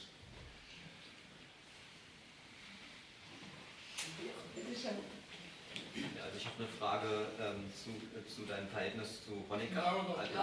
Also 6.23 6.39
ich 6.39 6.47
habe 6.47 6.57
eine 6.59 6.69
Frage 6.79 7.27
ähm, 7.41 7.65
zu, 7.75 7.91
äh, 7.91 8.25
zu 8.29 8.47
deinem 8.47 8.69
Verhältnis 8.69 9.25
zu 9.25 9.45
Honecker. 9.49 10.07
Also, 10.19 10.35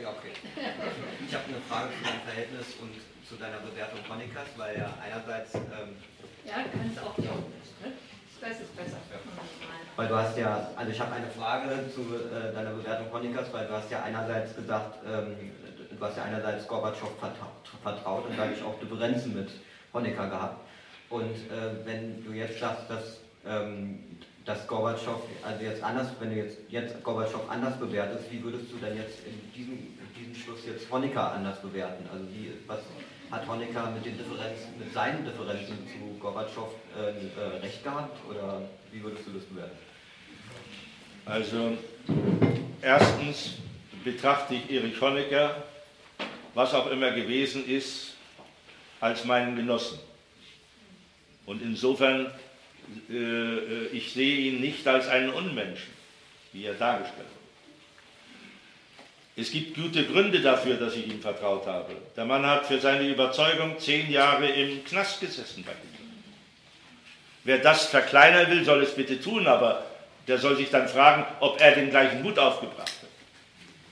ja, 0.00 0.10
okay. 0.10 0.32
Ich 1.28 1.34
habe 1.34 1.44
eine 1.48 1.60
Frage 1.68 1.90
zu 1.98 2.04
deinem 2.04 2.22
Verhältnis 2.22 2.66
und 2.80 2.94
zu 3.28 3.36
deiner 3.36 3.58
Bewertung 3.58 4.00
Honeckers, 4.08 4.48
weil 4.56 4.78
ja 4.78 4.94
einerseits... 5.02 5.54
Ähm, 5.54 5.96
ja, 6.44 6.64
kannst 6.72 6.98
auch 6.98 7.14
die 7.16 7.28
Das 8.46 8.60
ist 8.60 8.76
besser. 8.76 8.98
Ja. 9.10 9.18
Weil 9.96 10.08
du 10.08 10.16
hast 10.16 10.36
ja, 10.36 10.68
also 10.76 10.92
ich 10.92 11.00
habe 11.00 11.12
eine 11.12 11.28
Frage 11.28 11.70
zu 11.94 12.00
äh, 12.00 12.52
deiner 12.52 12.72
Bewertung 12.72 13.06
Honeckers, 13.12 13.50
weil 13.52 13.66
du 13.66 13.72
hast 13.72 13.90
ja 13.90 14.02
einerseits 14.02 14.54
gesagt, 14.54 14.98
ähm, 15.06 15.36
du 15.90 16.04
hast 16.04 16.16
ja 16.18 16.24
einerseits 16.24 16.66
Gorbatschow 16.68 17.10
vertraut 17.82 18.26
und 18.28 18.36
dadurch 18.36 18.62
auch 18.62 18.78
Differenzen 18.80 19.34
mit 19.34 19.48
Honecker 19.94 20.28
gehabt. 20.28 20.58
Und 21.08 21.22
äh, 21.22 21.86
wenn 21.86 22.22
du 22.24 22.32
jetzt 22.32 22.58
sagst, 22.58 22.90
dass, 22.90 23.20
ähm, 23.46 24.00
dass 24.44 24.66
Gorbatschow, 24.66 25.22
also 25.42 25.64
jetzt 25.64 25.82
anders, 25.82 26.08
wenn 26.20 26.30
du 26.30 26.36
jetzt, 26.36 26.58
jetzt 26.68 27.02
Gorbatschow 27.02 27.48
anders 27.48 27.78
bewertest, 27.78 28.30
wie 28.30 28.42
würdest 28.42 28.70
du 28.72 28.76
denn 28.76 28.96
jetzt 28.96 29.24
in 29.24 29.52
diesem, 29.52 29.74
in 29.74 30.14
diesem 30.18 30.34
Schluss 30.34 30.66
jetzt 30.66 30.90
Honecker 30.90 31.32
anders 31.32 31.62
bewerten? 31.62 32.04
Also 32.12 32.26
wie, 32.28 32.52
was 32.66 32.80
hat 33.34 33.48
Honecker 33.48 33.90
mit 33.90 34.04
den 34.04 34.16
Differenzen, 34.16 34.78
mit 34.78 34.92
seinen 34.92 35.24
Differenzen 35.24 35.78
zu 35.88 36.18
Gorbatschow 36.18 36.70
äh, 36.96 37.00
äh, 37.00 37.60
recht 37.60 37.82
gehabt 37.82 38.18
oder 38.28 38.62
wie 38.92 39.02
würdest 39.02 39.26
du 39.26 39.32
das 39.32 39.44
bewerten? 39.44 39.76
Also 41.26 41.76
erstens 42.80 43.54
betrachte 44.04 44.54
ich 44.54 44.70
Erich 44.70 45.00
Honecker 45.00 45.62
was 46.54 46.72
auch 46.72 46.90
immer 46.90 47.10
gewesen 47.10 47.66
ist, 47.68 48.14
als 49.00 49.24
meinen 49.24 49.56
Genossen. 49.56 49.98
Und 51.46 51.60
insofern, 51.62 52.32
äh, 53.10 53.14
äh, 53.14 53.86
ich 53.88 54.12
sehe 54.12 54.36
ihn 54.36 54.60
nicht 54.60 54.86
als 54.86 55.08
einen 55.08 55.30
Unmenschen, 55.30 55.92
wie 56.52 56.64
er 56.64 56.74
dargestellt 56.74 57.18
wird. 57.18 57.43
Es 59.36 59.50
gibt 59.50 59.74
gute 59.74 60.04
Gründe 60.04 60.40
dafür, 60.40 60.76
dass 60.76 60.94
ich 60.94 61.08
ihm 61.08 61.20
vertraut 61.20 61.66
habe. 61.66 61.96
Der 62.16 62.24
Mann 62.24 62.46
hat 62.46 62.66
für 62.66 62.78
seine 62.78 63.08
Überzeugung 63.08 63.78
zehn 63.78 64.10
Jahre 64.10 64.46
im 64.46 64.84
Knast 64.84 65.20
gesessen 65.20 65.64
bei 65.64 65.72
Hitler. 65.72 66.06
Wer 67.42 67.58
das 67.58 67.86
verkleinern 67.86 68.50
will, 68.50 68.64
soll 68.64 68.82
es 68.82 68.94
bitte 68.94 69.20
tun, 69.20 69.46
aber 69.46 69.84
der 70.28 70.38
soll 70.38 70.56
sich 70.56 70.70
dann 70.70 70.88
fragen, 70.88 71.26
ob 71.40 71.60
er 71.60 71.72
den 71.74 71.90
gleichen 71.90 72.22
Mut 72.22 72.38
aufgebracht 72.38 72.88
hat. 72.88 73.08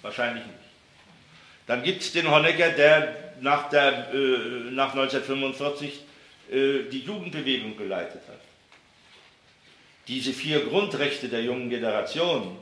Wahrscheinlich 0.00 0.44
nicht. 0.44 0.56
Dann 1.66 1.82
gibt 1.82 2.02
es 2.02 2.12
den 2.12 2.30
Honecker, 2.30 2.70
der 2.70 3.34
nach, 3.40 3.68
der, 3.68 4.12
äh, 4.14 4.70
nach 4.70 4.94
1945 4.94 6.00
äh, 6.50 6.84
die 6.90 7.00
Jugendbewegung 7.00 7.76
geleitet 7.76 8.22
hat. 8.28 8.40
Diese 10.08 10.32
vier 10.32 10.64
Grundrechte 10.66 11.28
der 11.28 11.42
jungen 11.42 11.68
Generation, 11.68 12.56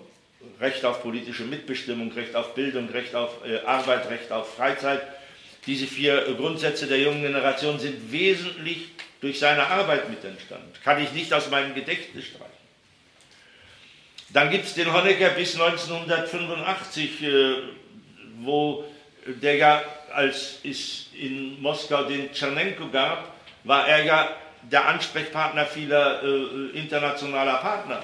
Recht 0.60 0.84
auf 0.84 1.02
politische 1.02 1.44
Mitbestimmung, 1.44 2.12
Recht 2.12 2.34
auf 2.34 2.54
Bildung, 2.54 2.88
Recht 2.90 3.14
auf 3.14 3.44
äh, 3.44 3.58
Arbeit, 3.60 4.08
Recht 4.10 4.30
auf 4.32 4.54
Freizeit, 4.54 5.02
diese 5.66 5.86
vier 5.86 6.34
Grundsätze 6.36 6.86
der 6.86 6.98
jungen 6.98 7.22
Generation 7.22 7.78
sind 7.78 8.10
wesentlich 8.10 8.88
durch 9.20 9.38
seine 9.38 9.66
Arbeit 9.66 10.08
mit 10.08 10.24
entstanden. 10.24 10.72
Kann 10.82 11.02
ich 11.02 11.12
nicht 11.12 11.32
aus 11.32 11.50
meinem 11.50 11.74
Gedächtnis 11.74 12.26
streichen. 12.26 12.46
Dann 14.30 14.50
gibt 14.50 14.64
es 14.64 14.74
den 14.74 14.92
Honecker 14.92 15.30
bis 15.30 15.60
1985, 15.60 17.22
äh, 17.22 17.54
wo 18.38 18.84
der 19.26 19.56
ja, 19.56 19.82
als 20.12 20.60
es 20.64 21.08
in 21.14 21.60
Moskau 21.60 22.04
den 22.04 22.32
Tschernenko 22.32 22.88
gab, 22.88 23.34
war 23.64 23.86
er 23.86 24.04
ja 24.04 24.36
der 24.62 24.86
Ansprechpartner 24.86 25.66
vieler 25.66 26.22
äh, 26.22 26.78
internationaler 26.78 27.56
Partner. 27.56 28.02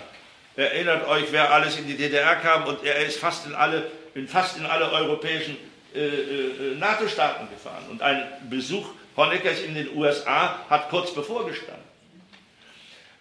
Erinnert 0.57 1.07
euch, 1.07 1.27
wer 1.33 1.53
alles 1.53 1.79
in 1.79 1.87
die 1.87 1.97
DDR 1.97 2.37
kam 2.37 2.65
und 2.65 2.83
er 2.83 3.05
ist 3.05 3.19
fast 3.19 3.47
in 3.47 3.55
alle, 3.55 3.91
in 4.15 4.27
fast 4.27 4.57
in 4.57 4.65
alle 4.65 4.91
europäischen 4.91 5.57
äh, 5.95 6.07
äh, 6.07 6.75
NATO-Staaten 6.79 7.49
gefahren. 7.51 7.85
Und 7.91 8.01
ein 8.01 8.27
Besuch 8.49 8.89
Honeckers 9.17 9.61
in 9.61 9.75
den 9.75 9.95
USA 9.95 10.61
hat 10.69 10.89
kurz 10.89 11.13
bevorgestanden. 11.15 11.85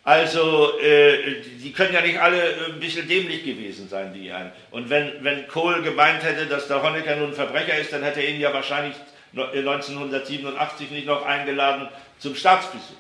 Also, 0.06 0.80
äh, 0.80 1.42
die 1.62 1.74
können 1.74 1.94
ja 1.94 2.02
nicht 2.02 2.20
alle 2.20 2.42
äh, 2.42 2.66
ein 2.74 2.80
bisschen 2.80 3.08
dämlich 3.08 3.44
gewesen 3.44 3.90
sein, 3.90 4.14
die 4.14 4.32
einen. 4.32 4.52
Und 4.72 4.90
wenn, 4.90 5.24
wenn 5.24 5.48
Kohl 5.48 5.82
gemeint 5.82 6.24
hätte, 6.24 6.46
dass 6.46 6.68
der 6.68 6.84
Honecker 6.84 7.16
nun 7.16 7.30
ein 7.30 7.36
Verbrecher 7.36 7.78
ist, 7.78 7.92
dann 7.92 8.04
hätte 8.04 8.22
er 8.22 8.30
ihn 8.30 8.40
ja 8.40 8.54
wahrscheinlich 8.54 8.96
1987 9.34 10.92
nicht 10.92 11.08
noch 11.08 11.26
eingeladen 11.26 11.90
zum 12.20 12.36
Staatsbesuch. 12.36 12.96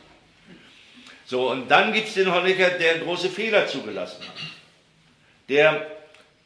So, 1.26 1.50
und 1.52 1.70
dann 1.70 1.92
gibt 1.94 2.08
es 2.08 2.14
den 2.14 2.34
Honecker, 2.34 2.72
der 2.72 3.00
große 3.00 3.30
Fehler 3.30 3.68
zugelassen 3.68 4.22
hat. 4.22 4.36
Der 5.50 5.88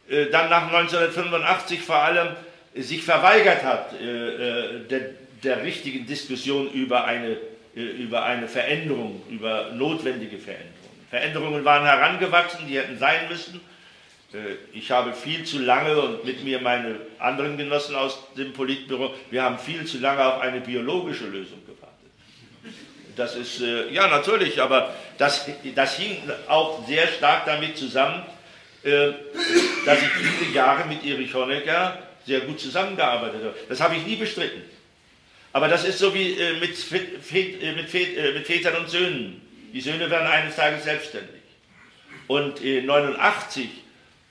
äh, 0.10 0.28
dann 0.28 0.50
nach 0.50 0.72
1985 0.72 1.82
vor 1.82 1.98
allem 1.98 2.36
sich 2.76 3.04
verweigert 3.04 3.64
hat, 3.64 3.94
äh, 3.94 4.06
äh, 4.06 4.88
der, 4.88 5.02
der 5.44 5.64
richtigen 5.64 6.06
Diskussion 6.06 6.72
über 6.72 7.06
eine 7.06 7.38
äh, 7.76 7.82
über 7.82 8.24
eine 8.24 8.48
Veränderung, 8.48 9.22
über 9.30 9.72
notwendige 9.72 10.38
Veränderungen. 10.38 10.76
Veränderungen 11.10 11.66
waren 11.66 11.86
herangewachsen, 11.86 12.68
die 12.68 12.78
hätten 12.78 12.98
sein 12.98 13.30
müssen. 13.30 13.62
Äh, 14.34 14.56
ich 14.74 14.92
habe 14.92 15.14
viel 15.14 15.44
zu 15.44 15.60
lange 15.60 16.00
und 16.00 16.26
mit 16.26 16.44
mir 16.44 16.60
meine 16.60 16.96
anderen 17.20 17.58
Genossen 17.58 17.96
aus 17.96 18.20
dem 18.36 18.54
Politbüro, 18.54 19.14
wir 19.30 19.44
haben 19.44 19.58
viel 19.58 19.86
zu 19.86 20.00
lange 20.00 20.26
auf 20.26 20.42
eine 20.42 20.62
biologische 20.62 21.26
Lösung 21.26 21.60
gewartet. 21.66 21.79
Das 23.20 23.36
ist, 23.36 23.62
äh, 23.62 23.92
ja 23.92 24.08
natürlich, 24.08 24.62
aber 24.62 24.94
das, 25.18 25.46
das 25.76 25.98
hing 25.98 26.18
auch 26.48 26.88
sehr 26.88 27.08
stark 27.08 27.46
damit 27.46 27.78
zusammen, 27.78 28.24
dass 28.82 30.02
ich 30.02 30.08
viele 30.08 30.54
Jahre 30.54 30.88
mit 30.88 31.06
Erich 31.06 31.34
Honecker 31.34 32.02
sehr 32.26 32.40
gut 32.42 32.62
zusammengearbeitet 32.62 33.44
habe. 33.44 33.56
Das 33.68 33.82
habe 33.82 33.98
ich 33.98 34.06
nie 34.06 34.16
bestritten. 34.16 34.62
Aber 35.52 35.68
das 35.68 35.84
ist 35.84 36.00
so 36.00 36.14
wie 36.14 36.34
äh, 36.34 36.60
mit, 36.60 36.78
äh, 36.92 37.74
mit, 37.74 37.94
äh, 37.94 38.32
mit, 38.34 38.48
Vätern 38.48 38.76
und 38.76 38.90
Söhnen. 38.90 39.42
Die 39.74 39.82
Söhne 39.82 40.10
werden 40.10 40.28
eines 40.28 40.56
Tages 40.56 40.84
selbstständig. 40.84 41.42
Und 42.28 42.60
1989 42.60 43.68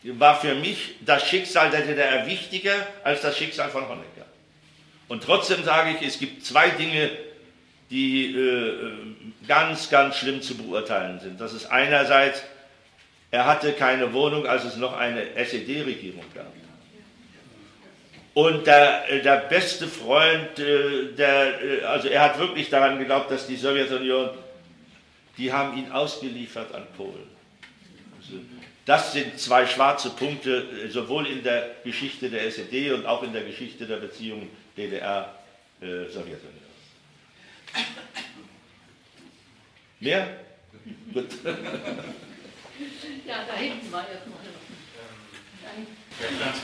war 0.04 0.40
für 0.40 0.54
mich 0.54 0.94
das 1.00 1.28
Schicksal 1.28 1.70
der 1.70 1.82
DDR 1.82 2.26
wichtiger 2.26 2.86
als 3.02 3.20
das 3.20 3.36
Schicksal 3.36 3.68
von 3.70 3.88
Honecker. 3.88 4.26
Und 5.08 5.24
trotzdem 5.24 5.64
sage 5.64 5.96
ich, 5.98 6.06
es 6.06 6.18
gibt 6.18 6.44
zwei 6.44 6.70
Dinge, 6.70 7.10
die 7.90 8.34
äh, 8.36 8.92
ganz, 9.46 9.88
ganz 9.88 10.16
schlimm 10.16 10.42
zu 10.42 10.56
beurteilen 10.56 11.20
sind. 11.20 11.40
Das 11.40 11.52
ist 11.54 11.66
einerseits, 11.66 12.42
er 13.30 13.46
hatte 13.46 13.72
keine 13.72 14.12
Wohnung, 14.12 14.46
als 14.46 14.64
es 14.64 14.76
noch 14.76 14.96
eine 14.96 15.34
SED-Regierung 15.34 16.24
gab. 16.34 16.52
Und 18.38 18.68
der, 18.68 19.10
äh, 19.10 19.20
der 19.20 19.38
beste 19.48 19.88
Freund, 19.88 20.60
äh, 20.60 21.12
der, 21.12 21.60
äh, 21.60 21.82
also 21.82 22.06
er 22.06 22.22
hat 22.22 22.38
wirklich 22.38 22.70
daran 22.70 22.98
geglaubt, 22.98 23.32
dass 23.32 23.48
die 23.48 23.56
Sowjetunion, 23.56 24.30
die 25.36 25.52
haben 25.52 25.76
ihn 25.76 25.90
ausgeliefert 25.90 26.72
an 26.74 26.86
Polen. 26.96 27.26
Also 28.16 28.34
das 28.86 29.12
sind 29.12 29.40
zwei 29.40 29.66
schwarze 29.66 30.10
Punkte, 30.10 30.88
sowohl 30.88 31.26
in 31.26 31.42
der 31.42 31.68
Geschichte 31.82 32.30
der 32.30 32.46
SED 32.46 32.92
und 32.92 33.06
auch 33.06 33.24
in 33.24 33.32
der 33.32 33.42
Geschichte 33.42 33.86
der 33.86 33.96
Beziehungen 33.96 34.48
DDR-Sowjetunion. 34.76 36.57
Mehr? 40.00 40.40
Gut. 41.12 41.28
Ja, 43.26 43.44
da 43.46 43.54
hinten 43.56 43.92
war 43.92 44.06
jetzt 44.10 44.26
noch 44.26 44.38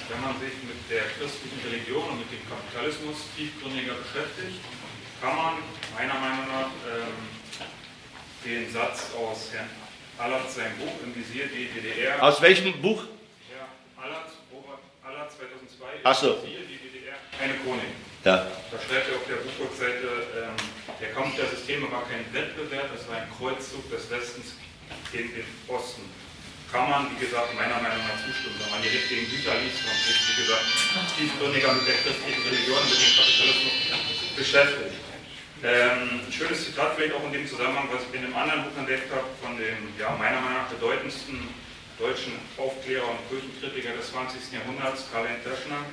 wenn 0.08 0.20
man 0.20 0.34
sich 0.40 0.54
mit 0.64 0.90
der 0.90 1.04
christlichen 1.18 1.60
Religion 1.64 2.08
und 2.10 2.18
mit 2.18 2.30
dem 2.32 2.42
Kapitalismus 2.48 3.16
tiefgründiger 3.36 3.94
beschäftigt, 3.94 4.58
kann 5.20 5.36
man 5.36 5.54
meiner 5.94 6.14
Meinung 6.14 6.46
nach 6.48 6.70
ähm, 6.88 7.14
den 8.44 8.72
Satz 8.72 9.10
aus 9.14 9.52
Herrn 9.52 9.68
Allert 10.18 10.50
sein 10.50 10.76
Buch 10.78 10.92
im 11.02 11.14
Visier 11.14 11.46
die 11.46 11.66
DDR. 11.66 12.22
Aus 12.22 12.40
welchem 12.40 12.80
Buch? 12.80 13.04
Ja, 13.50 13.68
Allert, 14.02 14.30
Robert 14.52 14.80
Allert 15.02 15.32
2002. 15.32 15.86
Ach 16.04 16.14
so. 16.14 16.38
Die 16.44 16.76
DDR, 16.76 17.16
eine 17.40 17.54
Chronik. 17.54 18.13
Ja. 18.24 18.48
Da 18.72 18.76
schreibt 18.80 19.12
er 19.12 19.20
auf 19.20 19.28
der 19.28 19.44
Buchrückseite, 19.44 20.08
ähm, 20.32 20.56
der 20.96 21.12
Kampf 21.12 21.36
der 21.36 21.44
Systeme 21.52 21.92
war 21.92 22.08
kein 22.08 22.24
Wettbewerb, 22.32 22.88
es 22.96 23.04
war 23.04 23.20
ein 23.20 23.28
Kreuzzug 23.36 23.84
des 23.92 24.08
Westens 24.08 24.56
gegen 25.12 25.28
den 25.36 25.44
Osten. 25.68 26.08
Kann 26.72 26.88
man, 26.88 27.12
wie 27.12 27.20
gesagt, 27.20 27.52
meiner 27.52 27.76
Meinung 27.84 28.00
nach 28.08 28.16
zustimmen, 28.24 28.56
wenn 28.64 28.72
man 28.72 28.80
die 28.80 28.96
richtigen 28.96 29.28
Bücher 29.28 29.52
liest 29.60 29.84
und 29.84 30.00
sich, 30.08 30.18
wie 30.24 30.36
gesagt, 30.40 30.66
tiefgründiger 31.20 31.70
mit 31.76 31.84
der 31.84 32.00
christlichen 32.00 32.42
Religion, 32.48 32.80
mit 32.88 32.98
dem 32.98 33.12
Kapitalismus 33.12 33.76
beschäftigt. 34.40 34.96
Ähm, 35.60 36.24
ein 36.24 36.32
schönes 36.32 36.64
Zitat 36.64 36.96
vielleicht 36.96 37.14
auch 37.14 37.24
in 37.28 37.32
dem 37.36 37.44
Zusammenhang, 37.44 37.92
was 37.92 38.08
ich 38.08 38.12
in 38.16 38.24
einem 38.24 38.36
anderen 38.36 38.64
Buch 38.64 38.76
entdeckt 38.80 39.12
habe, 39.12 39.28
von 39.44 39.52
dem 39.60 39.92
ja, 40.00 40.16
meiner 40.16 40.40
Meinung 40.40 40.64
nach 40.64 40.72
bedeutendsten 40.72 41.44
deutschen 42.00 42.40
Aufklärer 42.56 43.04
und 43.04 43.20
Kirchenkritiker 43.28 43.92
des 44.00 44.10
20. 44.10 44.40
Jahrhunderts, 44.48 45.12
Karl-Heinz 45.12 45.44
Deschner. 45.44 45.84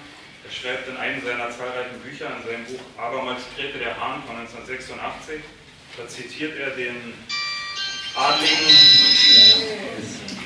Er 0.43 0.51
schreibt 0.51 0.87
in 0.87 0.97
einem 0.97 1.23
seiner 1.23 1.49
zahlreichen 1.51 1.99
Bücher, 2.03 2.27
in 2.35 2.43
seinem 2.43 2.65
Buch 2.65 2.81
Abermals 2.97 3.43
krähte 3.55 3.77
der 3.77 3.95
Hahn 3.99 4.23
von 4.25 4.37
1986, 4.37 5.41
da 5.97 6.07
zitiert 6.07 6.57
er 6.57 6.71
den 6.71 7.13
adligen, 8.15 8.75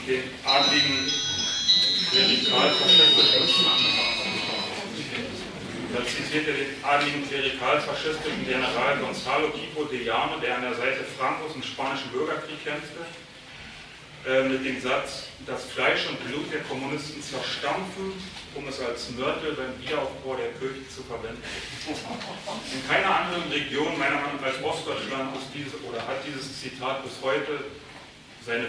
den 0.07 0.23
adligen 0.43 1.11
Klerikalfaschistischen, 2.11 3.65
da 5.93 6.05
zitiert 6.05 6.47
er 6.47 6.53
den 6.53 6.83
adligen 6.83 7.27
Klerikalfaschistischen 7.27 8.45
General 8.45 8.97
Gonzalo 8.99 9.49
Quipo 9.49 9.85
de 9.85 10.03
Llano, 10.03 10.39
der 10.39 10.57
an 10.57 10.61
der 10.63 10.75
Seite 10.75 11.05
Francos 11.17 11.55
im 11.55 11.63
Spanischen 11.63 12.09
Bürgerkrieg 12.11 12.63
kämpfte, 12.63 13.05
mit 14.25 14.65
dem 14.65 14.81
Satz, 14.81 15.29
das 15.45 15.65
Fleisch 15.65 16.09
und 16.09 16.17
Blut 16.25 16.51
der 16.51 16.61
Kommunisten 16.61 17.21
zerstampfen, 17.21 18.13
um 18.55 18.67
es 18.67 18.79
als 18.81 19.11
Mörtel 19.11 19.53
beim 19.53 19.77
Wiederaufbau 19.79 20.35
der 20.35 20.49
Kirche 20.57 20.87
zu 20.89 21.03
verwenden. 21.03 21.43
In 21.85 22.87
keiner 22.89 23.21
anderen 23.21 23.51
Region, 23.51 23.97
meiner 23.99 24.15
Meinung 24.15 24.41
nach 24.41 24.47
als 24.47 24.63
Ostdeutschland, 24.63 25.35
ist 25.37 25.53
dieses, 25.53 25.73
oder 25.85 26.01
hat 26.01 26.25
dieses 26.25 26.59
Zitat 26.59 27.03
bis 27.03 27.13
heute 27.21 27.65
seine, 28.45 28.65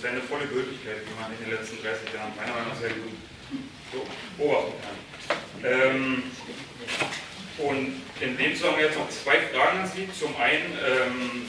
seine 0.00 0.20
volle 0.22 0.46
Gültigkeit, 0.46 1.02
wie 1.06 1.20
man 1.20 1.30
in 1.32 1.44
den 1.44 1.54
letzten 1.54 1.82
30 1.82 2.14
Jahren 2.14 2.34
meiner 2.36 2.54
Meinung 2.54 2.68
nach 2.70 2.80
sehr 2.80 2.90
gut 2.90 3.14
beobachten 4.36 4.74
kann. 4.82 4.98
Ähm, 5.62 6.22
und 7.58 8.02
in 8.20 8.36
dem 8.36 8.54
Zusammenhang 8.54 8.84
jetzt 8.84 8.98
noch 8.98 9.10
zwei 9.10 9.40
Fragen 9.52 9.80
an 9.80 9.90
Sie. 9.94 10.08
Zum 10.18 10.34
einen, 10.36 10.72
ähm, 10.80 11.48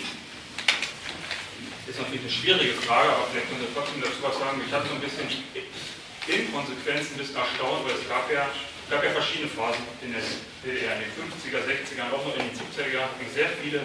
ist 1.92 2.00
natürlich 2.00 2.24
eine 2.24 2.32
schwierige 2.32 2.74
Frage, 2.88 3.10
aber 3.12 3.28
vielleicht 3.28 3.52
können 3.52 3.68
Sie 3.68 3.74
trotzdem 3.76 4.00
dazu 4.00 4.24
was 4.24 4.40
sagen. 4.40 4.64
Ich 4.64 4.72
habe 4.72 4.88
so 4.88 4.96
ein 4.96 5.04
bisschen 5.04 5.28
Inkonsequenzen, 5.28 7.16
ein 7.16 7.20
bisschen 7.20 7.36
erstaunt, 7.36 7.84
weil 7.84 8.00
es 8.00 8.08
gab 8.08 8.32
ja, 8.32 8.48
gab 8.88 9.04
ja 9.04 9.12
verschiedene 9.12 9.52
Phasen 9.52 9.84
in 10.00 10.16
der 10.16 10.24
in 10.64 11.04
den 11.04 11.12
50er, 11.12 11.68
60er, 11.68 12.08
auch 12.16 12.24
noch 12.24 12.38
in 12.38 12.48
den 12.48 12.56
70er 12.56 12.88
Jahren, 12.96 13.12
habe 13.12 13.24
ich 13.28 13.34
sehr 13.34 13.50
viele 13.60 13.82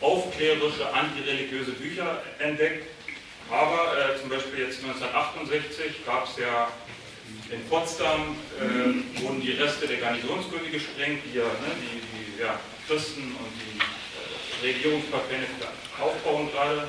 aufklärerische, 0.00 0.86
antireligiöse 0.88 1.72
Bücher 1.72 2.22
entdeckt. 2.38 2.88
Aber 3.50 3.92
äh, 3.92 4.20
zum 4.20 4.30
Beispiel 4.30 4.64
jetzt 4.64 4.82
1968 4.82 6.06
gab 6.06 6.24
es 6.30 6.40
ja 6.40 6.72
in 7.50 7.60
Potsdam, 7.68 8.36
äh, 8.56 9.20
wurden 9.20 9.40
die 9.40 9.52
Reste 9.52 9.86
der 9.86 9.98
Garnisonsgründe 9.98 10.70
gesprengt, 10.70 11.22
die 11.26 11.38
ja 11.38 11.44
ne, 11.44 11.74
die, 11.84 12.00
die 12.00 12.40
ja, 12.40 12.58
Christen 12.88 13.34
und 13.36 13.52
die 13.60 13.76
äh, 13.76 14.72
Regierungsparteien 14.72 15.44
aufbauen 16.00 16.50
gerade. 16.52 16.88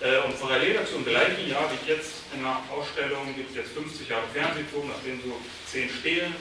Äh, 0.00 0.22
und 0.26 0.38
parallel 0.38 0.74
dazu 0.74 0.96
im 0.96 1.04
gleichen 1.04 1.50
Jahr 1.50 1.66
wie 1.70 1.74
ich 1.82 1.88
jetzt 1.88 2.22
in 2.32 2.40
einer 2.40 2.62
Ausstellung, 2.70 3.34
gibt 3.34 3.50
es 3.50 3.56
jetzt 3.56 3.72
50 3.72 4.08
Jahre 4.08 4.28
Fernsehturm, 4.32 4.86
nach 4.86 5.02
denen 5.04 5.20
so 5.24 5.34
zehn 5.66 5.90
stehen, 5.90 6.34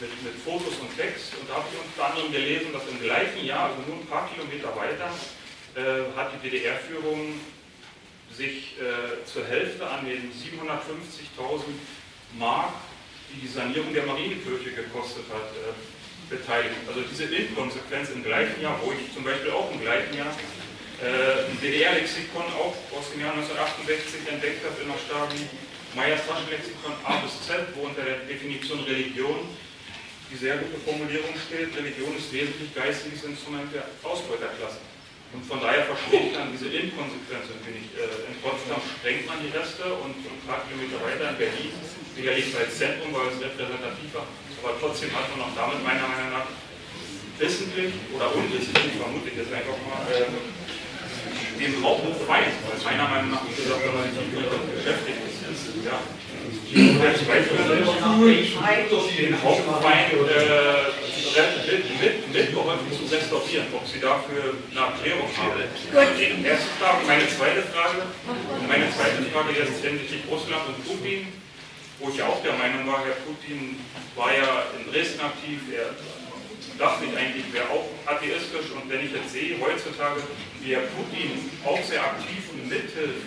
mit, 0.00 0.10
mit, 0.24 0.34
Fotos 0.44 0.80
und 0.80 0.88
Text. 0.96 1.36
Und 1.38 1.48
da 1.48 1.60
habe 1.60 1.68
ich 1.68 1.76
unter 1.76 2.08
anderem 2.08 2.32
gelesen, 2.32 2.72
dass 2.72 2.88
im 2.88 3.00
gleichen 3.00 3.44
Jahr, 3.44 3.68
also 3.68 3.84
nur 3.86 4.00
ein 4.00 4.06
paar 4.06 4.28
Kilometer 4.32 4.72
weiter, 4.76 5.12
äh, 5.76 6.08
hat 6.16 6.32
die 6.32 6.48
DDR-Führung 6.48 7.38
sich 8.32 8.76
äh, 8.80 9.24
zur 9.24 9.44
Hälfte 9.44 9.86
an 9.86 10.04
den 10.06 10.32
750.000 10.32 11.76
Mark, 12.38 12.72
die 13.32 13.40
die 13.40 13.48
Sanierung 13.48 13.92
der 13.92 14.06
Mariekirche 14.06 14.72
gekostet 14.72 15.24
hat, 15.28 15.52
äh, 15.52 15.76
beteiligt. 16.28 16.80
Also 16.88 17.00
diese 17.02 17.24
Inkonsequenz 17.24 18.10
im 18.10 18.24
gleichen 18.24 18.60
Jahr, 18.60 18.80
wo 18.82 18.92
ich 18.92 19.12
zum 19.14 19.24
Beispiel 19.24 19.50
auch 19.50 19.70
im 19.70 19.80
gleichen 19.80 20.16
Jahr 20.16 20.32
ein 21.02 21.58
DDR-Lexikon 21.60 22.48
auch 22.56 22.76
aus 22.96 23.12
dem 23.12 23.20
Jahr 23.20 23.36
1968 23.36 24.32
entdeckt 24.32 24.64
hat 24.64 24.80
in 24.80 24.88
der 24.88 24.96
Stabi, 24.96 25.44
Meyers 25.92 26.24
Taschenlexikon 26.24 26.92
A 27.04 27.20
bis 27.20 27.36
Z, 27.44 27.68
wo 27.76 27.88
unter 27.88 28.04
der 28.04 28.24
Definition 28.24 28.80
Religion 28.84 29.44
die 30.30 30.36
sehr 30.36 30.58
gute 30.58 30.80
Formulierung 30.82 31.36
steht, 31.38 31.70
Religion 31.76 32.16
ist 32.16 32.32
wesentlich 32.32 32.74
geistiges 32.74 33.22
Instrument 33.24 33.70
der 33.70 33.86
Ausbeuterklasse. 34.02 34.82
Und 35.32 35.44
von 35.46 35.60
daher 35.60 35.86
verstehe 35.86 36.30
ich 36.30 36.32
dann 36.34 36.50
diese 36.50 36.66
Inkonsequenz. 36.66 37.46
Und 37.50 37.62
ich, 37.68 37.94
äh, 37.94 38.26
in 38.26 38.34
Potsdam 38.42 38.80
sprengt 38.82 39.26
man 39.26 39.38
die 39.42 39.52
Reste 39.54 39.86
und 40.02 40.16
ein 40.18 40.42
paar 40.46 40.66
Kilometer 40.66 40.98
weiter 41.02 41.30
in 41.30 41.38
Berlin, 41.38 41.72
sicherlich 42.16 42.50
als 42.56 42.74
Zentrum, 42.74 43.14
weil 43.14 43.30
es 43.30 43.38
repräsentativ 43.38 44.10
war, 44.14 44.26
aber 44.66 44.74
trotzdem 44.80 45.14
hat 45.14 45.30
man 45.30 45.46
auch 45.46 45.54
damit 45.54 45.78
meiner 45.84 46.08
Meinung 46.10 46.42
nach 46.42 46.48
wissentlich 47.38 47.94
oder 48.10 48.34
unwissentlich, 48.34 48.98
vermute 48.98 49.30
ich 49.30 49.38
jetzt 49.38 49.52
einfach 49.52 49.78
mal, 49.86 50.02
äh, 50.10 50.26
den 51.58 51.82
Hauptfeind, 51.82 52.52
weil 52.68 52.78
meiner 52.84 53.08
Meinung 53.08 53.30
nach, 53.32 53.42
wie 53.48 53.54
gesagt, 53.56 53.80
wenn 53.84 53.94
man 53.94 54.04
sich 54.04 54.28
beschäftigt 54.76 55.20
ist, 55.26 55.40
ja, 55.84 55.98
den 59.18 59.42
Hauptfeind 59.42 60.12
äh, 60.12 60.16
mit, 61.36 62.00
mit, 62.00 62.32
mitgeholfen 62.32 62.90
zu 62.92 63.04
restaurieren, 63.12 63.66
ob 63.72 63.86
Sie 63.86 64.00
dafür 64.00 64.54
eine 64.70 64.80
Erklärung 64.80 65.28
haben. 65.36 65.60
Erste 66.44 66.70
Frage, 66.80 67.06
meine 67.06 67.28
zweite 67.28 67.62
Frage, 67.72 68.02
meine 68.68 68.88
zweite 68.90 69.22
Frage 69.32 69.50
jetzt 69.58 69.84
hinsichtlich 69.84 70.22
Russland 70.30 70.62
und 70.68 70.78
Putin, 70.84 71.28
wo 71.98 72.10
ich 72.10 72.22
auch 72.22 72.42
der 72.42 72.52
Meinung 72.54 72.86
war, 72.86 73.04
Herr 73.04 73.16
Putin 73.24 73.80
war 74.14 74.32
ja 74.32 74.68
in 74.76 74.92
Dresden 74.92 75.20
aktiv, 75.20 75.60
er 75.72 75.92
dachte 76.78 77.04
ich 77.04 77.16
eigentlich, 77.16 77.52
wäre 77.52 77.68
auch 77.70 77.86
atheistisch. 78.06 78.70
Und 78.74 78.88
wenn 78.88 79.04
ich 79.04 79.12
jetzt 79.12 79.32
sehe, 79.32 79.56
heutzutage, 79.60 80.22
wie 80.60 80.74
Herr 80.74 80.86
Putin 80.94 81.50
auch 81.64 81.82
sehr 81.82 82.02
aktiv 82.02 82.42
mithilft, 82.64 83.26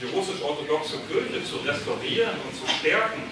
die 0.00 0.06
russisch-orthodoxe 0.12 0.98
Kirche 1.08 1.42
zu 1.44 1.56
restaurieren 1.64 2.36
und 2.44 2.52
zu 2.54 2.66
stärken, 2.68 3.22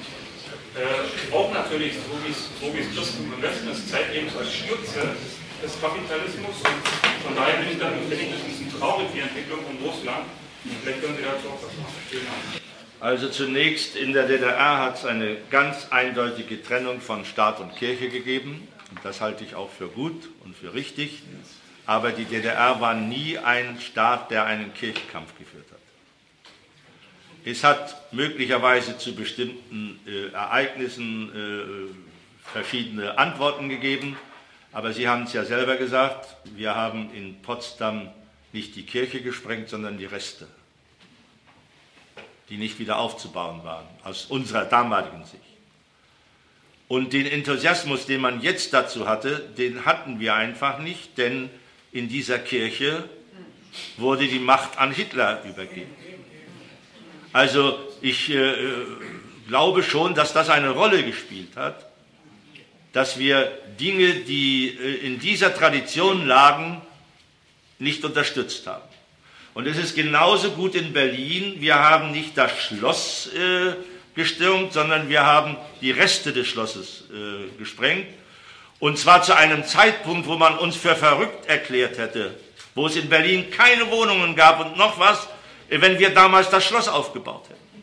äh, 0.74 1.34
auch 1.34 1.52
natürlich, 1.52 1.94
so 1.94 2.14
wie 2.24 2.32
es 2.32 2.50
so 2.58 2.66
es 2.74 2.88
Christen 2.96 3.30
im 3.32 3.42
Westen 3.42 3.70
ist, 3.70 3.88
zeitlebens 3.88 4.36
als 4.36 4.52
Stütze 4.52 5.14
des 5.62 5.80
Kapitalismus. 5.80 6.56
Und 6.58 7.22
von 7.22 7.36
daher 7.36 7.62
bin 7.62 7.70
ich 7.72 7.78
dann, 7.78 7.94
ich 7.94 8.10
ein 8.10 8.48
bisschen 8.48 8.72
traurig, 8.78 9.06
die 9.14 9.20
Entwicklung 9.20 9.60
in 9.70 9.86
Russland. 9.86 10.26
Vielleicht 10.82 11.00
können 11.02 11.16
Sie 11.16 11.22
dazu 11.22 11.48
auch 11.48 11.62
was 11.62 11.76
machen. 11.78 11.94
Vielen 12.10 12.24
Dank. 12.26 12.64
Also 13.00 13.28
zunächst 13.28 13.96
in 13.96 14.14
der 14.14 14.26
DDR 14.26 14.78
hat 14.78 14.96
es 14.96 15.04
eine 15.04 15.36
ganz 15.50 15.88
eindeutige 15.90 16.62
Trennung 16.62 17.00
von 17.00 17.24
Staat 17.26 17.60
und 17.60 17.76
Kirche 17.76 18.08
gegeben. 18.08 18.66
Und 18.94 19.04
das 19.04 19.20
halte 19.20 19.42
ich 19.42 19.56
auch 19.56 19.70
für 19.70 19.88
gut 19.88 20.28
und 20.44 20.54
für 20.54 20.72
richtig. 20.72 21.22
Aber 21.84 22.12
die 22.12 22.24
DDR 22.24 22.80
war 22.80 22.94
nie 22.94 23.38
ein 23.38 23.80
Staat, 23.80 24.30
der 24.30 24.46
einen 24.46 24.72
Kirchkampf 24.72 25.36
geführt 25.36 25.66
hat. 25.72 25.80
Es 27.44 27.64
hat 27.64 28.12
möglicherweise 28.12 28.96
zu 28.96 29.14
bestimmten 29.14 29.98
äh, 30.06 30.28
Ereignissen 30.28 31.28
äh, 31.28 32.50
verschiedene 32.52 33.18
Antworten 33.18 33.68
gegeben. 33.68 34.16
Aber 34.72 34.92
Sie 34.92 35.08
haben 35.08 35.24
es 35.24 35.32
ja 35.32 35.44
selber 35.44 35.76
gesagt, 35.76 36.36
wir 36.56 36.74
haben 36.76 37.12
in 37.12 37.42
Potsdam 37.42 38.10
nicht 38.52 38.76
die 38.76 38.86
Kirche 38.86 39.20
gesprengt, 39.20 39.68
sondern 39.68 39.98
die 39.98 40.06
Reste, 40.06 40.46
die 42.48 42.56
nicht 42.56 42.78
wieder 42.78 42.98
aufzubauen 42.98 43.64
waren, 43.64 43.86
aus 44.04 44.26
unserer 44.26 44.64
damaligen 44.64 45.24
Sicht. 45.24 45.53
Und 46.88 47.12
den 47.12 47.26
Enthusiasmus, 47.26 48.06
den 48.06 48.20
man 48.20 48.42
jetzt 48.42 48.72
dazu 48.74 49.08
hatte, 49.08 49.48
den 49.56 49.84
hatten 49.86 50.20
wir 50.20 50.34
einfach 50.34 50.78
nicht, 50.78 51.16
denn 51.16 51.48
in 51.92 52.08
dieser 52.08 52.38
Kirche 52.38 53.08
wurde 53.96 54.26
die 54.26 54.38
Macht 54.38 54.78
an 54.78 54.92
Hitler 54.92 55.42
übergeben. 55.44 55.90
Also 57.32 57.78
ich 58.00 58.30
äh, 58.30 58.54
glaube 59.48 59.82
schon, 59.82 60.14
dass 60.14 60.32
das 60.32 60.50
eine 60.50 60.70
Rolle 60.70 61.02
gespielt 61.02 61.56
hat, 61.56 61.86
dass 62.92 63.18
wir 63.18 63.50
Dinge, 63.80 64.14
die 64.14 64.68
äh, 64.68 65.06
in 65.06 65.18
dieser 65.18 65.54
Tradition 65.54 66.26
lagen, 66.26 66.80
nicht 67.78 68.04
unterstützt 68.04 68.66
haben. 68.66 68.84
Und 69.54 69.66
es 69.66 69.78
ist 69.78 69.94
genauso 69.94 70.50
gut 70.52 70.74
in 70.74 70.92
Berlin. 70.92 71.56
Wir 71.58 71.76
haben 71.76 72.12
nicht 72.12 72.36
das 72.36 72.52
Schloss 72.52 73.30
äh, 73.34 73.74
gestürmt, 74.14 74.72
sondern 74.72 75.08
wir 75.08 75.24
haben 75.24 75.56
die 75.80 75.90
Reste 75.90 76.32
des 76.32 76.46
Schlosses 76.46 77.04
äh, 77.10 77.56
gesprengt. 77.58 78.06
Und 78.78 78.98
zwar 78.98 79.22
zu 79.22 79.36
einem 79.36 79.64
Zeitpunkt, 79.64 80.26
wo 80.26 80.36
man 80.36 80.58
uns 80.58 80.76
für 80.76 80.94
verrückt 80.94 81.46
erklärt 81.46 81.98
hätte, 81.98 82.38
wo 82.74 82.86
es 82.86 82.96
in 82.96 83.08
Berlin 83.08 83.50
keine 83.50 83.90
Wohnungen 83.90 84.36
gab 84.36 84.60
und 84.60 84.76
noch 84.76 84.98
was, 84.98 85.28
wenn 85.68 85.98
wir 85.98 86.10
damals 86.10 86.50
das 86.50 86.64
Schloss 86.64 86.88
aufgebaut 86.88 87.44
hätten. 87.48 87.82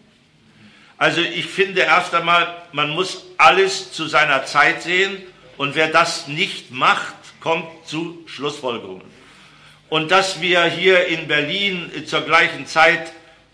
Also 0.97 1.21
ich 1.21 1.47
finde 1.47 1.81
erst 1.81 2.13
einmal, 2.13 2.61
man 2.73 2.91
muss 2.91 3.25
alles 3.37 3.91
zu 3.91 4.05
seiner 4.07 4.45
Zeit 4.45 4.83
sehen 4.83 5.17
und 5.57 5.73
wer 5.73 5.87
das 5.87 6.27
nicht 6.27 6.69
macht, 6.69 7.15
kommt 7.39 7.65
zu 7.87 8.23
Schlussfolgerungen. 8.27 9.03
und 9.89 10.11
dass 10.11 10.39
wir 10.39 10.63
hier 10.65 11.07
in 11.07 11.27
Berlin 11.27 11.91
zur 12.05 12.21
gleichen 12.21 12.65
Zeit, 12.65 13.11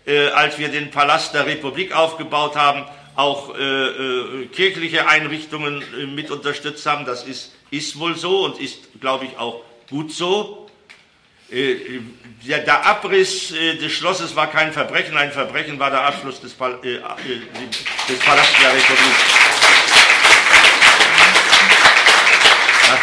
äh, 0.08 0.28
als 0.30 0.58
wir 0.58 0.68
den 0.68 0.90
Palast 0.90 1.34
der 1.34 1.46
Republik 1.46 1.94
aufgebaut 1.94 2.56
haben, 2.56 2.84
auch 3.14 3.54
äh, 3.54 3.62
äh, 3.62 4.46
kirchliche 4.46 5.06
Einrichtungen 5.06 5.82
äh, 5.82 6.06
mit 6.06 6.30
unterstützt 6.30 6.86
haben. 6.86 7.04
Das 7.04 7.24
ist, 7.24 7.52
ist 7.70 7.98
wohl 7.98 8.16
so 8.16 8.44
und 8.44 8.58
ist, 8.58 9.00
glaube 9.00 9.26
ich, 9.26 9.36
auch 9.38 9.60
gut 9.90 10.10
so. 10.10 10.70
Äh, 11.50 12.00
der, 12.46 12.60
der, 12.60 12.86
Abriss 12.86 13.50
äh, 13.52 13.74
des 13.76 13.92
Schlosses 13.92 14.34
war 14.34 14.46
kein 14.46 14.72
Verbrechen, 14.72 15.16
ein 15.16 15.30
Verbrechen 15.30 15.78
war 15.78 15.90
der 15.90 16.04
Abschluss 16.04 16.40
des, 16.40 16.54
Pal 16.54 16.78
des 16.80 17.00
Palastes 18.24 18.58
der 18.60 18.72
Republik. 18.72 19.14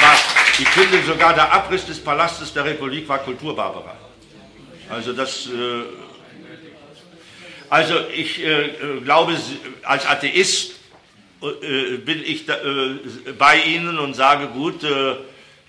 War, 0.02 0.18
ich 0.58 0.70
finde 0.70 1.04
sogar 1.04 1.34
der 1.34 1.54
Abriss 1.54 1.86
des 1.86 2.04
Palastes 2.04 2.52
der 2.54 2.66
Republik 2.66 3.08
war 3.08 3.20
Kulturbarbarei. 3.20 3.96
Also 4.90 5.14
das 5.14 5.50
also 7.76 7.96
ich 8.16 8.42
äh, 8.42 8.70
glaube, 9.04 9.36
als 9.84 10.06
Atheist 10.06 10.76
äh, 11.42 11.98
bin 11.98 12.24
ich 12.24 12.46
da, 12.46 12.54
äh, 12.56 13.34
bei 13.38 13.64
Ihnen 13.64 14.00
und 14.00 14.14
sage, 14.14 14.48
gut, 14.48 14.86
äh, 14.86 15.16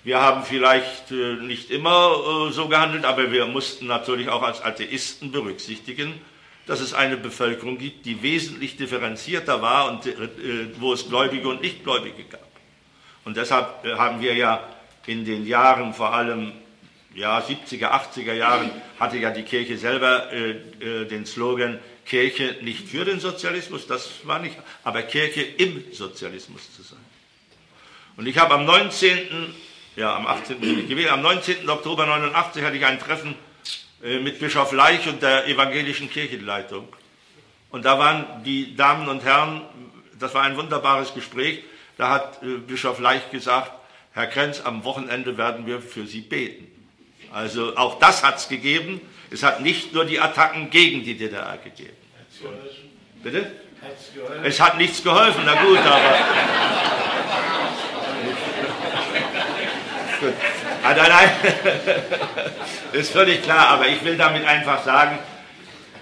wir 0.05 0.21
haben 0.21 0.45
vielleicht 0.45 1.11
äh, 1.11 1.35
nicht 1.35 1.69
immer 1.69 2.47
äh, 2.47 2.53
so 2.53 2.69
gehandelt, 2.69 3.03
aber 3.03 3.33
wir 3.33 3.45
mussten 3.45 3.87
natürlich 3.87 4.29
auch 4.29 4.41
als 4.41 4.61
Atheisten 4.61 5.33
berücksichtigen, 5.33 6.13
dass 6.65 6.79
es 6.79 6.93
eine 6.93 7.17
Bevölkerung 7.17 7.77
gibt, 7.77 8.05
die 8.05 8.23
wesentlich 8.23 8.77
differenzierter 8.77 9.61
war 9.61 9.91
und 9.91 10.09
wo 10.79 10.93
es 10.93 11.09
Gläubige 11.09 11.49
und 11.49 11.61
Nichtgläubige 11.61 12.23
gab. 12.23 12.47
Und 13.25 13.35
deshalb 13.35 13.83
haben 13.97 14.21
wir 14.21 14.33
ja 14.33 14.63
in 15.07 15.25
den 15.25 15.45
Jahren 15.45 15.93
vor 15.93 16.13
allem 16.13 16.53
ja, 17.17 17.39
70er, 17.39 17.89
80er 17.89 18.33
Jahren 18.33 18.69
hatte 18.99 19.17
ja 19.17 19.31
die 19.31 19.41
Kirche 19.41 19.77
selber 19.77 20.31
äh, 20.31 20.51
äh, 20.51 21.05
den 21.05 21.25
Slogan 21.25 21.79
Kirche 22.07 22.57
nicht 22.61 22.87
für 22.87 23.05
den 23.05 23.19
Sozialismus, 23.19 23.85
das 23.85 24.25
war 24.25 24.39
nicht, 24.39 24.55
aber 24.83 25.01
Kirche 25.03 25.41
im 25.41 25.83
Sozialismus 25.91 26.73
zu 26.75 26.81
sein. 26.81 26.99
Und 28.15 28.27
ich 28.27 28.37
habe 28.37 28.55
am 28.55 28.65
19., 28.65 29.53
ja, 29.95 30.15
am 30.15 30.25
18. 30.25 30.59
bin 30.59 30.79
ich 30.79 30.87
gewählt, 30.87 31.11
am 31.11 31.21
19. 31.21 31.69
Oktober 31.69 32.05
89 32.05 32.63
hatte 32.63 32.77
ich 32.77 32.85
ein 32.85 32.99
Treffen 32.99 33.35
äh, 34.01 34.19
mit 34.19 34.39
Bischof 34.39 34.71
Leich 34.71 35.07
und 35.07 35.21
der 35.21 35.47
evangelischen 35.47 36.09
Kirchenleitung. 36.09 36.87
Und 37.71 37.83
da 37.83 37.99
waren 37.99 38.43
die 38.43 38.75
Damen 38.75 39.09
und 39.09 39.23
Herren, 39.23 39.61
das 40.17 40.33
war 40.33 40.43
ein 40.43 40.55
wunderbares 40.55 41.13
Gespräch, 41.13 41.63
da 41.97 42.09
hat 42.09 42.41
äh, 42.41 42.57
Bischof 42.57 42.99
Leich 42.99 43.29
gesagt, 43.31 43.71
Herr 44.13 44.27
Krenz, 44.27 44.61
am 44.61 44.83
Wochenende 44.83 45.37
werden 45.37 45.65
wir 45.67 45.81
für 45.81 46.07
Sie 46.07 46.21
beten. 46.21 46.66
Also 47.31 47.77
auch 47.77 47.99
das 47.99 48.23
hat 48.23 48.37
es 48.37 48.47
gegeben. 48.47 49.01
Es 49.29 49.43
hat 49.43 49.61
nicht 49.61 49.93
nur 49.93 50.05
die 50.05 50.19
Attacken 50.19 50.69
gegen 50.69 51.03
die 51.03 51.17
DDR 51.17 51.57
gegeben. 51.63 51.95
Bitte? 53.23 53.51
Es 54.43 54.59
hat 54.59 54.77
nichts 54.77 55.03
geholfen, 55.03 55.41
na 55.45 55.61
gut, 55.61 55.79
aber. 55.79 56.17
gut. 60.19 60.33
Ah, 60.83 60.93
nein, 60.93 61.09
nein. 61.09 61.29
ist 62.93 63.11
völlig 63.11 63.43
klar, 63.43 63.69
aber 63.69 63.87
ich 63.87 64.03
will 64.03 64.17
damit 64.17 64.45
einfach 64.45 64.83
sagen, 64.83 65.19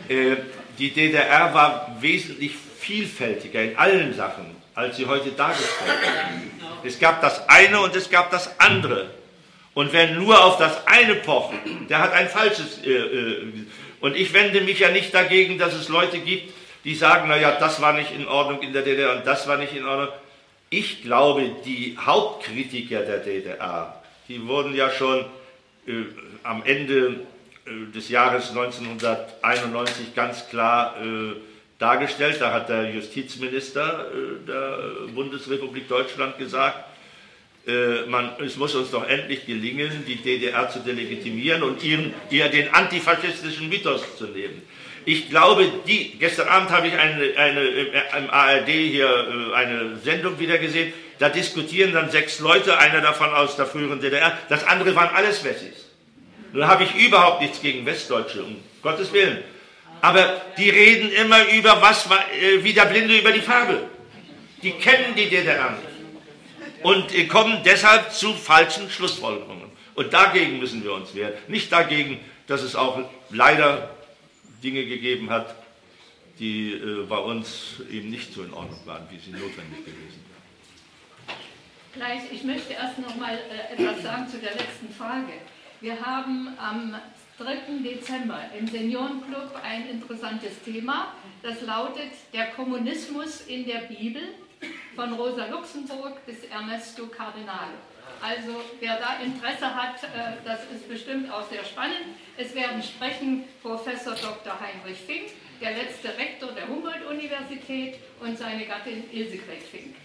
äh, 0.07 0.38
die 0.78 0.91
DDR 0.91 1.53
war 1.53 1.95
wesentlich 1.99 2.53
vielfältiger 2.80 3.63
in 3.63 3.78
allen 3.78 4.13
Sachen, 4.13 4.55
als 4.76 4.97
sie 4.97 5.05
heute 5.05 5.32
dargestellt 5.32 5.80
wird. 5.80 5.97
Es 6.84 6.99
gab 6.99 7.21
das 7.21 7.47
eine 7.49 7.80
und 7.80 7.95
es 7.95 8.09
gab 8.09 8.30
das 8.30 8.59
andere. 8.59 9.09
Und 9.76 9.91
wer 9.91 10.11
nur 10.11 10.43
auf 10.43 10.57
das 10.57 10.88
eine 10.88 11.15
pocht, 11.15 11.53
der 11.89 11.99
hat 11.99 12.13
ein 12.13 12.30
falsches. 12.30 12.82
Äh, 12.84 12.91
äh, 12.91 13.65
und 13.99 14.15
ich 14.15 14.34
wende 14.34 14.61
mich 14.61 14.80
ja 14.80 14.89
nicht 14.89 15.13
dagegen, 15.13 15.57
dass 15.59 15.73
es 15.73 15.89
Leute 15.89 16.19
gibt, 16.19 16.53
die 16.86 16.95
sagen, 16.95 17.28
naja, 17.28 17.57
das 17.59 17.82
war 17.82 17.91
nicht 17.91 18.11
in 18.11 18.26
Ordnung 18.26 18.61
in 18.61 18.71
der 18.71 18.84
DDR 18.84 19.17
und 19.17 19.28
das 19.28 19.47
war 19.47 19.57
nicht 19.57 19.76
in 19.76 19.86
Ordnung. 19.86 20.09
Ich 20.69 21.03
glaube, 21.03 21.51
die 21.65 21.97
Hauptkritiker 21.99 23.01
der 23.01 23.17
DDR, 23.17 24.01
die 24.30 24.47
wurden 24.47 24.73
ja 24.73 24.89
schon 24.89 25.26
äh, 25.88 26.05
am 26.43 26.63
Ende 26.63 27.26
äh, 27.65 27.91
des 27.93 28.07
Jahres 28.07 28.51
1991 28.51 30.15
ganz 30.15 30.47
klar 30.47 30.95
äh, 31.01 31.36
dargestellt. 31.80 32.38
Da 32.39 32.53
hat 32.53 32.69
der 32.69 32.91
Justizminister 32.91 34.05
äh, 34.13 34.47
der 34.47 35.11
Bundesrepublik 35.13 35.89
Deutschland 35.89 36.38
gesagt, 36.38 36.78
man, 38.07 38.32
es 38.45 38.57
muss 38.57 38.76
uns 38.76 38.91
doch 38.91 39.07
endlich 39.07 39.45
gelingen, 39.47 40.03
die 40.07 40.18
DDR 40.18 40.70
zu 40.70 40.80
delegitimieren 40.80 41.63
und 41.63 41.84
ihren, 41.84 42.13
ihr 42.30 42.47
den 42.49 42.72
antifaschistischen 42.74 43.70
Mythos 43.70 44.18
zu 44.18 44.26
nehmen. 44.26 44.61
Ich 45.05 45.30
glaube, 45.30 45.72
die, 45.88 46.18
gestern 46.20 46.47
Abend 46.47 46.72
habe 46.72 46.88
ich 46.88 46.93
eine, 46.93 47.38
eine, 47.38 47.61
im 47.61 48.30
ARD 48.30 48.68
hier 48.68 49.07
äh, 49.07 49.55
eine 49.55 49.97
Sendung 50.03 50.39
wieder 50.39 50.57
gesehen, 50.57 50.93
da 51.20 51.30
diskutieren 51.30 51.93
dann 51.93 52.09
sechs 52.11 52.39
Leute, 52.39 52.78
einer 52.78 53.01
davon 53.01 53.30
aus 53.30 53.55
der 53.55 53.66
früheren 53.66 53.99
DDR, 54.01 54.38
das 54.49 54.63
andere 54.66 54.95
waren 54.95 55.16
alles 55.16 55.43
Wessis. 55.43 55.86
Nun 56.53 56.68
habe 56.68 56.84
ich 56.84 56.95
überhaupt 56.95 57.41
nichts 57.41 57.61
gegen 57.61 57.86
Westdeutsche, 57.86 58.43
um 58.43 58.57
Gottes 58.82 59.11
Willen. 59.13 59.43
Aber 60.01 60.41
die 60.57 60.70
reden 60.70 61.11
immer 61.11 61.49
über 61.49 61.82
was, 61.82 62.05
äh, 62.05 62.63
wie 62.63 62.74
der 62.74 62.86
Blinde 62.86 63.18
über 63.18 63.32
die 63.32 63.41
Farbe. 63.41 63.80
Die 64.61 64.72
kennen 64.72 65.16
die 65.16 65.30
DDR 65.30 65.72
nicht 65.72 65.94
und 66.84 67.30
kommen 67.30 67.61
deshalb 67.63 68.11
zu 68.11 68.34
falschen 68.34 68.89
Schlussfolgerungen. 68.89 69.71
Und 69.95 70.13
dagegen 70.13 70.59
müssen 70.59 70.84
wir 70.84 70.93
uns 70.93 71.15
wehren. 71.15 71.34
Nicht 71.47 71.71
dagegen, 71.71 72.19
dass 72.47 72.61
es 72.61 72.76
auch 72.76 72.99
leider 73.30 73.89
Dinge 74.63 74.86
gegeben 74.86 75.30
hat, 75.30 75.55
die 76.39 76.73
äh, 76.73 77.05
bei 77.07 77.17
uns 77.17 77.82
eben 77.89 78.09
nicht 78.09 78.34
so 78.34 78.43
in 78.43 78.53
Ordnung 78.53 78.80
waren, 78.86 79.07
wie 79.09 79.17
sie 79.17 79.32
notwendig 79.32 79.86
gewesen 79.86 80.21
wären. 80.28 81.39
Gleich, 81.93 82.23
ich 82.32 82.43
möchte 82.43 82.73
erst 82.73 82.99
noch 82.99 83.15
mal 83.15 83.38
äh, 83.38 83.73
etwas 83.73 84.03
sagen 84.03 84.28
zu 84.28 84.38
der 84.39 84.51
letzten 84.51 84.93
Frage. 84.97 85.32
Wir 85.80 85.99
haben 86.05 86.49
am 86.57 86.95
3. 87.38 87.84
Dezember 87.84 88.39
im 88.57 88.67
Seniorenclub 88.67 89.51
ein 89.63 89.89
interessantes 89.89 90.61
Thema, 90.63 91.13
das 91.41 91.61
lautet 91.61 92.11
der 92.34 92.47
Kommunismus 92.51 93.41
in 93.41 93.65
der 93.65 93.80
Bibel 93.80 94.21
von 94.95 95.13
Rosa 95.13 95.45
Luxemburg 95.47 96.25
bis 96.25 96.43
Ernesto 96.45 97.07
Cardinale. 97.07 97.75
Also 98.21 98.63
wer 98.79 98.97
da 98.97 99.17
Interesse 99.23 99.75
hat, 99.75 100.03
äh, 100.03 100.37
das 100.45 100.61
ist 100.73 100.87
bestimmt 100.87 101.31
auch 101.31 101.47
sehr 101.49 101.63
spannend. 101.65 102.15
Es 102.37 102.55
werden 102.55 102.81
sprechen 102.81 103.43
Professor 103.61 104.15
Dr. 104.15 104.53
Heinrich 104.59 104.99
Fink, 104.99 105.31
der 105.61 105.71
letzte 105.71 106.09
Rektor 106.17 106.51
der 106.51 106.67
Humboldt-Universität 106.67 107.95
und 108.21 108.37
seine 108.37 108.65
Gattin 108.65 109.03
Ilse 109.11 109.37
Gret 109.37 109.63
Fink, 109.63 109.95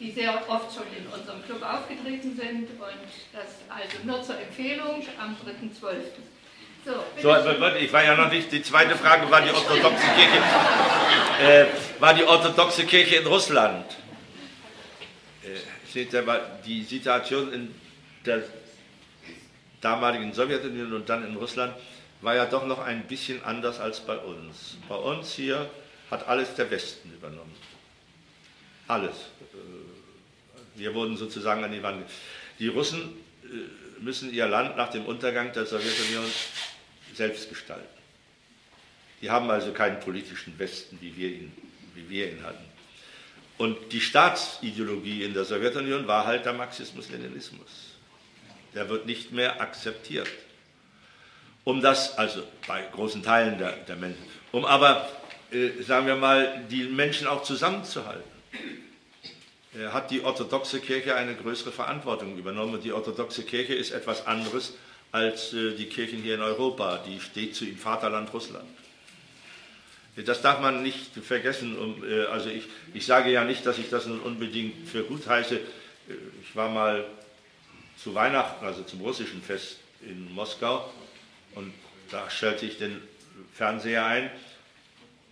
die 0.00 0.10
sehr 0.10 0.42
oft 0.48 0.74
schon 0.74 0.86
in 0.96 1.06
unserem 1.06 1.44
Club 1.44 1.62
aufgetreten 1.62 2.36
sind 2.36 2.70
und 2.70 3.08
das 3.32 3.60
also 3.68 3.96
nur 4.04 4.22
zur 4.22 4.38
Empfehlung 4.40 5.02
am 5.20 5.36
3.12. 5.36 5.94
So, 6.84 6.92
so, 7.22 7.34
ich 7.78 7.92
war 7.94 8.04
ja 8.04 8.14
noch 8.14 8.30
nicht, 8.30 8.52
die 8.52 8.62
zweite 8.62 8.94
Frage 8.94 9.30
war 9.30 9.40
die 9.40 9.50
orthodoxe 9.50 10.04
Kirche, 10.14 10.38
äh, 11.40 11.66
war 11.98 12.12
die 12.12 12.24
orthodoxe 12.24 12.84
Kirche 12.84 13.16
in 13.16 13.26
Russland. 13.26 13.86
Die 15.94 16.82
Situation 16.82 17.52
in 17.52 17.74
der 18.26 18.42
damaligen 19.80 20.32
Sowjetunion 20.32 20.92
und 20.92 21.08
dann 21.08 21.26
in 21.26 21.36
Russland 21.36 21.74
war 22.20 22.34
ja 22.34 22.46
doch 22.46 22.66
noch 22.66 22.78
ein 22.78 23.06
bisschen 23.06 23.44
anders 23.44 23.78
als 23.78 24.00
bei 24.00 24.16
uns. 24.16 24.78
Bei 24.88 24.96
uns 24.96 25.34
hier 25.34 25.70
hat 26.10 26.26
alles 26.26 26.54
der 26.54 26.70
Westen 26.70 27.12
übernommen. 27.12 27.54
Alles. 28.88 29.14
Äh, 29.52 30.76
wir 30.76 30.94
wurden 30.94 31.16
sozusagen 31.16 31.62
an 31.62 31.72
die 31.72 31.82
Wand. 31.82 32.06
Die 32.58 32.68
Russen 32.68 33.14
äh, 33.44 34.02
müssen 34.02 34.32
ihr 34.32 34.46
Land 34.46 34.76
nach 34.76 34.90
dem 34.90 35.04
Untergang 35.04 35.52
der 35.52 35.66
Sowjetunion 35.66 36.24
selbst 37.14 37.48
gestalten. 37.48 37.86
Die 39.20 39.30
haben 39.30 39.50
also 39.50 39.72
keinen 39.72 40.00
politischen 40.00 40.58
Westen, 40.58 40.98
wie 41.00 41.16
wir 41.16 41.28
ihn, 41.28 41.52
wie 41.94 42.08
wir 42.08 42.32
ihn 42.32 42.42
hatten. 42.42 42.63
Und 43.56 43.92
die 43.92 44.00
Staatsideologie 44.00 45.22
in 45.22 45.32
der 45.32 45.44
Sowjetunion 45.44 46.06
war 46.06 46.26
halt 46.26 46.44
der 46.44 46.52
Marxismus-Leninismus. 46.54 47.94
Der 48.74 48.88
wird 48.88 49.06
nicht 49.06 49.30
mehr 49.32 49.60
akzeptiert. 49.60 50.28
Um 51.62 51.80
das, 51.80 52.18
also 52.18 52.42
bei 52.66 52.82
großen 52.92 53.22
Teilen 53.22 53.58
der, 53.58 53.72
der 53.72 53.96
Menschen, 53.96 54.22
um 54.52 54.64
aber, 54.64 55.08
äh, 55.50 55.82
sagen 55.82 56.06
wir 56.06 56.16
mal, 56.16 56.64
die 56.70 56.84
Menschen 56.84 57.26
auch 57.26 57.42
zusammenzuhalten, 57.42 58.30
äh, 59.74 59.88
hat 59.88 60.10
die 60.10 60.22
orthodoxe 60.22 60.80
Kirche 60.80 61.14
eine 61.14 61.34
größere 61.34 61.72
Verantwortung 61.72 62.36
übernommen. 62.36 62.74
Und 62.74 62.84
die 62.84 62.92
orthodoxe 62.92 63.44
Kirche 63.44 63.74
ist 63.74 63.92
etwas 63.92 64.26
anderes 64.26 64.74
als 65.12 65.52
äh, 65.52 65.74
die 65.76 65.86
Kirchen 65.86 66.22
hier 66.22 66.34
in 66.34 66.42
Europa. 66.42 66.98
Die 67.06 67.20
steht 67.20 67.54
zu 67.54 67.64
im 67.64 67.78
Vaterland 67.78 68.32
Russland. 68.34 68.68
Das 70.16 70.42
darf 70.42 70.60
man 70.60 70.82
nicht 70.82 71.12
vergessen. 71.16 71.76
Äh, 72.08 72.26
also 72.26 72.48
ich, 72.48 72.64
ich 72.92 73.06
sage 73.06 73.30
ja 73.30 73.44
nicht, 73.44 73.66
dass 73.66 73.78
ich 73.78 73.90
das 73.90 74.06
nun 74.06 74.20
unbedingt 74.20 74.88
für 74.88 75.02
gut 75.02 75.26
heiße. 75.26 75.56
Äh, 75.56 75.60
ich 76.42 76.54
war 76.54 76.68
mal 76.68 77.04
zu 77.96 78.14
Weihnachten, 78.14 78.64
also 78.64 78.82
zum 78.82 79.00
russischen 79.00 79.42
Fest 79.42 79.78
in 80.02 80.32
Moskau 80.34 80.92
und 81.54 81.72
da 82.10 82.28
stellte 82.28 82.66
ich 82.66 82.78
den 82.78 83.00
Fernseher 83.54 84.04
ein 84.04 84.30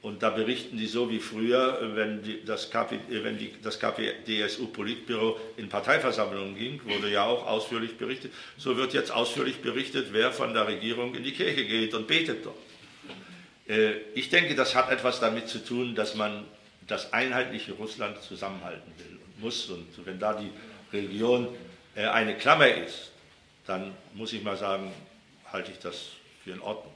und 0.03 0.23
da 0.23 0.31
berichten 0.31 0.77
die 0.77 0.87
so 0.87 1.11
wie 1.11 1.21
früher, 1.21 1.79
wenn, 1.95 2.23
die, 2.23 2.45
das, 2.45 2.71
KP, 2.71 2.99
wenn 3.09 3.39
die, 3.39 3.53
das 3.63 3.79
KPDSU-Politbüro 3.79 5.39
in 5.57 5.69
Parteiversammlungen 5.69 6.57
ging, 6.57 6.81
wurde 6.85 7.09
ja 7.11 7.25
auch 7.25 7.47
ausführlich 7.47 7.97
berichtet. 7.97 8.33
So 8.57 8.77
wird 8.77 8.95
jetzt 8.95 9.13
ausführlich 9.13 9.59
berichtet, 9.59 10.09
wer 10.11 10.33
von 10.33 10.55
der 10.55 10.67
Regierung 10.67 11.15
in 11.15 11.23
die 11.23 11.33
Kirche 11.33 11.65
geht 11.65 11.95
und 11.95 12.09
betet 12.09 12.45
dort. 12.45 12.57
Äh, 13.69 13.93
ich 14.15 14.29
denke, 14.31 14.55
das 14.55 14.75
hat 14.75 14.91
etwas 14.91 15.21
damit 15.21 15.49
zu 15.49 15.59
tun, 15.59 15.95
dass 15.95 16.15
man 16.15 16.45
das 16.87 17.13
einheitliche 17.13 17.73
Russland 17.73 18.21
zusammenhalten 18.23 18.93
will 18.99 19.19
und 19.25 19.41
muss. 19.41 19.71
Und 19.71 19.87
wenn 20.05 20.19
da 20.19 20.35
die 20.35 20.51
Religion 20.93 21.49
äh, 21.95 22.07
eine 22.07 22.37
Klammer 22.37 22.69
ist, 22.69 23.13
dann 23.67 23.95
muss 24.15 24.33
ich 24.33 24.43
mal 24.43 24.57
sagen, 24.57 24.93
halte 25.53 25.71
ich 25.71 25.79
das 25.79 26.09
für 26.43 26.51
in 26.51 26.61
Ordnung. 26.61 26.93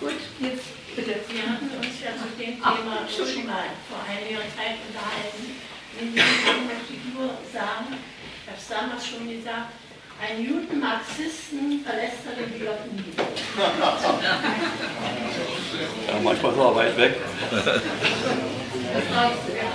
Gut, 0.00 0.14
jetzt 0.40 0.96
bitte. 0.96 1.20
Wir 1.28 1.42
hatten 1.42 1.70
uns 1.76 2.00
ja 2.02 2.12
zu 2.16 2.28
dem 2.38 2.54
Thema 2.54 3.06
schon 3.08 3.46
mal 3.46 3.66
vor 3.88 4.02
einiger 4.08 4.40
Zeit 4.56 4.76
unterhalten. 4.88 5.60
In 6.00 6.12
diesem 6.14 6.66
möchte 6.66 6.94
ich 6.94 7.14
nur 7.14 7.36
sagen, 7.52 7.98
ich 8.42 8.48
habe 8.48 8.58
es 8.58 8.68
damals 8.68 9.06
schon 9.06 9.28
gesagt, 9.28 9.72
ein 10.20 10.44
Judenmarxisten 10.44 11.84
verlässt 11.84 12.26
er 12.26 12.42
den 12.42 12.52
Piloten 12.52 12.96
nie. 12.96 13.14
Ja, 16.06 16.20
manchmal 16.22 16.54
so 16.54 16.74
weit 16.74 16.96
weg. 16.96 17.16
Das 17.50 19.04
brauchst 19.04 19.44
du, 19.46 19.52
ja. 19.56 19.70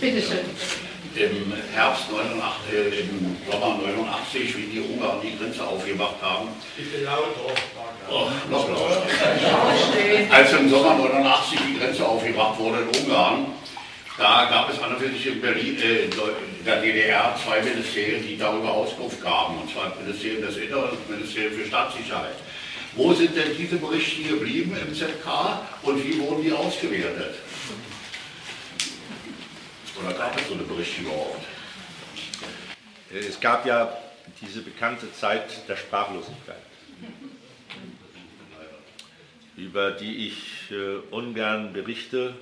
Bitte 0.00 0.22
schön 0.22 0.46
im 1.16 1.52
Herbst 1.74 2.10
89, 2.10 2.72
äh, 2.72 3.00
im 3.00 3.36
Sommer 3.50 3.78
89, 3.78 4.56
wie 4.56 4.66
die 4.66 4.80
Ungarn 4.80 5.20
die 5.22 5.36
Grenze 5.36 5.66
aufgemacht 5.66 6.22
haben. 6.22 6.48
Bitte 6.76 7.04
lauter. 7.04 7.52
Oh, 8.10 8.28
noch 8.50 8.68
lauter. 8.68 9.02
Als 10.30 10.52
im 10.52 10.70
Sommer 10.70 10.94
89 10.94 11.58
die 11.68 11.78
Grenze 11.78 12.06
aufgemacht 12.06 12.58
wurde 12.58 12.82
in 12.82 13.02
Ungarn, 13.02 13.46
da 14.20 14.44
gab 14.44 14.70
es 14.70 14.76
sich 15.12 15.26
in 15.26 15.40
Berlin, 15.40 15.78
äh, 15.80 16.04
in 16.04 16.64
der 16.64 16.82
DDR 16.82 17.34
zwei 17.42 17.62
Ministerien, 17.62 18.22
die 18.22 18.36
darüber 18.36 18.70
Auskunft 18.70 19.22
gaben, 19.22 19.58
und 19.58 19.72
zwar 19.72 19.88
das 19.88 19.98
Ministerium 19.98 20.42
des 20.42 20.56
Inneren 20.58 20.90
und 20.90 20.98
das 21.00 21.08
Ministerium 21.08 21.54
für 21.54 21.66
Staatssicherheit. 21.66 22.36
Wo 22.94 23.14
sind 23.14 23.34
denn 23.34 23.56
diese 23.56 23.76
Berichte 23.76 24.22
geblieben 24.22 24.76
im 24.76 24.94
ZK 24.94 25.60
und 25.82 26.04
wie 26.04 26.20
wurden 26.20 26.42
die 26.42 26.52
ausgewertet? 26.52 27.36
Oder 30.02 30.12
gab 30.12 30.38
es 30.38 30.48
so 30.48 30.54
eine 30.54 30.64
Berichte 30.64 31.00
überhaupt? 31.00 31.44
Es 33.10 33.40
gab 33.40 33.64
ja 33.64 33.96
diese 34.42 34.60
bekannte 34.60 35.12
Zeit 35.14 35.66
der 35.66 35.76
Sprachlosigkeit, 35.76 36.62
über 39.56 39.92
die 39.92 40.28
ich 40.28 40.70
äh, 40.70 40.98
ungern 41.10 41.72
berichte, 41.72 42.34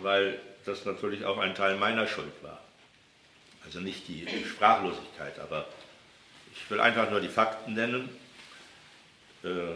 weil 0.00 0.38
das 0.64 0.84
natürlich 0.84 1.24
auch 1.24 1.38
ein 1.38 1.54
Teil 1.54 1.76
meiner 1.76 2.06
Schuld 2.06 2.32
war. 2.42 2.60
Also 3.64 3.80
nicht 3.80 4.08
die 4.08 4.26
Sprachlosigkeit, 4.44 5.38
aber 5.38 5.66
ich 6.54 6.70
will 6.70 6.80
einfach 6.80 7.10
nur 7.10 7.20
die 7.20 7.28
Fakten 7.28 7.74
nennen. 7.74 8.08
Äh, 9.44 9.74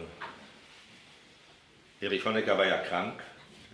Erich 1.99 2.23
Honecker 2.25 2.57
war 2.57 2.65
ja 2.65 2.77
krank, 2.77 3.21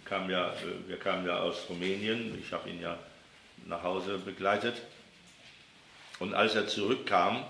kam 0.05 0.29
ja, 0.29 0.49
äh, 0.49 0.87
wir 0.87 0.97
kamen 0.97 1.25
ja 1.25 1.39
aus 1.39 1.67
Rumänien, 1.69 2.37
ich 2.39 2.53
habe 2.53 2.69
ihn 2.69 2.81
ja 2.81 2.97
nach 3.65 3.83
Hause 3.83 4.17
begleitet. 4.17 4.81
Und 6.19 6.33
als 6.33 6.55
er 6.55 6.67
zurückkam, 6.67 7.43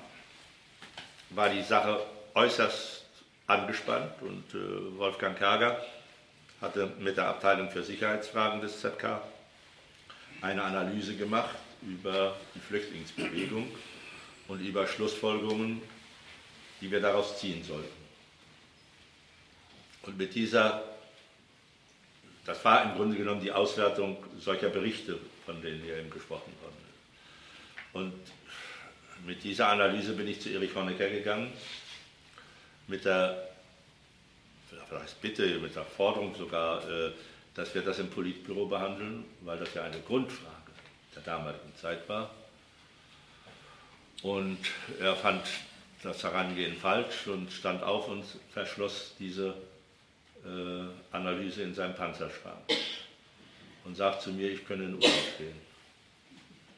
war 1.29 1.49
die 1.49 1.63
Sache 1.63 2.05
äußerst 2.33 3.05
angespannt 3.47 4.21
und 4.21 4.55
äh, 4.55 4.97
Wolfgang 4.97 5.37
Kerger 5.37 5.83
hatte 6.61 6.91
mit 6.99 7.17
der 7.17 7.27
Abteilung 7.27 7.69
für 7.69 7.83
Sicherheitsfragen 7.83 8.61
des 8.61 8.79
ZK 8.79 9.21
eine 10.43 10.61
Analyse 10.61 11.15
gemacht 11.15 11.55
über 11.81 12.37
die 12.53 12.59
Flüchtlingsbewegung 12.59 13.67
und 14.47 14.59
über 14.59 14.85
Schlussfolgerungen, 14.85 15.81
die 16.79 16.91
wir 16.91 17.01
daraus 17.01 17.39
ziehen 17.39 17.63
sollten. 17.63 18.03
Und 20.03 20.17
mit 20.17 20.35
dieser 20.35 20.83
das 22.45 22.63
war 22.65 22.83
im 22.83 22.95
Grunde 22.95 23.15
genommen 23.15 23.41
die 23.41 23.51
Auswertung 23.51 24.17
solcher 24.39 24.69
Berichte, 24.69 25.17
von 25.45 25.61
denen 25.61 25.81
hier 25.81 25.97
eben 25.97 26.09
gesprochen 26.09 26.51
worden 26.61 26.75
ist. 26.89 27.95
Und 27.95 28.13
mit 29.25 29.43
dieser 29.43 29.69
Analyse 29.69 30.13
bin 30.13 30.27
ich 30.27 30.41
zu 30.41 30.49
Erich 30.49 30.75
Honecker 30.75 31.09
gegangen, 31.09 31.53
mit 32.87 33.05
der 33.05 33.49
vielleicht 34.89 35.21
Bitte, 35.21 35.59
mit 35.59 35.75
der 35.75 35.85
Forderung 35.85 36.35
sogar, 36.35 36.87
äh, 36.89 37.11
dass 37.55 37.73
wir 37.75 37.81
das 37.81 37.99
im 37.99 38.09
Politbüro 38.09 38.65
behandeln, 38.65 39.25
weil 39.41 39.57
das 39.57 39.73
ja 39.73 39.83
eine 39.83 39.99
Grundfrage 40.01 40.71
der 41.15 41.23
damaligen 41.23 41.75
Zeit 41.75 42.07
war. 42.09 42.31
Und 44.23 44.57
er 44.99 45.15
fand 45.15 45.43
das 46.01 46.23
Herangehen 46.23 46.75
falsch 46.75 47.27
und 47.27 47.51
stand 47.51 47.83
auf 47.83 48.07
und 48.07 48.23
verschloss 48.51 49.13
diese 49.19 49.53
äh, 50.45 51.15
Analyse 51.15 51.63
in 51.63 51.73
seinem 51.73 51.95
Panzerschrank 51.95 52.57
und 53.85 53.95
sagt 53.95 54.21
zu 54.21 54.31
mir, 54.31 54.51
ich 54.51 54.65
könne 54.65 54.85
in 54.85 54.95
Urlaub 54.95 55.37
gehen. 55.37 55.59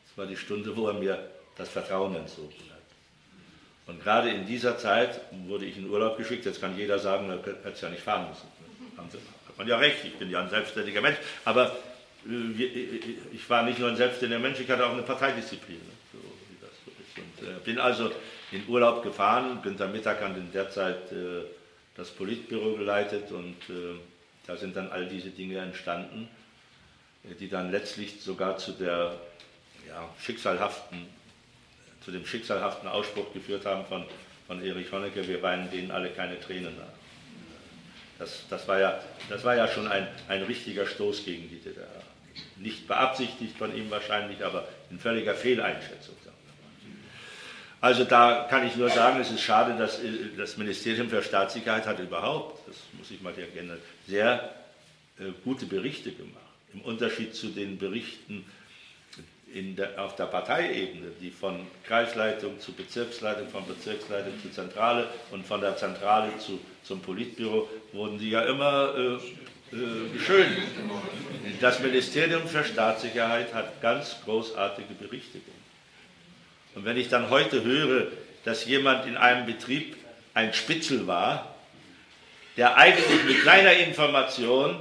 Das 0.08 0.18
war 0.18 0.26
die 0.26 0.38
Stunde, 0.38 0.76
wo 0.76 0.88
er 0.88 0.94
mir 0.94 1.30
das 1.56 1.70
Vertrauen 1.70 2.16
entzogen 2.16 2.54
hat. 2.72 2.76
Und 3.88 4.04
gerade 4.04 4.30
in 4.30 4.46
dieser 4.46 4.78
Zeit 4.78 5.22
wurde 5.48 5.66
ich 5.66 5.78
in 5.78 5.90
Urlaub 5.90 6.18
geschickt. 6.18 6.46
Jetzt 6.46 6.60
kann 6.60 6.78
jeder 6.78 7.00
sagen, 7.00 7.30
er 7.30 7.38
hätte 7.38 7.70
es 7.70 7.82
ja 7.82 7.90
nicht 7.90 8.02
fahren 8.02 8.30
müssen. 8.30 8.48
Man 9.58 9.68
ja 9.68 9.78
recht, 9.78 10.04
ich 10.04 10.16
bin 10.16 10.30
ja 10.30 10.42
ein 10.42 10.50
selbstständiger 10.50 11.02
Mensch. 11.02 11.18
Aber 11.46 11.76
äh, 12.28 12.64
äh, 12.64 13.00
ich 13.34 13.50
war 13.50 13.64
nicht 13.64 13.80
nur 13.80 13.90
ein 13.90 13.98
selbstständiger 13.98 14.42
Mensch, 14.42 14.60
ich 14.60 14.70
hatte 14.70 14.86
auch 14.86 14.94
eine 14.94 15.04
Parteidisziplin. 15.04 15.82
So 16.12 16.20
wie 16.50 16.58
das 16.62 16.72
so 16.86 16.92
ist. 16.92 17.54
Und 17.54 17.64
bin 17.64 17.80
also 17.80 18.12
in 18.52 18.68
Urlaub 18.68 19.04
gefahren. 19.04 19.60
Günter 19.62 19.88
Mittag 19.88 20.22
hat 20.22 20.38
in 20.38 20.52
der 20.52 20.70
Zeit 20.70 21.12
das 21.96 22.12
Politbüro 22.12 22.76
geleitet 22.76 23.32
und 23.32 23.56
äh, 23.70 23.96
da 24.46 24.58
sind 24.58 24.76
dann 24.76 24.90
all 24.92 25.08
diese 25.08 25.30
Dinge 25.30 25.60
entstanden, 25.60 26.28
äh, 27.24 27.34
die 27.36 27.50
dann 27.50 27.72
letztlich 27.72 28.22
sogar 28.22 28.58
zu 28.58 28.74
der 28.74 29.20
ja, 29.88 30.10
schicksalhaften, 30.20 31.08
zu 32.04 32.12
dem 32.12 32.26
schicksalhaften 32.26 32.90
Ausspruch 32.90 33.34
geführt 33.34 33.66
haben 33.66 33.86
von, 33.86 34.06
von 34.48 34.64
Erich 34.64 34.92
Honecker, 34.92 35.26
wir 35.28 35.42
weinen 35.42 35.72
denen 35.72 35.92
alle 35.92 36.10
keine 36.10 36.40
Tränen 36.40 36.76
nach. 36.78 37.05
Das, 38.18 38.44
das, 38.50 38.68
war, 38.68 38.80
ja, 38.80 39.00
das 39.30 39.44
war 39.44 39.56
ja 39.56 39.68
schon 39.68 39.88
ein, 39.88 40.08
ein 40.28 40.44
richtiger 40.44 40.86
Stoß 40.86 41.26
gegen 41.26 41.50
die 41.50 41.60
DDR. 41.60 41.88
Nicht 42.58 42.88
beabsichtigt 42.88 43.58
von 43.58 43.76
ihm 43.76 43.90
wahrscheinlich, 43.92 44.44
aber 44.44 44.68
in 44.90 45.00
völliger 45.00 45.36
Fehleinschätzung. 45.36 46.16
Also 47.86 48.04
da 48.04 48.48
kann 48.50 48.66
ich 48.66 48.76
nur 48.78 48.90
sagen, 48.90 49.20
es 49.20 49.30
ist 49.30 49.42
schade, 49.42 49.78
dass 49.78 50.00
äh, 50.00 50.36
das 50.36 50.58
Ministerium 50.58 51.08
für 51.08 51.22
Staatssicherheit 51.22 51.86
hat 51.86 52.00
überhaupt, 52.00 52.68
das 52.68 52.78
muss 52.98 53.12
ich 53.12 53.22
mal 53.22 53.38
erkennen, 53.38 53.78
sehr 54.08 54.56
äh, 55.20 55.26
gute 55.44 55.68
Berichte 55.68 56.12
gemacht. 56.12 56.42
Im 56.74 56.82
Unterschied 56.82 57.36
zu 57.36 57.50
den 57.50 57.78
Berichten 57.78 58.44
der, 59.54 60.04
auf 60.04 60.16
der 60.16 60.26
Parteiebene, 60.26 61.12
die 61.22 61.30
von 61.30 61.68
Kreisleitung 61.84 62.60
zu 62.60 62.74
Bezirksleitung, 62.74 63.50
von 63.50 63.68
Bezirksleitung 63.68 64.34
zu 64.42 64.50
Zentrale 64.50 65.08
und 65.30 65.46
von 65.46 65.62
der 65.62 65.78
Zentrale 65.78 66.36
zu, 66.40 66.60
zum 66.86 67.02
Politbüro, 67.02 67.68
wurden 67.94 68.20
die 68.20 68.30
ja 68.30 68.42
immer 68.42 68.94
äh, 68.96 69.76
äh. 69.76 70.46
Das 71.60 71.80
Ministerium 71.80 72.48
für 72.48 72.64
Staatssicherheit 72.64 73.54
hat 73.54 73.82
ganz 73.82 74.18
großartige 74.24 74.94
Berichte 74.94 75.40
gemacht. 75.40 75.56
Und 76.76 76.86
wenn 76.86 76.98
ich 76.98 77.10
dann 77.10 77.30
heute 77.30 77.64
höre, 77.64 78.08
dass 78.44 78.66
jemand 78.66 79.08
in 79.08 79.18
einem 79.18 79.46
Betrieb 79.46 79.96
ein 80.34 80.54
Spitzel 80.54 81.08
war, 81.08 81.56
der 82.58 82.78
eigentlich 82.78 83.24
mit 83.24 83.42
kleiner 83.42 83.74
Information 83.74 84.80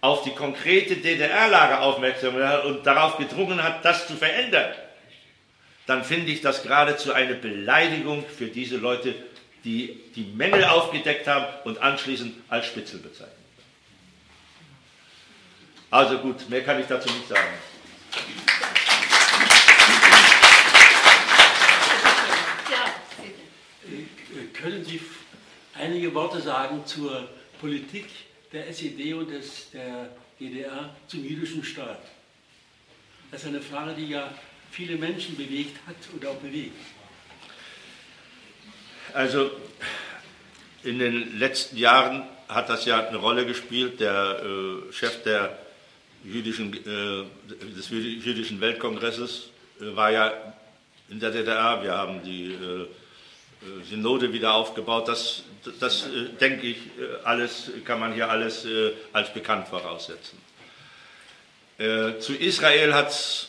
auf 0.00 0.22
die 0.22 0.30
konkrete 0.30 0.96
DDR-Lage 0.96 1.80
aufmerksam 1.80 2.38
war 2.38 2.64
und 2.64 2.86
darauf 2.86 3.18
gedrungen 3.18 3.62
hat, 3.62 3.84
das 3.84 4.06
zu 4.06 4.14
verändern, 4.14 4.72
dann 5.86 6.04
finde 6.04 6.30
ich 6.32 6.40
das 6.40 6.62
geradezu 6.62 7.12
eine 7.12 7.34
Beleidigung 7.34 8.24
für 8.26 8.46
diese 8.46 8.76
Leute, 8.76 9.14
die 9.64 10.00
die 10.14 10.24
Mängel 10.24 10.64
aufgedeckt 10.64 11.26
haben 11.26 11.46
und 11.64 11.78
anschließend 11.78 12.34
als 12.48 12.66
Spitzel 12.66 13.00
bezeichnen. 13.00 13.34
Also 15.90 16.18
gut, 16.18 16.48
mehr 16.48 16.62
kann 16.62 16.80
ich 16.80 16.86
dazu 16.86 17.10
nicht 17.10 17.28
sagen. 17.28 17.48
Können 24.52 24.84
Sie 24.84 25.00
einige 25.74 26.14
Worte 26.14 26.40
sagen 26.40 26.84
zur 26.86 27.28
Politik 27.60 28.06
der 28.52 28.68
SED 28.68 29.14
und 29.14 29.30
des, 29.30 29.70
der 29.70 30.10
DDR 30.38 30.94
zum 31.08 31.24
jüdischen 31.24 31.64
Staat? 31.64 32.02
Das 33.30 33.42
ist 33.42 33.48
eine 33.48 33.60
Frage, 33.60 33.94
die 33.94 34.08
ja 34.08 34.32
viele 34.70 34.96
Menschen 34.96 35.36
bewegt 35.36 35.76
hat 35.86 35.96
oder 36.16 36.30
auch 36.30 36.36
bewegt? 36.36 36.76
Also 39.12 39.50
in 40.82 40.98
den 40.98 41.38
letzten 41.38 41.76
Jahren 41.76 42.22
hat 42.48 42.68
das 42.68 42.84
ja 42.84 43.06
eine 43.06 43.18
Rolle 43.18 43.46
gespielt. 43.46 44.00
Der 44.00 44.42
äh, 44.42 44.92
Chef 44.92 45.22
der 45.22 45.58
jüdischen, 46.24 46.74
äh, 46.74 47.24
des 47.76 47.88
jüdischen 47.90 48.60
Weltkongresses 48.60 49.50
äh, 49.80 49.94
war 49.96 50.10
ja 50.10 50.32
in 51.08 51.20
der 51.20 51.30
DDR. 51.30 51.82
Wir 51.82 51.92
haben 51.92 52.22
die 52.22 52.52
äh, 52.52 52.82
äh, 52.82 52.86
Synode 53.88 54.32
wieder 54.32 54.54
aufgebaut. 54.54 55.08
Das, 55.08 55.42
das 55.80 56.06
äh, 56.06 56.28
denke 56.40 56.68
ich, 56.68 56.78
alles 57.24 57.70
kann 57.84 58.00
man 58.00 58.14
hier 58.14 58.30
alles 58.30 58.66
als 59.12 59.32
bekannt 59.32 59.68
voraussetzen. 59.68 60.38
Zu 61.78 62.34
Israel 62.34 62.92
hat 62.92 63.08
es 63.08 63.48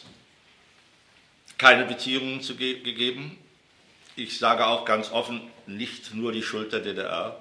keine 1.58 1.84
Beziehungen 1.84 2.42
zu 2.42 2.56
ge 2.56 2.80
gegeben. 2.80 3.38
Ich 4.22 4.38
sage 4.38 4.68
auch 4.68 4.86
ganz 4.86 5.12
offen, 5.12 5.42
nicht 5.66 6.14
nur 6.14 6.32
die 6.32 6.44
Schuld 6.44 6.72
der 6.74 6.82
DDR. 6.82 7.36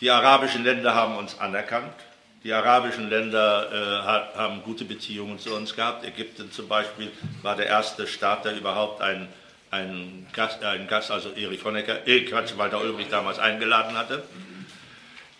Die 0.00 0.08
arabischen 0.08 0.62
Länder 0.62 0.94
haben 0.94 1.16
uns 1.16 1.36
anerkannt. 1.40 1.94
Die 2.44 2.52
arabischen 2.52 3.10
Länder 3.10 3.68
äh, 3.72 4.38
haben 4.38 4.62
gute 4.62 4.84
Beziehungen 4.84 5.40
zu 5.40 5.52
uns 5.52 5.74
gehabt. 5.74 6.04
Ägypten 6.04 6.52
zum 6.52 6.68
Beispiel 6.68 7.10
war 7.42 7.56
der 7.56 7.66
erste 7.66 8.06
Staat, 8.06 8.44
der 8.44 8.56
überhaupt 8.56 9.02
ein, 9.02 9.26
ein, 9.72 10.28
Gast, 10.32 10.62
ein 10.62 10.86
Gast, 10.86 11.10
also 11.10 11.30
Erich 11.30 11.64
Honecker, 11.64 12.06
äh, 12.06 12.20
Quatsch, 12.20 12.56
Walter 12.56 12.80
Ulbricht 12.80 13.12
damals 13.12 13.40
eingeladen 13.40 13.98
hatte. 13.98 14.22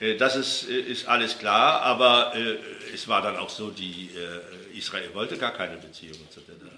Äh, 0.01 0.17
das 0.17 0.35
ist, 0.35 0.69
äh, 0.69 0.81
ist, 0.81 1.07
alles 1.07 1.39
klar, 1.39 1.83
aber 1.83 2.35
äh, 2.35 2.57
es 2.93 3.07
war 3.07 3.23
dann 3.23 3.37
auch 3.37 3.51
so, 3.51 3.71
die, 3.71 4.11
äh, 4.17 4.77
Israel 4.77 5.15
wollte 5.15 5.39
gar 5.39 5.53
keine 5.53 5.77
Beziehungen 5.77 6.29
zur 6.29 6.43
DDR. 6.43 6.78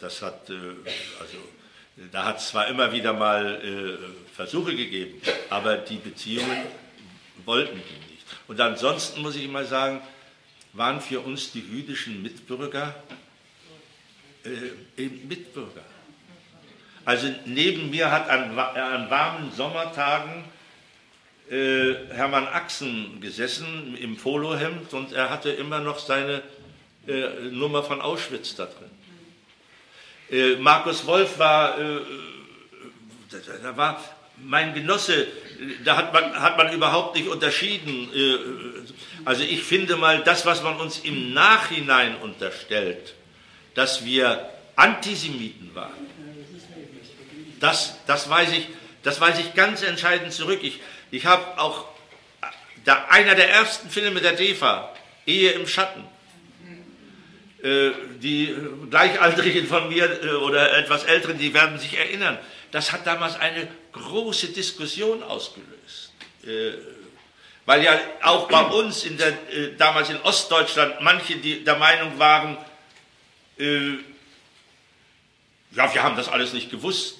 Das 0.00 0.22
hat, 0.22 0.50
also, 0.50 1.38
da 2.12 2.24
hat 2.24 2.38
es 2.38 2.48
zwar 2.48 2.68
immer 2.68 2.92
wieder 2.92 3.12
mal 3.12 3.98
Versuche 4.34 4.74
gegeben, 4.74 5.20
aber 5.50 5.76
die 5.76 5.96
Beziehungen 5.96 6.62
wollten 7.44 7.76
die 7.76 8.10
und 8.50 8.60
ansonsten 8.60 9.22
muss 9.22 9.36
ich 9.36 9.46
mal 9.48 9.64
sagen, 9.64 10.00
waren 10.72 11.00
für 11.00 11.20
uns 11.20 11.52
die 11.52 11.60
jüdischen 11.60 12.20
Mitbürger 12.20 12.94
äh, 14.44 15.02
eben 15.02 15.28
Mitbürger. 15.28 15.84
Also 17.04 17.28
neben 17.44 17.90
mir 17.90 18.10
hat 18.10 18.28
an, 18.28 18.58
an 18.58 19.08
warmen 19.08 19.52
Sommertagen 19.52 20.44
äh, 21.48 21.94
Hermann 22.12 22.48
Axen 22.48 23.20
gesessen 23.20 23.96
im 23.96 24.16
Polohemd 24.16 24.92
und 24.94 25.12
er 25.12 25.30
hatte 25.30 25.50
immer 25.50 25.78
noch 25.78 26.00
seine 26.00 26.42
äh, 27.06 27.28
Nummer 27.50 27.84
von 27.84 28.00
Auschwitz 28.00 28.56
da 28.56 28.66
drin. 28.66 28.90
Äh, 30.30 30.56
Markus 30.56 31.06
Wolf 31.06 31.38
war, 31.38 31.78
äh, 31.78 32.00
da 33.62 33.76
war 33.76 34.02
mein 34.36 34.74
Genosse, 34.74 35.26
da 35.84 35.96
hat 35.96 36.12
man, 36.12 36.40
hat 36.40 36.56
man 36.56 36.72
überhaupt 36.72 37.16
nicht 37.16 37.28
unterschieden. 37.28 38.08
Äh, 38.14 38.36
also 39.24 39.42
ich 39.42 39.62
finde 39.62 39.96
mal, 39.96 40.22
das, 40.22 40.46
was 40.46 40.62
man 40.62 40.76
uns 40.78 41.00
im 41.00 41.34
Nachhinein 41.34 42.16
unterstellt, 42.16 43.14
dass 43.74 44.04
wir 44.04 44.48
Antisemiten 44.76 45.74
waren, 45.74 46.06
das, 47.58 47.96
das, 48.06 48.30
weiß, 48.30 48.52
ich, 48.52 48.68
das 49.02 49.20
weiß 49.20 49.38
ich 49.38 49.54
ganz 49.54 49.82
entscheidend 49.82 50.32
zurück. 50.32 50.60
Ich, 50.62 50.80
ich 51.10 51.26
habe 51.26 51.60
auch 51.60 51.86
da, 52.84 53.06
einer 53.10 53.34
der 53.34 53.50
ersten 53.50 53.90
Filme 53.90 54.20
der 54.20 54.32
DEFA, 54.32 54.94
Ehe 55.26 55.50
im 55.50 55.66
Schatten, 55.66 56.00
äh, 56.00 56.19
die 57.62 58.56
Gleichaltrigen 58.88 59.66
von 59.66 59.88
mir 59.90 60.08
oder 60.42 60.78
etwas 60.78 61.04
Älteren, 61.04 61.36
die 61.36 61.52
werden 61.52 61.78
sich 61.78 61.98
erinnern 61.98 62.38
das 62.70 62.92
hat 62.92 63.06
damals 63.06 63.38
eine 63.38 63.68
große 63.92 64.48
Diskussion 64.48 65.22
ausgelöst. 65.22 66.12
Äh, 66.44 66.72
weil 67.66 67.84
ja 67.84 67.98
auch 68.22 68.48
bei 68.48 68.62
uns 68.62 69.04
in 69.04 69.16
der, 69.16 69.28
äh, 69.28 69.76
damals 69.76 70.10
in 70.10 70.20
Ostdeutschland 70.22 71.00
manche 71.00 71.36
die 71.36 71.62
der 71.62 71.76
Meinung 71.76 72.18
waren, 72.18 72.56
äh, 73.58 73.98
ja, 75.72 75.92
wir 75.94 76.02
haben 76.02 76.16
das 76.16 76.28
alles 76.28 76.52
nicht 76.52 76.70
gewusst. 76.70 77.16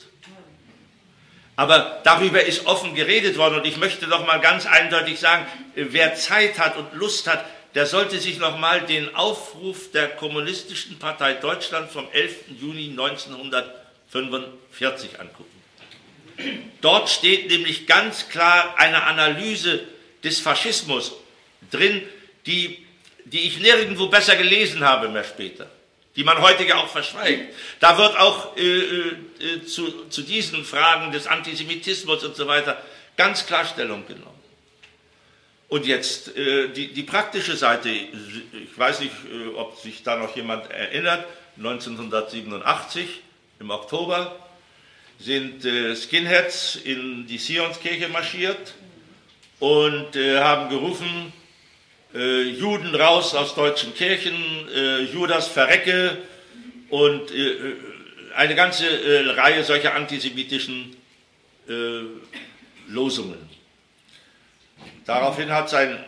Aber 1.56 2.00
darüber 2.04 2.42
ist 2.42 2.66
offen 2.66 2.94
geredet 2.94 3.36
worden 3.36 3.56
und 3.56 3.66
ich 3.66 3.76
möchte 3.76 4.06
noch 4.06 4.26
mal 4.26 4.40
ganz 4.40 4.64
eindeutig 4.66 5.20
sagen, 5.20 5.46
wer 5.74 6.14
Zeit 6.14 6.58
hat 6.58 6.76
und 6.78 6.94
Lust 6.94 7.28
hat, 7.28 7.44
der 7.74 7.86
sollte 7.86 8.18
sich 8.18 8.38
noch 8.38 8.58
mal 8.58 8.80
den 8.82 9.14
Aufruf 9.14 9.90
der 9.92 10.08
Kommunistischen 10.08 10.98
Partei 10.98 11.34
Deutschland 11.34 11.90
vom 11.90 12.06
11. 12.12 12.36
Juni 12.60 12.90
1900 12.90 13.80
45 14.10 15.20
angucken. 15.20 15.60
Dort 16.80 17.10
steht 17.10 17.48
nämlich 17.50 17.86
ganz 17.86 18.28
klar 18.28 18.74
eine 18.78 19.04
Analyse 19.04 19.80
des 20.24 20.40
Faschismus 20.40 21.12
drin, 21.70 22.02
die, 22.46 22.86
die 23.24 23.40
ich 23.40 23.60
nirgendwo 23.60 24.08
besser 24.08 24.36
gelesen 24.36 24.84
habe 24.84 25.08
mehr 25.08 25.24
später, 25.24 25.70
die 26.16 26.24
man 26.24 26.40
heute 26.40 26.64
ja 26.64 26.76
auch 26.76 26.88
verschweigt. 26.88 27.54
Da 27.78 27.98
wird 27.98 28.16
auch 28.16 28.56
äh, 28.56 28.62
äh, 28.62 29.64
zu, 29.66 30.08
zu 30.08 30.22
diesen 30.22 30.64
Fragen 30.64 31.12
des 31.12 31.26
Antisemitismus 31.26 32.24
und 32.24 32.34
so 32.34 32.46
weiter 32.46 32.82
ganz 33.16 33.46
klar 33.46 33.66
Stellung 33.66 34.06
genommen. 34.06 34.39
Und 35.70 35.86
jetzt 35.86 36.36
äh, 36.36 36.68
die, 36.68 36.92
die 36.92 37.04
praktische 37.04 37.56
Seite, 37.56 37.90
ich 37.90 38.76
weiß 38.76 39.00
nicht, 39.00 39.12
äh, 39.32 39.54
ob 39.54 39.78
sich 39.78 40.02
da 40.02 40.16
noch 40.16 40.34
jemand 40.34 40.68
erinnert, 40.68 41.24
1987 41.58 43.06
im 43.60 43.70
Oktober 43.70 44.36
sind 45.20 45.64
äh, 45.64 45.94
Skinheads 45.94 46.74
in 46.74 47.24
die 47.28 47.38
Sionskirche 47.38 48.08
marschiert 48.08 48.74
und 49.60 50.16
äh, 50.16 50.40
haben 50.40 50.70
gerufen, 50.70 51.32
äh, 52.14 52.42
Juden 52.42 52.92
raus 52.96 53.36
aus 53.36 53.54
deutschen 53.54 53.94
Kirchen, 53.94 54.34
äh, 54.74 55.02
Judas 55.02 55.46
verrecke 55.46 56.18
und 56.88 57.30
eine 58.34 58.56
ganze 58.56 58.84
Reihe 59.36 59.62
solcher 59.62 59.94
antisemitischen 59.94 60.96
Losungen. 62.88 63.49
Daraufhin 65.06 65.50
hat 65.50 65.68
es 65.68 65.74
einen 65.74 66.04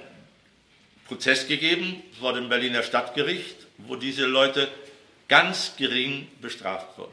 Prozess 1.07 1.47
gegeben 1.47 2.03
vor 2.19 2.33
dem 2.33 2.49
Berliner 2.49 2.83
Stadtgericht, 2.83 3.57
wo 3.79 3.97
diese 3.97 4.27
Leute 4.27 4.69
ganz 5.29 5.75
gering 5.77 6.29
bestraft 6.41 6.99
wurden. 6.99 7.13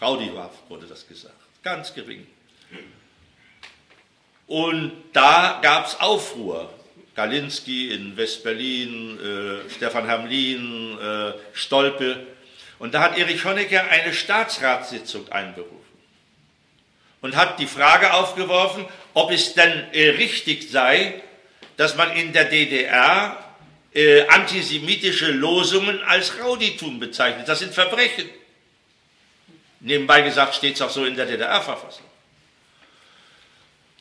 Raudihaft 0.00 0.68
wurde 0.68 0.86
das 0.86 1.06
gesagt, 1.06 1.34
ganz 1.62 1.94
gering. 1.94 2.26
Und 4.46 4.92
da 5.12 5.58
gab 5.62 5.86
es 5.86 5.98
Aufruhr. 6.00 6.72
Galinski 7.14 7.92
in 7.92 8.16
West-Berlin, 8.16 9.18
äh, 9.18 9.70
Stefan 9.70 10.06
Hamlin, 10.06 10.98
äh, 10.98 11.32
Stolpe. 11.54 12.26
Und 12.78 12.92
da 12.92 13.00
hat 13.00 13.18
Erich 13.18 13.44
Honecker 13.44 13.88
eine 13.88 14.12
Staatsratssitzung 14.12 15.32
einberufen 15.32 15.76
und 17.22 17.34
hat 17.34 17.58
die 17.58 17.66
Frage 17.66 18.12
aufgeworfen, 18.12 18.84
ob 19.16 19.30
es 19.30 19.54
denn 19.54 19.72
äh, 19.94 20.10
richtig 20.10 20.70
sei, 20.70 21.22
dass 21.78 21.96
man 21.96 22.12
in 22.12 22.34
der 22.34 22.44
DDR 22.44 23.42
äh, 23.94 24.26
antisemitische 24.26 25.32
Losungen 25.32 26.02
als 26.02 26.38
Rauditum 26.38 27.00
bezeichnet. 27.00 27.48
Das 27.48 27.60
sind 27.60 27.72
Verbrechen. 27.72 28.28
Nebenbei 29.80 30.20
gesagt 30.20 30.54
steht 30.54 30.74
es 30.74 30.82
auch 30.82 30.90
so 30.90 31.06
in 31.06 31.16
der 31.16 31.24
DDR-Verfassung. 31.24 32.04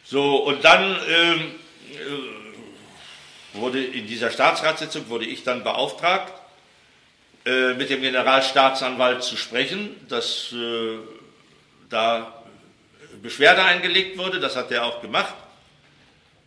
So, 0.03 0.35
und 0.43 0.65
dann 0.65 0.99
ähm, 1.09 1.55
äh, 1.93 3.57
wurde 3.57 3.81
in 3.81 4.07
dieser 4.07 4.31
Staatsratssitzung 4.31 5.07
wurde 5.07 5.25
ich 5.25 5.45
dann 5.45 5.63
beauftragt, 5.63 6.33
äh, 7.45 7.73
mit 7.75 7.89
dem 7.89 8.01
Generalstaatsanwalt 8.01 9.23
zu 9.23 9.37
sprechen, 9.37 9.95
dass 10.09 10.51
äh, 10.51 10.97
da 11.89 12.34
Beschwerde 13.25 13.63
eingelegt 13.63 14.17
wurde. 14.17 14.39
Das 14.39 14.55
hat 14.55 14.71
er 14.71 14.85
auch 14.85 15.01
gemacht. 15.01 15.33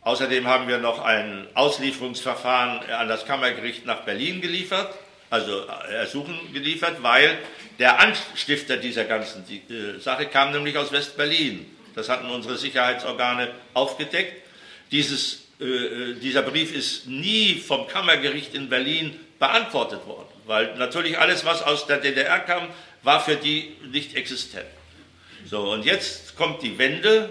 Außerdem 0.03 0.47
haben 0.47 0.69
wir 0.69 0.79
noch 0.79 1.05
ein 1.05 1.47
Auslieferungsverfahren 1.55 2.91
an 2.91 3.09
das 3.09 3.27
Kammergericht 3.27 3.85
nach 3.85 4.01
Berlin 4.01 4.41
geliefert 4.41 4.95
also 5.31 5.63
äh, 5.89 5.95
Ersuchen 5.95 6.53
geliefert, 6.53 7.03
weil 7.03 7.39
der 7.79 8.01
Anstifter 8.01 8.77
dieser 8.77 9.05
ganzen 9.05 9.45
äh, 9.51 9.99
Sache 10.01 10.27
kam 10.27 10.53
nämlich 10.53 10.77
aus 10.77 10.93
West-Berlin. 10.93 11.67
Das 11.95 12.09
hatten 12.09 12.31
unsere 12.31 12.57
Sicherheitsorgane 12.57 13.51
aufgedeckt. 13.75 14.43
Dieses, 14.91 15.47
äh, 15.61 16.15
dieser 16.21 16.43
Brief 16.43 16.75
ist 16.75 17.07
nie 17.07 17.55
vom 17.57 17.87
Kammergericht 17.89 18.55
in 18.55 18.69
Berlin 18.69 19.19
beantwortet 19.39 20.05
worden, 20.07 20.29
weil 20.47 20.75
natürlich 20.77 21.19
alles, 21.19 21.45
was 21.45 21.63
aus 21.63 21.87
der 21.87 21.99
DDR 21.99 22.41
kam, 22.41 22.69
war 23.03 23.21
für 23.21 23.37
die 23.37 23.77
nicht 23.93 24.17
existent. 24.17 24.67
So, 25.49 25.71
und 25.73 25.85
jetzt 25.85 26.37
kommt 26.37 26.63
die 26.63 26.77
Wende 26.77 27.31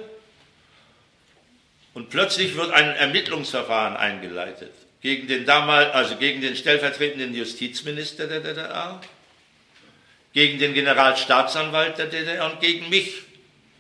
und 1.94 2.10
plötzlich 2.10 2.56
wird 2.56 2.72
ein 2.72 2.96
Ermittlungsverfahren 2.96 3.96
eingeleitet 3.96 4.72
gegen 5.02 5.28
den 5.28 5.46
damals, 5.46 5.94
also 5.94 6.16
gegen 6.16 6.42
den 6.42 6.56
stellvertretenden 6.56 7.36
Justizminister 7.36 8.28
der 8.28 8.40
DDR 8.40 9.00
gegen 10.34 10.60
den 10.60 10.74
Generalstaatsanwalt 10.74 11.98
der 11.98 12.08
DDR 12.08 12.46
und 12.46 12.60
gegen 12.60 12.90
mich 12.90 13.24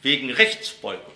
wegen 0.02 0.32
Rechtsbeugung. 0.32 1.14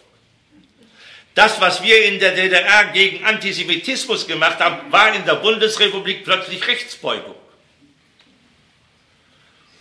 Das, 1.33 1.61
was 1.61 1.81
wir 1.81 2.05
in 2.05 2.19
der 2.19 2.35
DDR 2.35 2.91
gegen 2.93 3.23
Antisemitismus 3.25 4.27
gemacht 4.27 4.59
haben, 4.59 4.91
war 4.91 5.15
in 5.15 5.25
der 5.25 5.35
Bundesrepublik 5.35 6.25
plötzlich 6.25 6.67
Rechtsbeugung. 6.67 7.35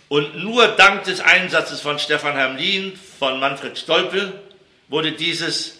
Und 0.07 0.37
nur 0.37 0.67
dank 0.69 1.03
des 1.03 1.19
Einsatzes 1.19 1.81
von 1.81 1.99
Stefan 1.99 2.35
Hermlin, 2.35 2.97
von 3.21 3.39
Manfred 3.39 3.77
Stolpe, 3.77 4.33
wurde 4.87 5.11
dieses 5.11 5.77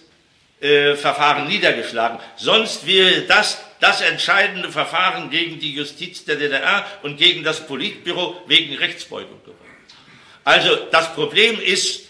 äh, 0.60 0.94
Verfahren 0.94 1.48
niedergeschlagen. 1.48 2.20
Sonst 2.36 2.86
wäre 2.86 3.22
das 3.22 3.60
das 3.80 4.02
entscheidende 4.02 4.72
Verfahren 4.72 5.32
gegen 5.32 5.58
die 5.58 5.74
Justiz 5.74 6.24
der 6.24 6.36
DDR 6.36 6.86
und 7.02 7.18
gegen 7.18 7.44
das 7.44 7.66
Politbüro 7.66 8.44
wegen 8.46 8.76
Rechtsbeugung 8.76 9.42
geworden. 9.42 9.58
Also 10.44 10.76
das 10.92 11.16
Problem 11.16 11.60
ist 11.60 12.10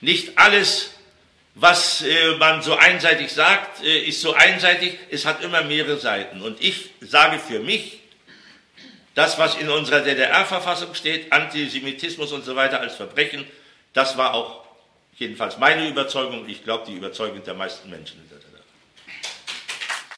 nicht 0.00 0.38
alles, 0.38 0.92
was 1.56 2.02
äh, 2.02 2.36
man 2.38 2.62
so 2.62 2.76
einseitig 2.76 3.32
sagt, 3.32 3.82
äh, 3.82 4.04
ist 4.04 4.20
so 4.20 4.32
einseitig, 4.32 4.96
es 5.10 5.26
hat 5.26 5.42
immer 5.42 5.62
mehrere 5.62 5.98
Seiten. 5.98 6.40
Und 6.40 6.62
ich 6.62 6.90
sage 7.00 7.40
für 7.40 7.58
mich, 7.58 7.98
das, 9.16 9.40
was 9.40 9.56
in 9.56 9.70
unserer 9.70 10.02
DDR-Verfassung 10.02 10.94
steht, 10.94 11.32
Antisemitismus 11.32 12.30
und 12.30 12.44
so 12.44 12.54
weiter 12.54 12.78
als 12.78 12.94
Verbrechen, 12.94 13.44
das 13.92 14.16
war 14.16 14.34
auch 14.34 14.67
jedenfalls 15.18 15.58
meine 15.58 15.88
Überzeugung, 15.88 16.48
ich 16.48 16.64
glaube 16.64 16.84
die 16.86 16.96
Überzeugung 16.96 17.42
der 17.44 17.54
meisten 17.54 17.90
Menschen. 17.90 18.27